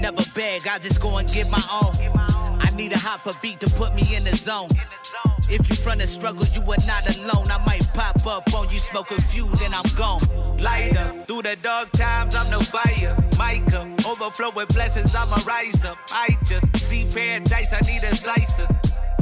[0.01, 1.95] Never beg, I just go and get my own.
[2.61, 4.69] I need a hopper beat to put me in the zone.
[5.49, 7.49] If you front a struggle, you are not alone.
[7.49, 10.21] I might pop up on you, smoke a few, then I'm gone.
[10.57, 13.15] Lighter, through the dark times, I'm no fire.
[13.37, 15.95] Micah, overflow with blessings, I'm a riser.
[16.11, 18.67] I just see paradise, I need a slicer.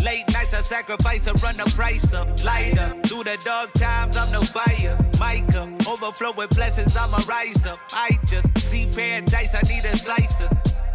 [0.06, 2.28] Late nights I sacrifice to run the price up.
[2.44, 3.04] Light up.
[3.08, 4.96] through the dark times I'm no fire.
[5.20, 7.80] Micah, overflow with blessings I'm a rise up.
[7.92, 10.48] I just see paradise, I need a slicer.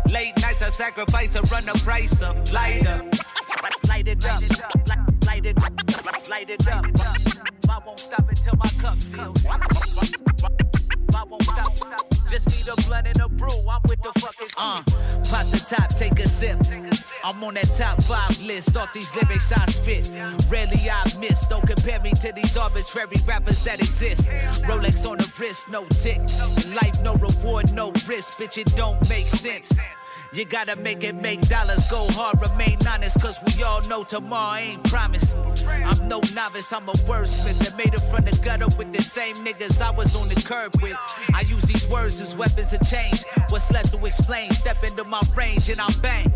[0.09, 2.37] Late nights I sacrifice to run the price up.
[2.53, 3.03] Lighter,
[3.89, 4.43] light it up,
[5.27, 6.87] light it up, light it up.
[7.69, 10.70] I won't stop until my cup fills.
[11.21, 11.71] I won't stop.
[12.31, 13.49] Just need a blunt and a brew.
[13.69, 14.81] I'm with the fucking uh.
[15.29, 16.57] Pop the top, take a sip.
[17.23, 18.75] I'm on that top five list.
[18.75, 20.11] Off these lyrics I spit.
[20.49, 21.47] Rarely I miss.
[21.47, 24.31] Don't compare me to these arbitrary rappers that exist.
[24.65, 26.21] Rolex on the wrist, no tick.
[26.81, 28.39] Life, no reward, no risk.
[28.39, 29.79] Bitch, it don't make sense.
[30.33, 34.59] You gotta make it make dollars go hard, remain honest, cause we all know tomorrow
[34.59, 35.37] ain't promised.
[35.67, 39.35] I'm no novice, I'm a wordsmith that made it from the gutter with the same
[39.45, 40.97] niggas I was on the curb with.
[41.35, 43.25] I use these words as weapons of change.
[43.49, 44.53] What's left to explain?
[44.53, 46.33] Step into my range and I'll bang.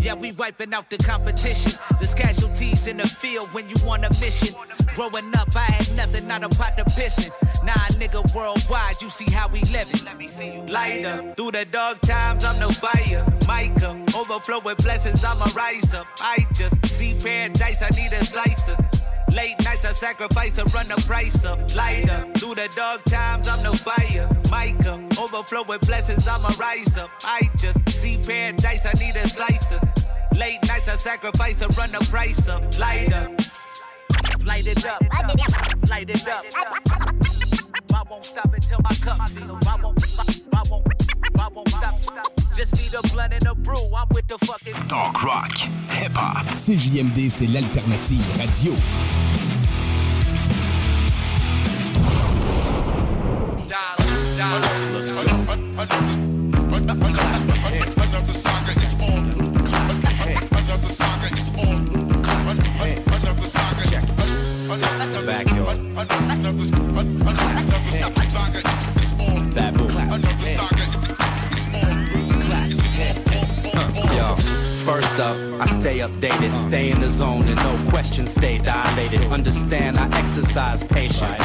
[0.00, 1.72] Yeah, we wiping out the competition.
[1.98, 4.54] There's casualties in the field when you on a mission.
[4.94, 7.32] Growing up, I had nothing, not a pot to pissin'.
[7.64, 10.66] Nah, nigga, worldwide, you see how we living.
[10.66, 13.21] Lighter, through the dark times, I'm no fire.
[13.46, 16.06] Micah, overflow with blessings, I'm a rise up.
[16.20, 18.76] I just see paradise, I need a slicer.
[19.34, 21.58] Late nights I sacrifice to run the price up.
[21.74, 24.28] Lighter, through the dark times, I'm no fire.
[24.50, 27.10] Micah, overflow with blessings, I'm a rise up.
[27.24, 29.80] I just see paradise, I need a slicer.
[30.36, 32.62] Late nights I sacrifice to run the price up.
[32.78, 33.34] Lighter,
[34.44, 35.02] light it up,
[35.88, 36.44] light it up.
[37.94, 39.18] I won't stop until my cup.
[39.20, 40.04] I won't,
[40.52, 40.91] I won't,
[41.42, 41.94] I won't stop.
[42.54, 43.74] Just need a blunt and a brew.
[43.96, 45.52] I'm with the fucking Talk rock,
[45.88, 46.46] hip hop.
[46.54, 48.74] CJMD, c'est l'alternative radio.
[60.62, 61.11] Back
[76.72, 78.56] stay in the zone, and no questions stay
[79.14, 81.40] Understand I exercise patience.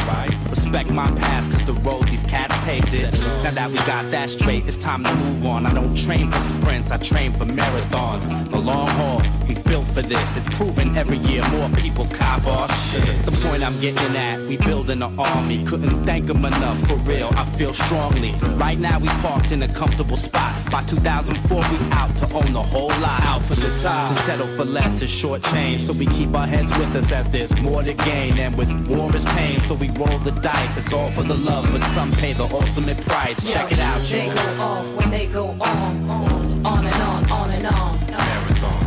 [0.49, 3.11] Respect my past, cause the road these cats paved it.
[3.43, 5.65] Now that we got that straight, it's time to move on.
[5.65, 8.23] I don't train for sprints, I train for marathons.
[8.49, 10.37] The long haul, we built for this.
[10.37, 13.25] It's proven every year more people cop our shit.
[13.25, 15.65] The point I'm getting at, we building an army.
[15.65, 18.33] Couldn't thank them enough, for real, I feel strongly.
[18.55, 20.53] Right now we parked in a comfortable spot.
[20.71, 23.21] By 2004 we out to own the whole lot.
[23.23, 24.15] Out for the top.
[24.15, 25.81] To settle for less is short change.
[25.83, 28.37] So we keep our heads with us as there's more to gain.
[28.37, 30.77] And with war is pain, so we roll the dice.
[30.77, 33.39] It's all for the love, but some pay the ultimate price.
[33.51, 37.49] Check it out, They go off when they go on, on, on and on, on
[37.51, 37.97] and on.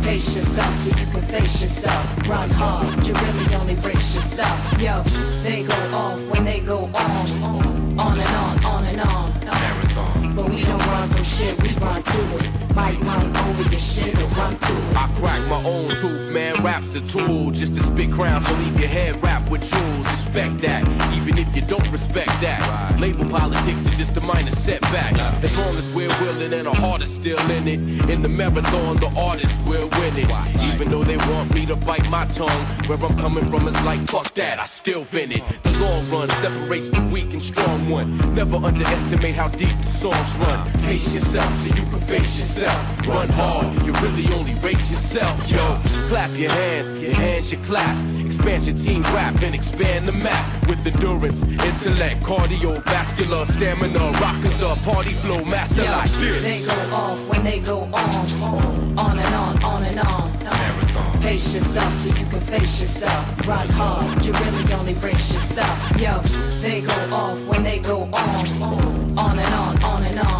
[0.03, 2.27] Pace yourself so you can face yourself.
[2.27, 4.81] Run hard, you really only brace yourself.
[4.81, 5.03] Yo,
[5.43, 9.31] they go off when they go on, on, on and on, on and on.
[9.45, 10.35] Marathon.
[10.35, 12.75] But we don't run from shit, we run to it.
[12.75, 14.95] Might run over your shit or run through it.
[14.95, 16.63] I crack my own tooth, man.
[16.63, 20.07] Rap's a tool just to spit crowns, so leave your head wrapped with jewels.
[20.07, 22.97] Respect that, even if you don't respect that.
[22.99, 25.13] Label politics is just a minor setback.
[25.43, 28.09] As long as we're willing and our heart is still in it.
[28.09, 30.29] In the marathon, the artists will win it.
[30.73, 33.99] Even though they want me to bite my tongue, where I'm coming from is like
[34.07, 35.43] fuck that, I still fin it.
[35.63, 38.17] The long run separates the weak and strong one.
[38.33, 40.71] Never underestimate how deep the songs run.
[40.81, 43.07] Pace yourself so you can face yourself.
[43.07, 45.49] Run hard, you really only race yourself.
[45.49, 47.95] Yo, clap your hands, your hands should clap.
[48.25, 54.11] Expand your team rap and expand the map with endurance, intellect, cardiovascular, stamina.
[54.19, 56.41] Rockers up, party flow, master Yo, like this.
[56.41, 60.43] They go off when they go on, on, on and on, on and on.
[60.43, 61.21] Marathon.
[61.21, 63.47] Pace yourself so you can face yourself.
[63.47, 65.99] Run hard, you really only brace yourself.
[65.99, 66.19] Yo,
[66.61, 70.30] they go off when they go on, on, on and on, on and on.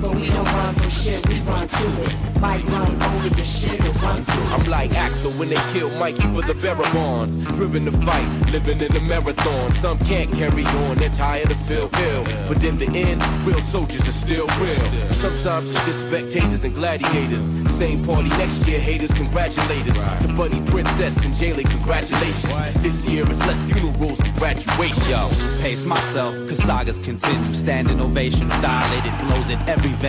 [0.00, 2.40] But we don't run from shit, we run to it.
[2.40, 4.52] Might run over your shit or run through it.
[4.52, 7.44] I'm like Axel when they killed Mikey for the Barabons.
[7.56, 9.72] Driven to fight, living in a marathon.
[9.74, 12.24] Some can't carry on, they're tired of feel ill.
[12.48, 15.10] But in the end, real soldiers are still real.
[15.10, 17.50] Sometimes it's just spectators and gladiators.
[17.70, 20.26] Same party next year, haters congratulators.
[20.26, 22.74] To Buddy Princess and Jaylee, congratulations.
[22.82, 25.10] This year it's less funerals than graduation.
[25.10, 25.28] Yo,
[25.62, 27.54] pace myself, cause sagas continue.
[27.54, 30.07] Standing ovations, dilated blows at every venue.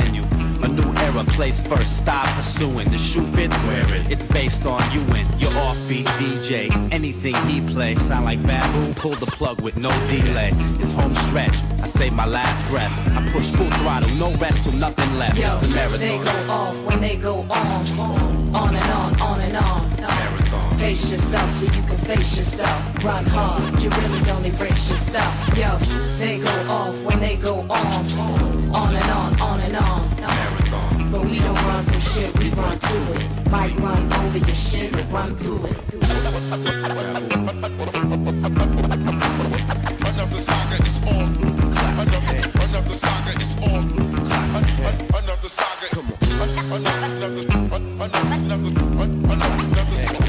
[0.61, 2.87] A new era, place first, stop pursuing.
[2.89, 4.11] The shoe fits, wear it.
[4.11, 6.69] It's based on you and your offbeat DJ.
[6.91, 8.93] Anything he plays sound like bamboo.
[8.99, 10.51] Pull the plug with no delay.
[10.79, 11.55] It's home stretch.
[11.81, 13.17] I save my last breath.
[13.17, 15.37] I push full throttle, no rest till nothing left.
[15.39, 15.99] Yo, it's the marathon.
[15.99, 19.89] they go off when they go on, on, on and on, on and on.
[19.97, 20.38] Marathon.
[20.79, 23.03] Pace yourself so you can face yourself.
[23.03, 25.57] Run hard, you really only brace yourself.
[25.57, 25.77] Yo,
[26.17, 27.69] they go off when they go on,
[28.73, 30.09] on and on, on and on.
[30.15, 31.11] Marathon.
[31.11, 33.51] But we don't run some shit, we run to it.
[33.51, 35.77] Might run over your shit, but run through it.
[40.09, 41.35] Another saga is on.
[41.99, 43.83] Another, another saga is on.
[45.19, 45.87] Another saga.
[45.91, 46.17] Come on.
[46.71, 47.43] Another, another,
[48.15, 50.28] another, another saga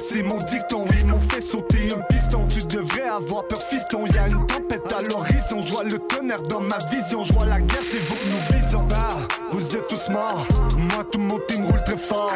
[0.00, 0.84] C'est mon dicton.
[0.98, 2.46] Ils m'ont fait sauter un piston.
[2.48, 4.06] Tu devrais avoir peur, fiston.
[4.06, 5.62] Y a une tempête à l'horizon.
[5.62, 7.24] Je vois le tonnerre dans ma vision.
[7.24, 8.88] Je vois la guerre, c'est vous que nous visons.
[8.94, 9.16] Ah,
[9.50, 10.46] vous êtes tous morts.
[10.76, 12.34] Moi, tout mon team roule très fort.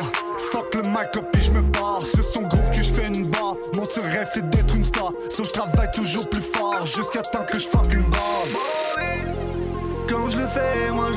[0.53, 2.03] Fuck le mic up et je me barre.
[2.03, 3.57] Ce son groupe que je fais une barre.
[3.75, 5.13] Mon seul rêve c'est d'être une star.
[5.31, 8.30] So je travaille toujours plus fort jusqu'à temps que je fuck une barre.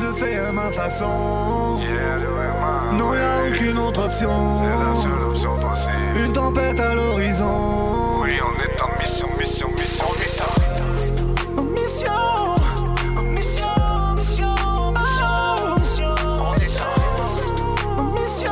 [0.03, 1.79] Je le fais à ma façon.
[2.97, 4.31] Non, y'a aucune autre option.
[4.61, 6.25] C'est la seule option possible.
[6.25, 8.21] Une tempête à l'horizon.
[8.21, 10.45] Oui, on est en mission, mission, mission, mission.
[11.71, 12.55] Mission,
[13.31, 13.67] mission,
[14.17, 16.15] mission, mission, mission.
[16.41, 16.85] On est ça.
[17.97, 18.51] En mission,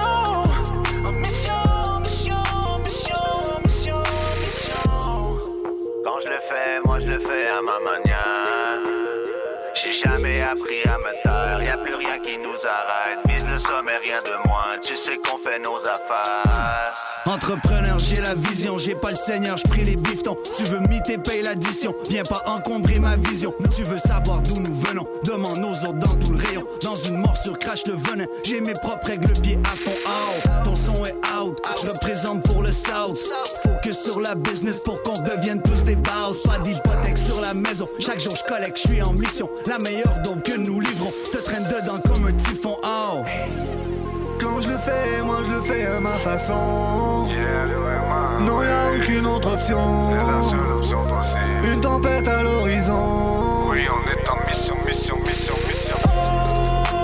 [1.12, 1.62] mission,
[2.04, 2.36] mission,
[2.84, 3.24] mission,
[3.64, 4.04] mission,
[4.42, 4.74] mission.
[6.06, 8.11] Quand je le fais, moi je le fais à ma manière.
[10.52, 13.20] Appris à me taire, y a plus rien qui nous arrête.
[13.26, 16.92] Vise le sommet, rien de moins, tu sais qu'on fait nos affaires.
[17.26, 20.38] Entrepreneur, j'ai la vision, j'ai pas le seigneur, je les biftons.
[20.58, 21.96] Tu veux m'iter, paye l'addition.
[22.10, 23.54] Viens pas encombrer ma vision.
[23.74, 25.08] Tu veux savoir d'où nous venons.
[25.24, 26.66] Demande nos autres dans tout le rayon.
[26.84, 28.26] Dans une morsure, crache le venin.
[28.44, 30.66] J'ai mes propres règles, le pied à fond out.
[30.66, 33.18] Ton son est out, je représente pour le South.
[33.64, 36.40] Focus sur la business pour qu'on devienne tous des bases.
[36.44, 37.90] Pas d'hypothèque la maison.
[38.00, 39.50] Chaque jour, je collecte, je suis en mission.
[39.68, 41.12] La meilleure donc que nous livrons.
[41.32, 43.26] Te traîne dedans comme un typhon out.
[44.40, 47.28] Quand je le fais, moi je le fais à ma façon.
[48.42, 49.78] Non, y'a aucune autre option.
[50.10, 51.74] C'est la seule option possible.
[51.74, 53.70] Une tempête à l'horizon.
[53.70, 55.96] Oui, on est en mission, mission, mission, mission.
[56.94, 57.01] On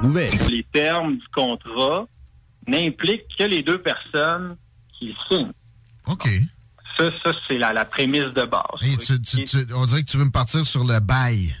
[0.00, 0.30] des nouvelles.
[0.50, 2.06] Les termes du contrat
[2.66, 4.56] n'impliquent que les deux personnes
[4.98, 5.52] qui signent.
[6.06, 6.28] OK.
[6.96, 8.62] Ça, ça c'est la, la prémisse de base.
[8.82, 11.54] Hey, tu- tu- tu- on dirait que tu veux me partir sur le bail.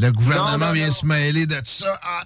[0.00, 0.92] Le gouvernement Non, non, vient non.
[0.92, 2.00] se mêler de tout ça.
[2.02, 2.24] Ah,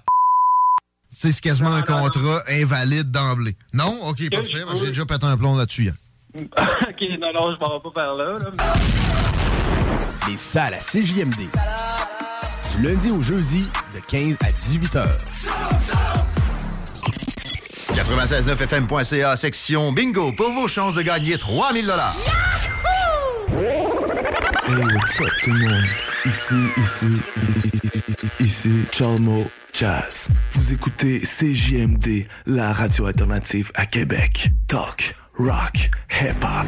[1.11, 3.55] c'est quasiment un contrat invalide d'emblée.
[3.73, 4.07] Non?
[4.07, 4.47] OK, parfait.
[4.73, 5.83] J'ai veux- déjà pété un plomb là-dessus.
[5.83, 5.93] hier.
[6.35, 8.39] ok, non, non, je m'en vais pas par là.
[8.39, 8.51] là.
[10.27, 11.35] Les salles à CJMD.
[12.79, 15.17] Du lundi au jeudi, de 15 à 18 heures.
[17.93, 22.15] 969fm.ca, section bingo, pour vos chances de gagner 3000 dollars.
[23.57, 23.85] Hey,
[24.95, 25.83] what's up tout le monde?
[26.25, 27.19] Ici, ici,
[28.39, 30.29] ici, Chalmo Jazz.
[30.53, 34.51] Vous écoutez CJMD, la radio alternative à Québec.
[34.67, 35.89] Talk, rock,
[36.21, 36.67] hip-hop.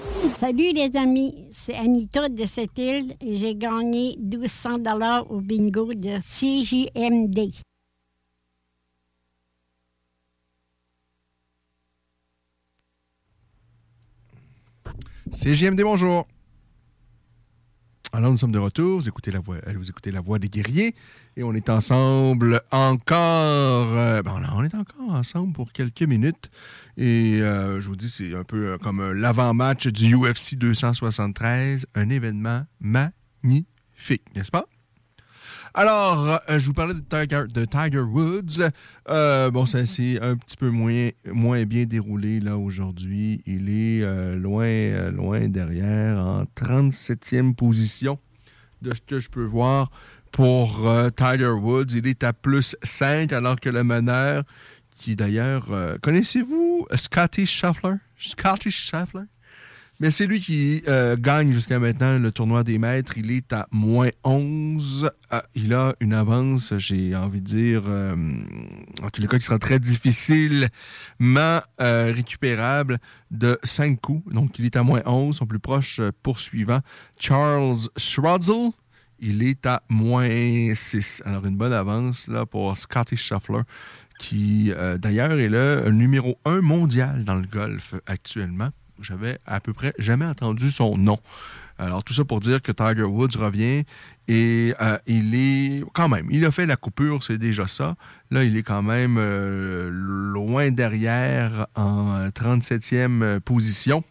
[0.00, 5.92] Salut les amis, c'est Anita de cette île et j'ai gagné 1200 dollars au bingo
[5.92, 7.52] de CJMD.
[15.32, 16.26] CJMD, bonjour.
[18.12, 18.98] Alors, nous sommes de retour.
[19.00, 20.94] Vous écoutez la voix, euh, vous écoutez la voix des guerriers
[21.36, 23.96] et on est ensemble encore.
[23.96, 26.50] euh, ben, on est encore ensemble pour quelques minutes.
[27.00, 31.86] Et euh, je vous dis, c'est un peu euh, comme euh, l'avant-match du UFC 273,
[31.94, 34.66] un événement magnifique, n'est-ce pas?
[35.72, 38.70] Alors, je vous parlais de Tiger, Woods.
[39.52, 43.40] Bon, ça s'est un petit peu moins, moins bien déroulé là aujourd'hui.
[43.46, 44.00] Il est
[44.36, 48.18] loin, loin derrière, en 37e position
[48.82, 49.92] de ce que je peux voir
[50.32, 50.84] pour
[51.16, 51.92] Tiger Woods.
[51.94, 54.42] Il est à plus 5, alors que le meneur,
[55.00, 57.94] qui d'ailleurs, euh, connaissez-vous Scotty Scheffler?
[58.18, 59.24] Scotty Scheffler?
[59.98, 63.16] Mais c'est lui qui euh, gagne jusqu'à maintenant le tournoi des maîtres.
[63.16, 65.10] Il est à moins 11.
[65.30, 68.14] Ah, il a une avance, j'ai envie de dire, euh,
[69.02, 70.68] en tous les cas, qui sera très difficilement
[71.78, 72.98] récupérable
[73.30, 74.32] de 5 coups.
[74.32, 75.36] Donc, il est à moins 11.
[75.36, 76.80] Son plus proche poursuivant,
[77.18, 78.70] Charles Schrodzel,
[79.18, 81.22] il est à moins 6.
[81.26, 83.62] Alors, une bonne avance là, pour Scotty Scheffler,
[84.20, 88.70] qui euh, d'ailleurs est le numéro 1 mondial dans le golf actuellement
[89.00, 91.18] j'avais à peu près jamais entendu son nom.
[91.78, 93.84] Alors, tout ça pour dire que Tiger Woods revient
[94.28, 97.94] et euh, il est quand même, il a fait la coupure, c'est déjà ça.
[98.30, 104.04] Là, il est quand même euh, loin derrière en 37e position.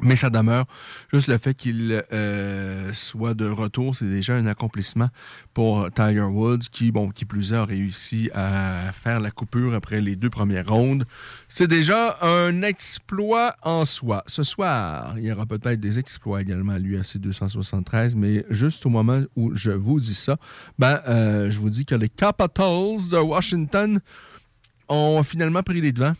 [0.00, 0.66] Mais ça demeure
[1.12, 5.08] juste le fait qu'il euh, soit de retour, c'est déjà un accomplissement
[5.54, 10.00] pour Tiger Woods, qui, bon, qui plus est, a réussi à faire la coupure après
[10.00, 11.04] les deux premières rondes.
[11.48, 14.22] C'est déjà un exploit en soi.
[14.26, 18.90] Ce soir, il y aura peut-être des exploits également à l'UFC 273, mais juste au
[18.90, 20.36] moment où je vous dis ça,
[20.78, 23.98] ben, euh, je vous dis que les Capitals de Washington
[24.88, 26.14] ont finalement pris les devants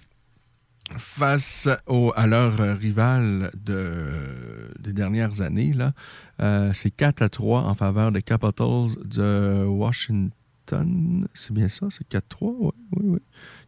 [0.96, 1.68] face
[2.16, 5.74] à leur rival de, des dernières années.
[6.40, 10.30] Euh, c'est 4 à 3 en faveur des Capitals de Washington.
[11.34, 12.22] C'est bien ça, c'est 4-3?
[12.40, 13.20] Oui, oui, oui.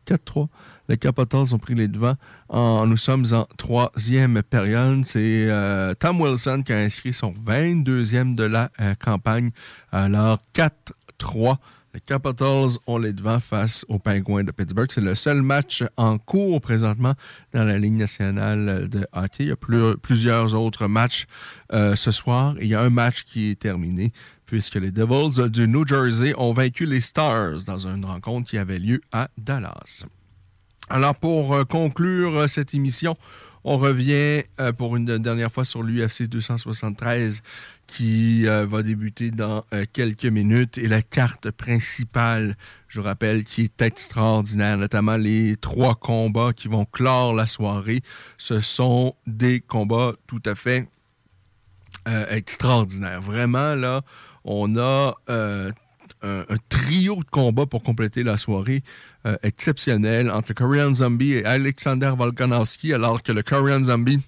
[0.07, 0.49] 4-3.
[0.89, 2.17] Les Capitals ont pris les devants.
[2.53, 5.05] Nous sommes en troisième période.
[5.05, 9.51] C'est euh, Tom Wilson qui a inscrit son 22e de la euh, campagne.
[9.93, 10.41] Alors,
[11.21, 11.57] 4-3.
[11.93, 14.89] Les Capitals ont les devants face aux Penguins de Pittsburgh.
[14.93, 17.15] C'est le seul match en cours présentement
[17.53, 19.45] dans la Ligue nationale de hockey.
[19.45, 21.27] Il y a plus- plusieurs autres matchs
[21.73, 22.55] euh, ce soir.
[22.61, 24.13] Il y a un match qui est terminé
[24.47, 28.79] puisque les Devils du New Jersey ont vaincu les Stars dans une rencontre qui avait
[28.79, 30.05] lieu à Dallas.
[30.89, 33.15] Alors, pour euh, conclure euh, cette émission,
[33.65, 37.43] on revient euh, pour une dernière fois sur l'UFC 273
[37.87, 40.79] qui euh, va débuter dans euh, quelques minutes.
[40.79, 42.57] Et la carte principale,
[42.89, 48.01] je rappelle, qui est extraordinaire, notamment les trois combats qui vont clore la soirée.
[48.39, 50.89] Ce sont des combats tout à fait
[52.31, 53.21] extraordinaires.
[53.21, 54.03] Vraiment, là,
[54.45, 55.15] on a
[56.25, 58.83] euh, un, trio de combats pour compléter la soirée
[59.27, 64.21] euh, exceptionnel entre Korean Zombie et Alexander Volkanovski, alors que le Korean Zombie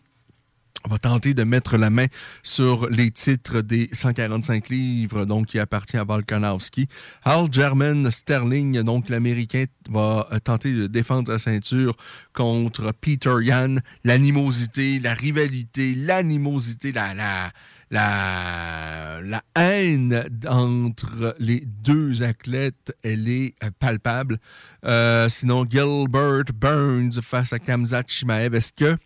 [0.89, 2.06] va tenter de mettre la main
[2.43, 6.89] sur les titres des 145 livres, donc qui appartient à Volkanovski.
[7.24, 11.97] Hal German Sterling, donc l'Américain, va tenter de défendre sa ceinture
[12.32, 13.77] contre Peter Yan.
[14.05, 17.52] L'animosité, la rivalité, l'animosité, la, la,
[17.93, 24.39] la, haine entre les deux athlètes, elle est palpable.
[24.85, 28.55] Euh, sinon, Gilbert Burns face à Kamzat Shimaev.
[28.55, 28.97] Est-ce que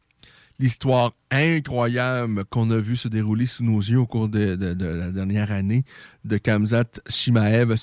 [0.58, 5.52] l'histoire incroyable qu'on a vu se dérouler sous nos yeux au cours de, la dernière
[5.52, 5.84] année
[6.24, 7.74] de Kamzat Shimaev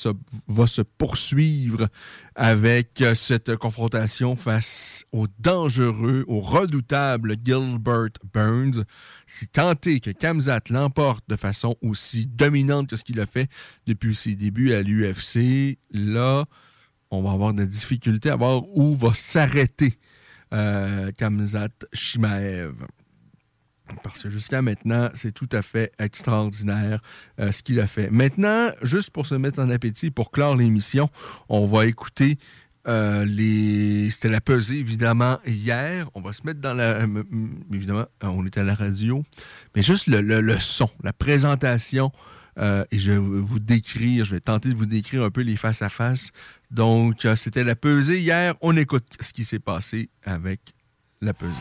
[0.47, 1.87] va se poursuivre
[2.35, 8.85] avec cette confrontation face au dangereux, au redoutable Gilbert Burns.
[9.27, 13.49] Si tenté que Kamzat l'emporte de façon aussi dominante que ce qu'il a fait
[13.85, 16.45] depuis ses débuts à l'UFC, là,
[17.11, 19.99] on va avoir des difficultés à voir où va s'arrêter
[21.17, 22.73] Kamzat Shimaev.
[24.01, 27.01] Parce que jusqu'à maintenant, c'est tout à fait extraordinaire
[27.39, 28.09] euh, ce qu'il a fait.
[28.09, 31.09] Maintenant, juste pour se mettre en appétit, pour clore l'émission,
[31.49, 32.37] on va écouter
[32.87, 34.09] euh, les.
[34.09, 36.09] C'était la pesée, évidemment, hier.
[36.15, 37.05] On va se mettre dans la.
[37.71, 39.23] Évidemment, on était à la radio.
[39.75, 42.11] Mais juste le, le son, la présentation.
[42.57, 46.31] Et je vais vous décrire, je vais tenter de vous décrire un peu les face-à-face
[46.73, 48.55] donc, euh, c'était la pesée hier.
[48.61, 50.59] On écoute ce qui s'est passé avec
[51.21, 51.53] la pesée.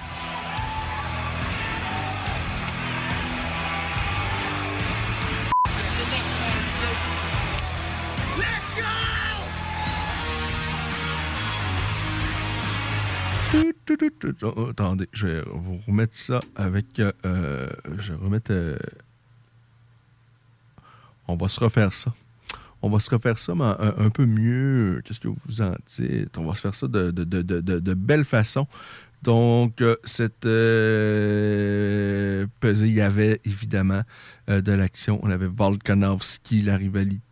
[14.42, 16.98] Oh, attendez, je vais vous remettre ça avec.
[16.98, 18.52] Euh, euh, je vais remettre.
[21.32, 22.12] On va se refaire ça
[22.82, 25.00] on va se refaire ça mais un, peu mieux.
[25.04, 26.36] Qu'est-ce que vous en dites?
[26.36, 28.66] On va se faire ça de, de, belle façon.
[29.22, 31.64] Donc, euh, cette euh,
[32.58, 34.02] pesée, il y avait évidemment
[34.50, 35.20] euh, de l'action.
[35.22, 37.22] On avait Volkanovski, la rivalité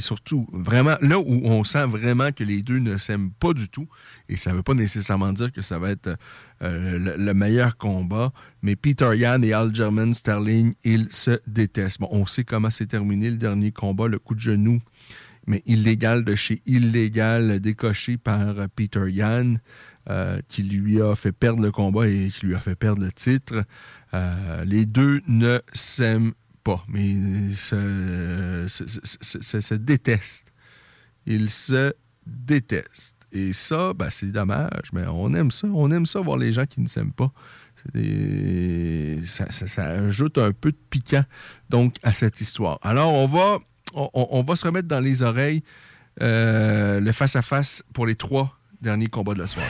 [0.00, 3.88] surtout vraiment là où on sent vraiment que les deux ne s'aiment pas du tout,
[4.28, 6.16] et ça ne veut pas nécessairement dire que ça va être
[6.64, 8.32] euh, le, meilleur combat,
[8.62, 12.00] mais Peter Yan et Al German Sterling, ils se détestent.
[12.10, 14.80] On sait comment s'est terminé le dernier combat, le coup de genou,
[15.46, 19.56] mais illégal de chez illégal, décoché par Peter Yan.
[20.10, 23.10] Euh, qui lui a fait perdre le combat et qui lui a fait perdre le
[23.10, 23.64] titre.
[24.12, 28.66] Euh, les deux ne s'aiment pas, mais ils se,
[29.76, 30.52] détestent.
[31.24, 31.94] Ils se
[32.26, 33.13] détestent.
[33.34, 35.66] Et ça, ben, c'est dommage, mais on aime ça.
[35.66, 37.32] On aime ça voir les gens qui ne s'aiment pas.
[39.26, 41.24] Ça, ajoute un peu de piquant
[41.68, 42.78] donc à cette histoire.
[42.82, 43.58] Alors, on va,
[43.94, 45.64] on, va se remettre dans les oreilles
[46.22, 49.68] euh, le face-à-face -face pour les trois derniers combats de la soirée.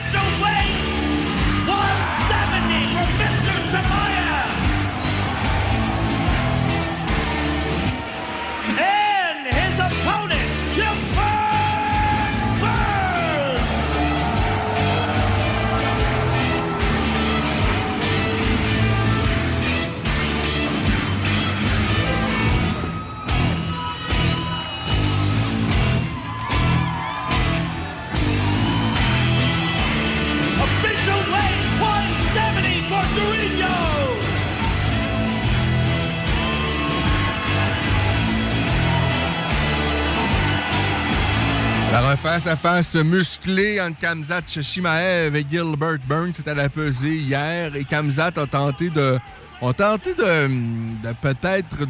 [41.95, 47.73] Alors, un face-à-face musclé entre Kamzat Shimaev et Gilbert Burns, c'était à la pesée hier.
[47.73, 49.17] Et Kamzat a tenté de.
[49.61, 51.85] On tenté de, peut-être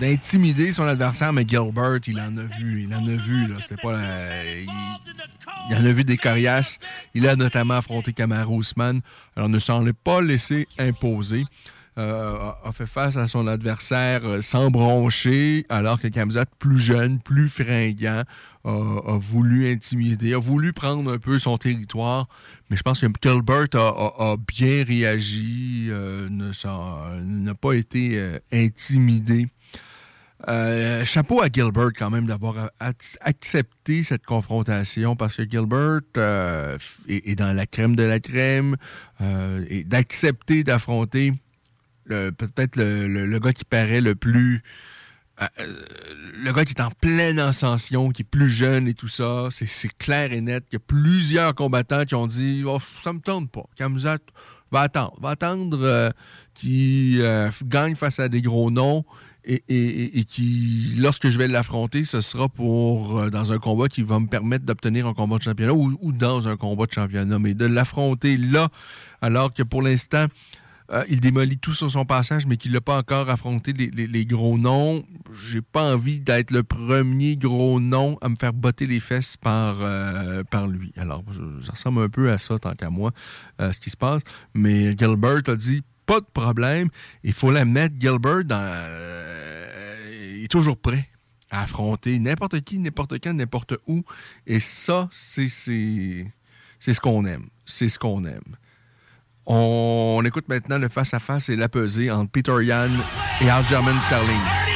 [0.00, 3.54] d'intimider de, son adversaire, mais Gilbert, il en a vu, il en a vu.
[3.60, 3.96] C'était pas
[5.70, 6.80] il, en a vu des coriaces.
[7.14, 9.00] Il a notamment affronté Kamaru Usman.
[9.36, 11.44] Alors, ne s'en est pas laissé imposer.
[12.00, 17.18] Euh, a fait face à son adversaire euh, sans broncher, alors que Kamzat, plus jeune,
[17.18, 18.22] plus fringant,
[18.64, 22.26] a, voulu intimider, a voulu prendre un peu son territoire.
[22.70, 29.48] Mais je pense que Gilbert a, bien réagi, euh, n'a pas été intimidé.
[31.04, 32.70] chapeau à Gilbert quand même d'avoir
[33.20, 36.00] accepté cette confrontation parce que Gilbert
[37.08, 38.76] est, dans la crème de la crème
[39.68, 41.34] et d'accepter d'affronter
[42.10, 44.62] peut-être le, gars qui paraît le plus.
[45.40, 45.74] Euh, euh,
[46.42, 49.96] le gars qui est en pleine ascension, qui est plus jeune et tout ça, c'est
[49.96, 50.64] clair et net.
[50.70, 53.64] Il y a plusieurs combattants qui ont dit oh, Ça me tente pas.
[53.76, 54.18] Kamzat
[54.70, 55.18] va attendre.
[55.20, 56.10] Va attendre euh,
[56.54, 57.24] qu'il
[57.64, 59.04] gagne face à des gros noms.
[59.46, 64.26] et, qui, lorsque je vais l'affronter, ce sera pour dans un combat qui va me
[64.26, 67.38] permettre d'obtenir un combat de championnat ou dans un combat de championnat.
[67.38, 68.68] Mais de l'affronter là,
[69.22, 70.26] alors que pour l'instant,
[70.92, 74.58] euh, il démolit tout sur son passage, mais qu'il n'a pas encore affronté les, gros
[74.58, 75.04] noms.
[75.32, 79.76] J'ai pas envie d'être le premier gros nom à me faire botter les fesses par,
[79.80, 80.92] euh, lui.
[80.96, 81.22] Alors,
[81.64, 83.12] ça ressemble un peu à ça, tant qu'à moi,
[83.60, 84.22] euh, ce qui se passe.
[84.52, 86.88] Mais Gilbert a dit pas de problème.
[87.22, 88.42] Il faut la mettre, Gilbert,
[90.42, 91.08] est toujours prêt
[91.50, 94.02] à affronter n'importe qui, n'importe quand, n'importe où.
[94.46, 97.46] Et ça, c'est ce qu'on aime.
[97.64, 98.56] C'est ce qu'on aime.
[99.52, 102.88] On écoute maintenant le face-à-face et la entre Peter Yan
[103.40, 104.69] et Aljamain Sterling.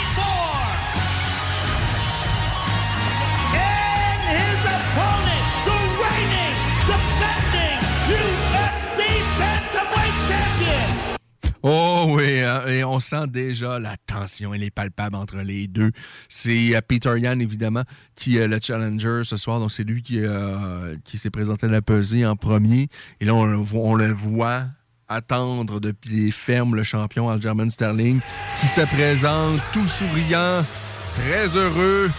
[11.67, 15.93] Oh oui, hein, et on sent déjà la tension, elle est palpable entre les deux.
[16.29, 17.85] C'est euh, Peter Yan, évidemment,
[18.15, 19.61] qui est le challenger ce soir.
[19.61, 22.89] Donc, c'est lui qui, euh, s'est présenté à la pesée en premier.
[23.21, 24.67] Et là, on le voit,
[25.09, 28.21] attendre de pied ferme le champion Aljamain Sterling,
[28.61, 30.67] qui se présente tout souriant,
[31.15, 32.11] très heureux,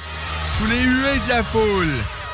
[0.57, 2.24] sous les huées de la foule.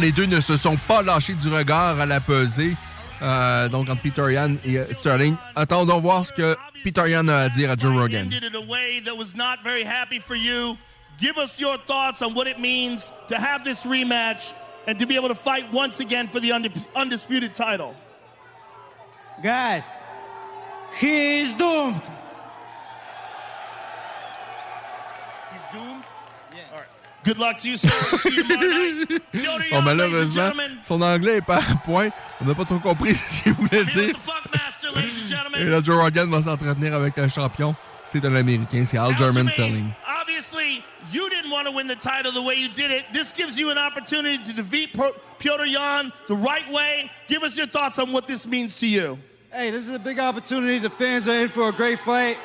[0.00, 2.74] Les deux ne se sont pas lâchés du regard à la pesée.
[3.22, 5.36] Euh, donc, entre Peter Yan et euh, Sterling.
[5.54, 8.26] Attendons voir ce que Peter Yan a à dire à Joe Rogan.
[8.26, 10.76] ended in a way that was not very happy for you.
[11.20, 14.54] Give us your thoughts on what it means to have this rematch
[14.88, 17.94] and to be able to fight once again for the undi- undisputed title.
[19.42, 19.84] Guys,
[20.98, 22.00] he is doomed.
[27.22, 27.90] Good luck to you, sir.
[27.90, 29.22] We'll see you tomorrow night.
[29.32, 30.52] Bon, Young, oh, ladies and malheureusement,
[30.82, 32.08] son anglais est pas à point.
[32.40, 34.16] On n'a pas trop compris ce qu'il voulait dire.
[34.18, 35.60] Funkmaster, ladies and gentlemen.
[35.60, 37.74] Et là, Joe Rogan va s'entretenir avec un champion.
[38.06, 39.90] C'est un Américain, c'est Al German Sterling.
[40.20, 40.82] Obviously,
[41.12, 43.04] you didn't want to win the title the way you did it.
[43.12, 47.10] This gives you an opportunity to defeat Pro- Piotr Jan the right way.
[47.28, 49.18] Give us your thoughts on what this means to you.
[49.52, 50.78] Hey, this is a big opportunity.
[50.78, 52.36] The fans are in for a great fight.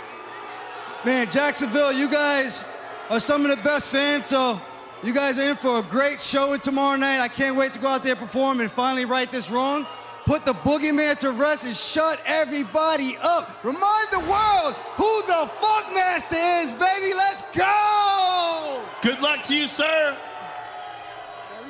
[1.03, 2.65] Man, Jacksonville, you guys
[3.09, 4.59] are some of the best fans, so
[5.03, 7.19] you guys are in for a great showing tomorrow night.
[7.19, 9.85] I can't wait to go out there, perform, and finally right this wrong.
[10.25, 13.63] Put the boogeyman to rest and shut everybody up.
[13.63, 17.13] Remind the world who the Funkmaster is, baby.
[17.13, 18.81] Let's go!
[19.03, 20.17] Good luck to you, sir.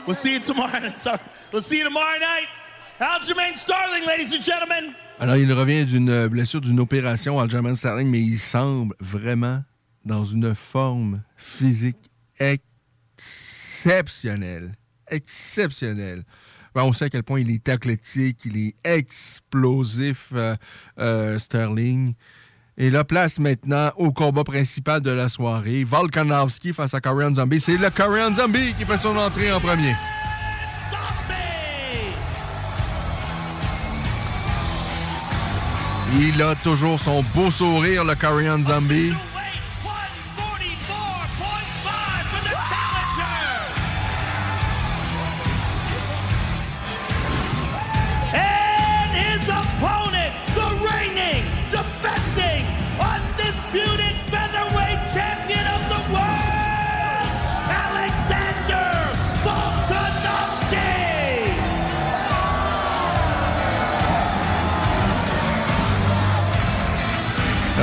[0.06, 0.98] We'll see you tomorrow night.
[0.98, 1.20] Sorry.
[1.52, 2.48] We'll see you tomorrow night.
[3.02, 4.95] Aljamain Starling, ladies and gentlemen.
[5.20, 9.64] Alors, il revient d'une euh, blessure, d'une opération, Aljamain Sterling, mais il semble vraiment
[10.06, 12.10] dans une forme physique
[12.40, 14.76] exceptionnelle.
[15.10, 16.24] Exceptionnelle.
[16.74, 20.58] Ben, on sait à quel point il est athlétique, il est explosif, euh,
[21.00, 22.16] euh, Sterling.
[22.78, 25.86] Et là, place maintenant au combat principal de la soirée.
[25.86, 27.62] Volkanovski face à Korean Zombie.
[27.62, 29.96] C'est le Korean Zombie qui fait son entrée en premier.
[36.18, 39.14] Il a toujours son beau sourire, le Korean Zombie.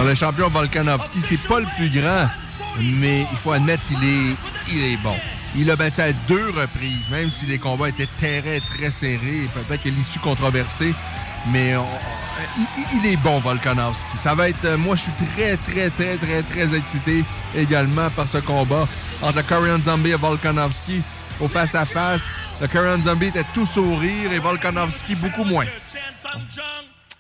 [0.05, 2.29] Le champion Volkanovski, c'est pas le plus grand,
[2.81, 4.37] mais il faut admettre qu'il est,
[4.73, 5.15] il est bon.
[5.55, 9.83] Il a battu à deux reprises, même si les combats étaient très, très serrés, peut-être
[9.83, 10.93] que l'issue controversée,
[11.53, 11.75] mais
[12.95, 14.17] il, est bon, Volkanovski.
[14.17, 17.25] Ça va être, moi, je suis très, très, très, très, très excité
[17.55, 18.89] également par ce combat
[19.23, 21.01] entre le Korean Zombie et Volkanovski
[21.41, 22.35] au face-à-face.
[22.61, 25.67] Le Korean Zombie était tout sourire et Volkanovski beaucoup moins.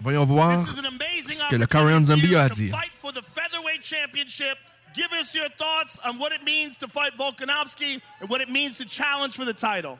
[0.02, 2.76] Voyons voir ce que le Korean Zombie a à dire.
[3.00, 4.58] For the Featherweight Championship.
[4.94, 8.76] Give us your thoughts on what it means to fight Volkanovski and what it means
[8.78, 9.98] to challenge for the title.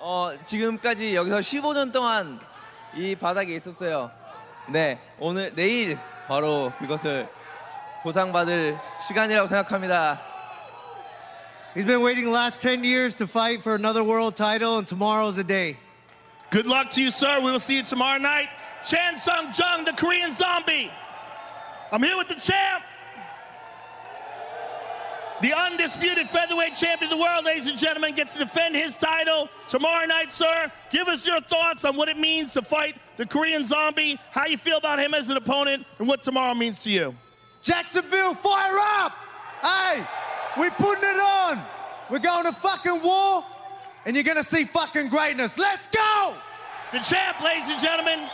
[0.00, 2.38] 어, 지금까지 여기서 15년 동안
[2.94, 4.10] 이 바닥에 있었어요.
[4.68, 7.28] 네, 오늘 내일 바로 그것을
[8.02, 10.27] 보상받을 시간이라고 생각합니다.
[11.78, 15.36] He's been waiting the last 10 years to fight for another world title, and tomorrow's
[15.36, 15.76] the day.
[16.50, 17.38] Good luck to you, sir.
[17.38, 18.48] We will see you tomorrow night.
[18.84, 20.90] Chan Sung Jung, the Korean zombie.
[21.92, 22.82] I'm here with the champ.
[25.40, 29.48] The undisputed featherweight champion of the world, ladies and gentlemen, gets to defend his title
[29.68, 30.72] tomorrow night, sir.
[30.90, 34.58] Give us your thoughts on what it means to fight the Korean zombie, how you
[34.58, 37.14] feel about him as an opponent, and what tomorrow means to you.
[37.62, 39.12] Jacksonville, fire up!
[39.62, 40.04] Hey,
[40.58, 41.62] we putting it on.
[42.10, 43.44] We're going to fucking war,
[44.06, 45.58] and you're gonna see fucking greatness.
[45.58, 46.34] Let's go!
[46.92, 48.28] The champ, ladies and gentlemen.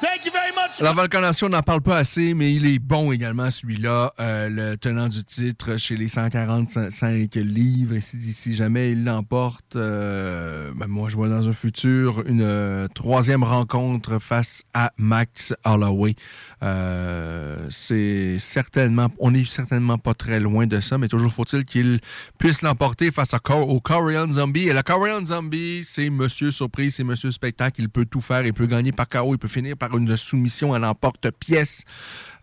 [0.00, 0.80] Thank you very much.
[0.80, 4.76] La Volcanation, on n'en parle pas assez, mais il est bon également, celui-là, euh, le
[4.76, 7.94] tenant du titre chez les 145 livres.
[7.94, 12.42] Et si, si jamais il l'emporte, euh, ben moi, je vois dans un futur une
[12.42, 16.14] euh, troisième rencontre face à Max Holloway.
[16.62, 22.00] Euh, c'est certainement, on est certainement pas très loin de ça, mais toujours faut-il qu'il
[22.38, 24.68] puisse l'emporter face au Korean Zombie.
[24.68, 27.82] Et le Korean Zombie, c'est Monsieur Surprise, c'est Monsieur Spectacle.
[27.82, 30.72] Il peut tout faire, il peut gagner par KO, il peut finir par une soumission
[30.72, 31.84] à l'emporte-pièce.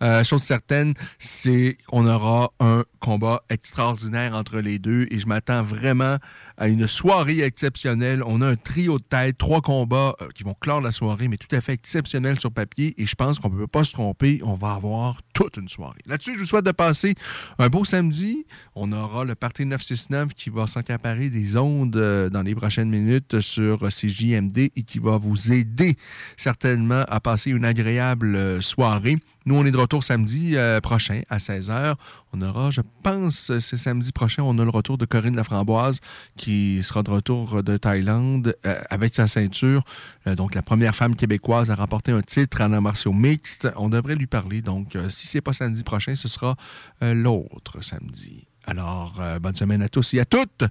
[0.03, 5.63] Euh, chose certaine, c'est qu'on aura un combat extraordinaire entre les deux et je m'attends
[5.63, 6.17] vraiment
[6.57, 8.23] à une soirée exceptionnelle.
[8.25, 11.37] On a un trio de tête, trois combats euh, qui vont clore la soirée, mais
[11.37, 14.41] tout à fait exceptionnels sur papier et je pense qu'on ne peut pas se tromper.
[14.43, 16.01] On va avoir toute une soirée.
[16.05, 17.15] Là-dessus, je vous souhaite de passer
[17.59, 18.45] un beau samedi.
[18.75, 23.39] On aura le Parti 969 qui va s'accaparer des ondes euh, dans les prochaines minutes
[23.39, 25.95] sur CJMD et qui va vous aider
[26.37, 29.17] certainement à passer une agréable euh, soirée.
[29.45, 31.95] Nous, on est de retour samedi prochain à 16h.
[32.35, 35.99] On aura, je pense, c'est samedi prochain, on a le retour de Corinne Laframboise
[36.35, 39.83] qui sera de retour de Thaïlande euh, avec sa ceinture.
[40.25, 43.69] Euh, donc, la première femme québécoise à remporter un titre en arts martiaux mixte.
[43.75, 44.63] On devrait lui parler.
[44.63, 46.55] Donc, euh, si c'est pas samedi prochain, ce sera
[47.03, 48.47] euh, l'autre samedi.
[48.65, 50.63] Alors, euh, bonne semaine à tous et à toutes.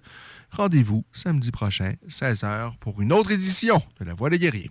[0.50, 4.70] Rendez-vous samedi prochain, 16h, pour une autre édition de La Voix des guerriers.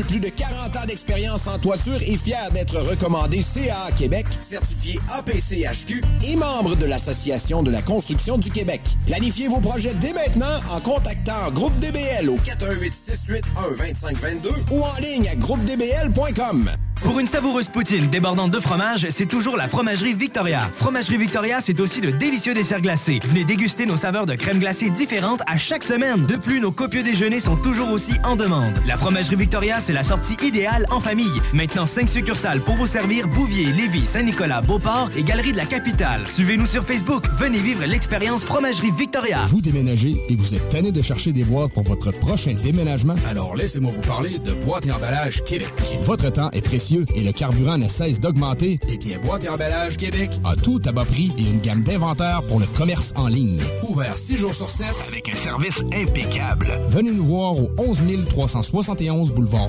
[0.00, 6.02] plus de 40 ans d'expérience en toiture est fier d'être recommandé CA Québec, certifié APCHQ
[6.24, 8.80] et membre de l'Association de la construction du Québec.
[9.06, 15.00] Planifiez vos projets dès maintenant en contactant Groupe DBL au 418 681 2522 ou en
[15.00, 16.70] ligne à groupedbl.com.
[17.02, 20.70] Pour une savoureuse poutine débordante de fromage, c'est toujours la Fromagerie Victoria.
[20.76, 23.18] Fromagerie Victoria, c'est aussi de délicieux desserts glacés.
[23.24, 26.26] Venez déguster nos saveurs de crème glacée différentes à chaque semaine.
[26.26, 28.72] De plus, nos copieux déjeuners sont toujours aussi en demande.
[28.86, 31.40] La Fromagerie Victoria, c'est la sortie idéale en famille.
[31.52, 36.26] Maintenant, 5 succursales pour vous servir Bouvier, Lévis, Saint-Nicolas, Beauport et Galerie de la Capitale.
[36.28, 37.24] Suivez-nous sur Facebook.
[37.36, 39.40] Venez vivre l'expérience Fromagerie Victoria.
[39.46, 43.16] Vous déménagez et vous êtes tanné de chercher des boîtes pour votre prochain déménagement?
[43.28, 45.72] Alors laissez-moi vous parler de Boîte et Emballage Québec.
[46.02, 49.96] Votre temps est précieux et le carburant ne cesse d'augmenter, eh bien Boîte et Emballage
[49.96, 53.60] Québec a tout à bas prix et une gamme d'inventaires pour le commerce en ligne.
[53.88, 56.68] Ouvert 6 jours sur 7 avec un service impeccable.
[56.86, 59.68] Venez nous voir au 11 371 boulevard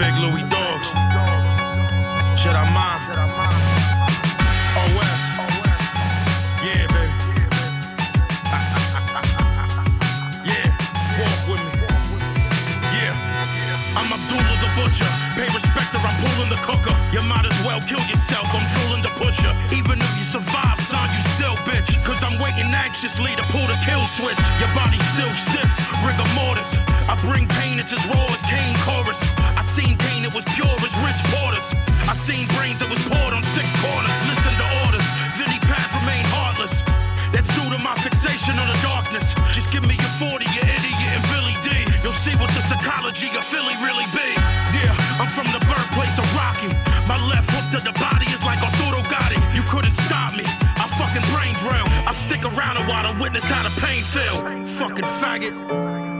[0.00, 0.88] Big Louis Dogs.
[2.40, 3.04] Shut up, mine.
[4.72, 5.20] Oh, OS.
[6.64, 7.12] Yeah, baby.
[10.48, 10.72] yeah,
[11.20, 11.84] walk with me.
[12.96, 13.12] Yeah.
[13.92, 15.04] I'm Abdullah the Butcher.
[15.36, 16.96] Pay respect or I'm pulling the cooker.
[17.12, 18.48] You might as well kill yourself.
[18.56, 19.52] I'm drooling the pusher.
[19.76, 21.92] Even if you survive, son, you still bitch.
[22.06, 24.40] Cause I'm waiting anxiously to pull the kill switch.
[24.64, 25.68] Your body's still stiff,
[26.00, 26.74] rigor mortis.
[27.04, 29.20] I bring pain, it's as raw as Kane chorus.
[29.70, 31.70] Seen pain that was pure as rich waters.
[32.10, 34.10] I seen brains that was poured on six corners.
[34.26, 35.06] Listen to orders.
[35.38, 36.82] Vinny Path remain heartless.
[37.30, 39.30] That's due to my fixation on the darkness.
[39.54, 41.86] Just give me your 40, your idiot, and Billy D.
[42.02, 44.26] You'll see what the psychology of Philly really be.
[44.74, 44.90] Yeah,
[45.22, 46.74] I'm from the birthplace of Rocky.
[47.06, 49.38] My left hook to the body is like Arturo Gotti.
[49.54, 50.42] You couldn't stop me.
[50.82, 51.86] I fucking brain drill.
[52.10, 54.42] I stick around a while to witness how the pain feel.
[54.66, 56.19] Fucking faggot.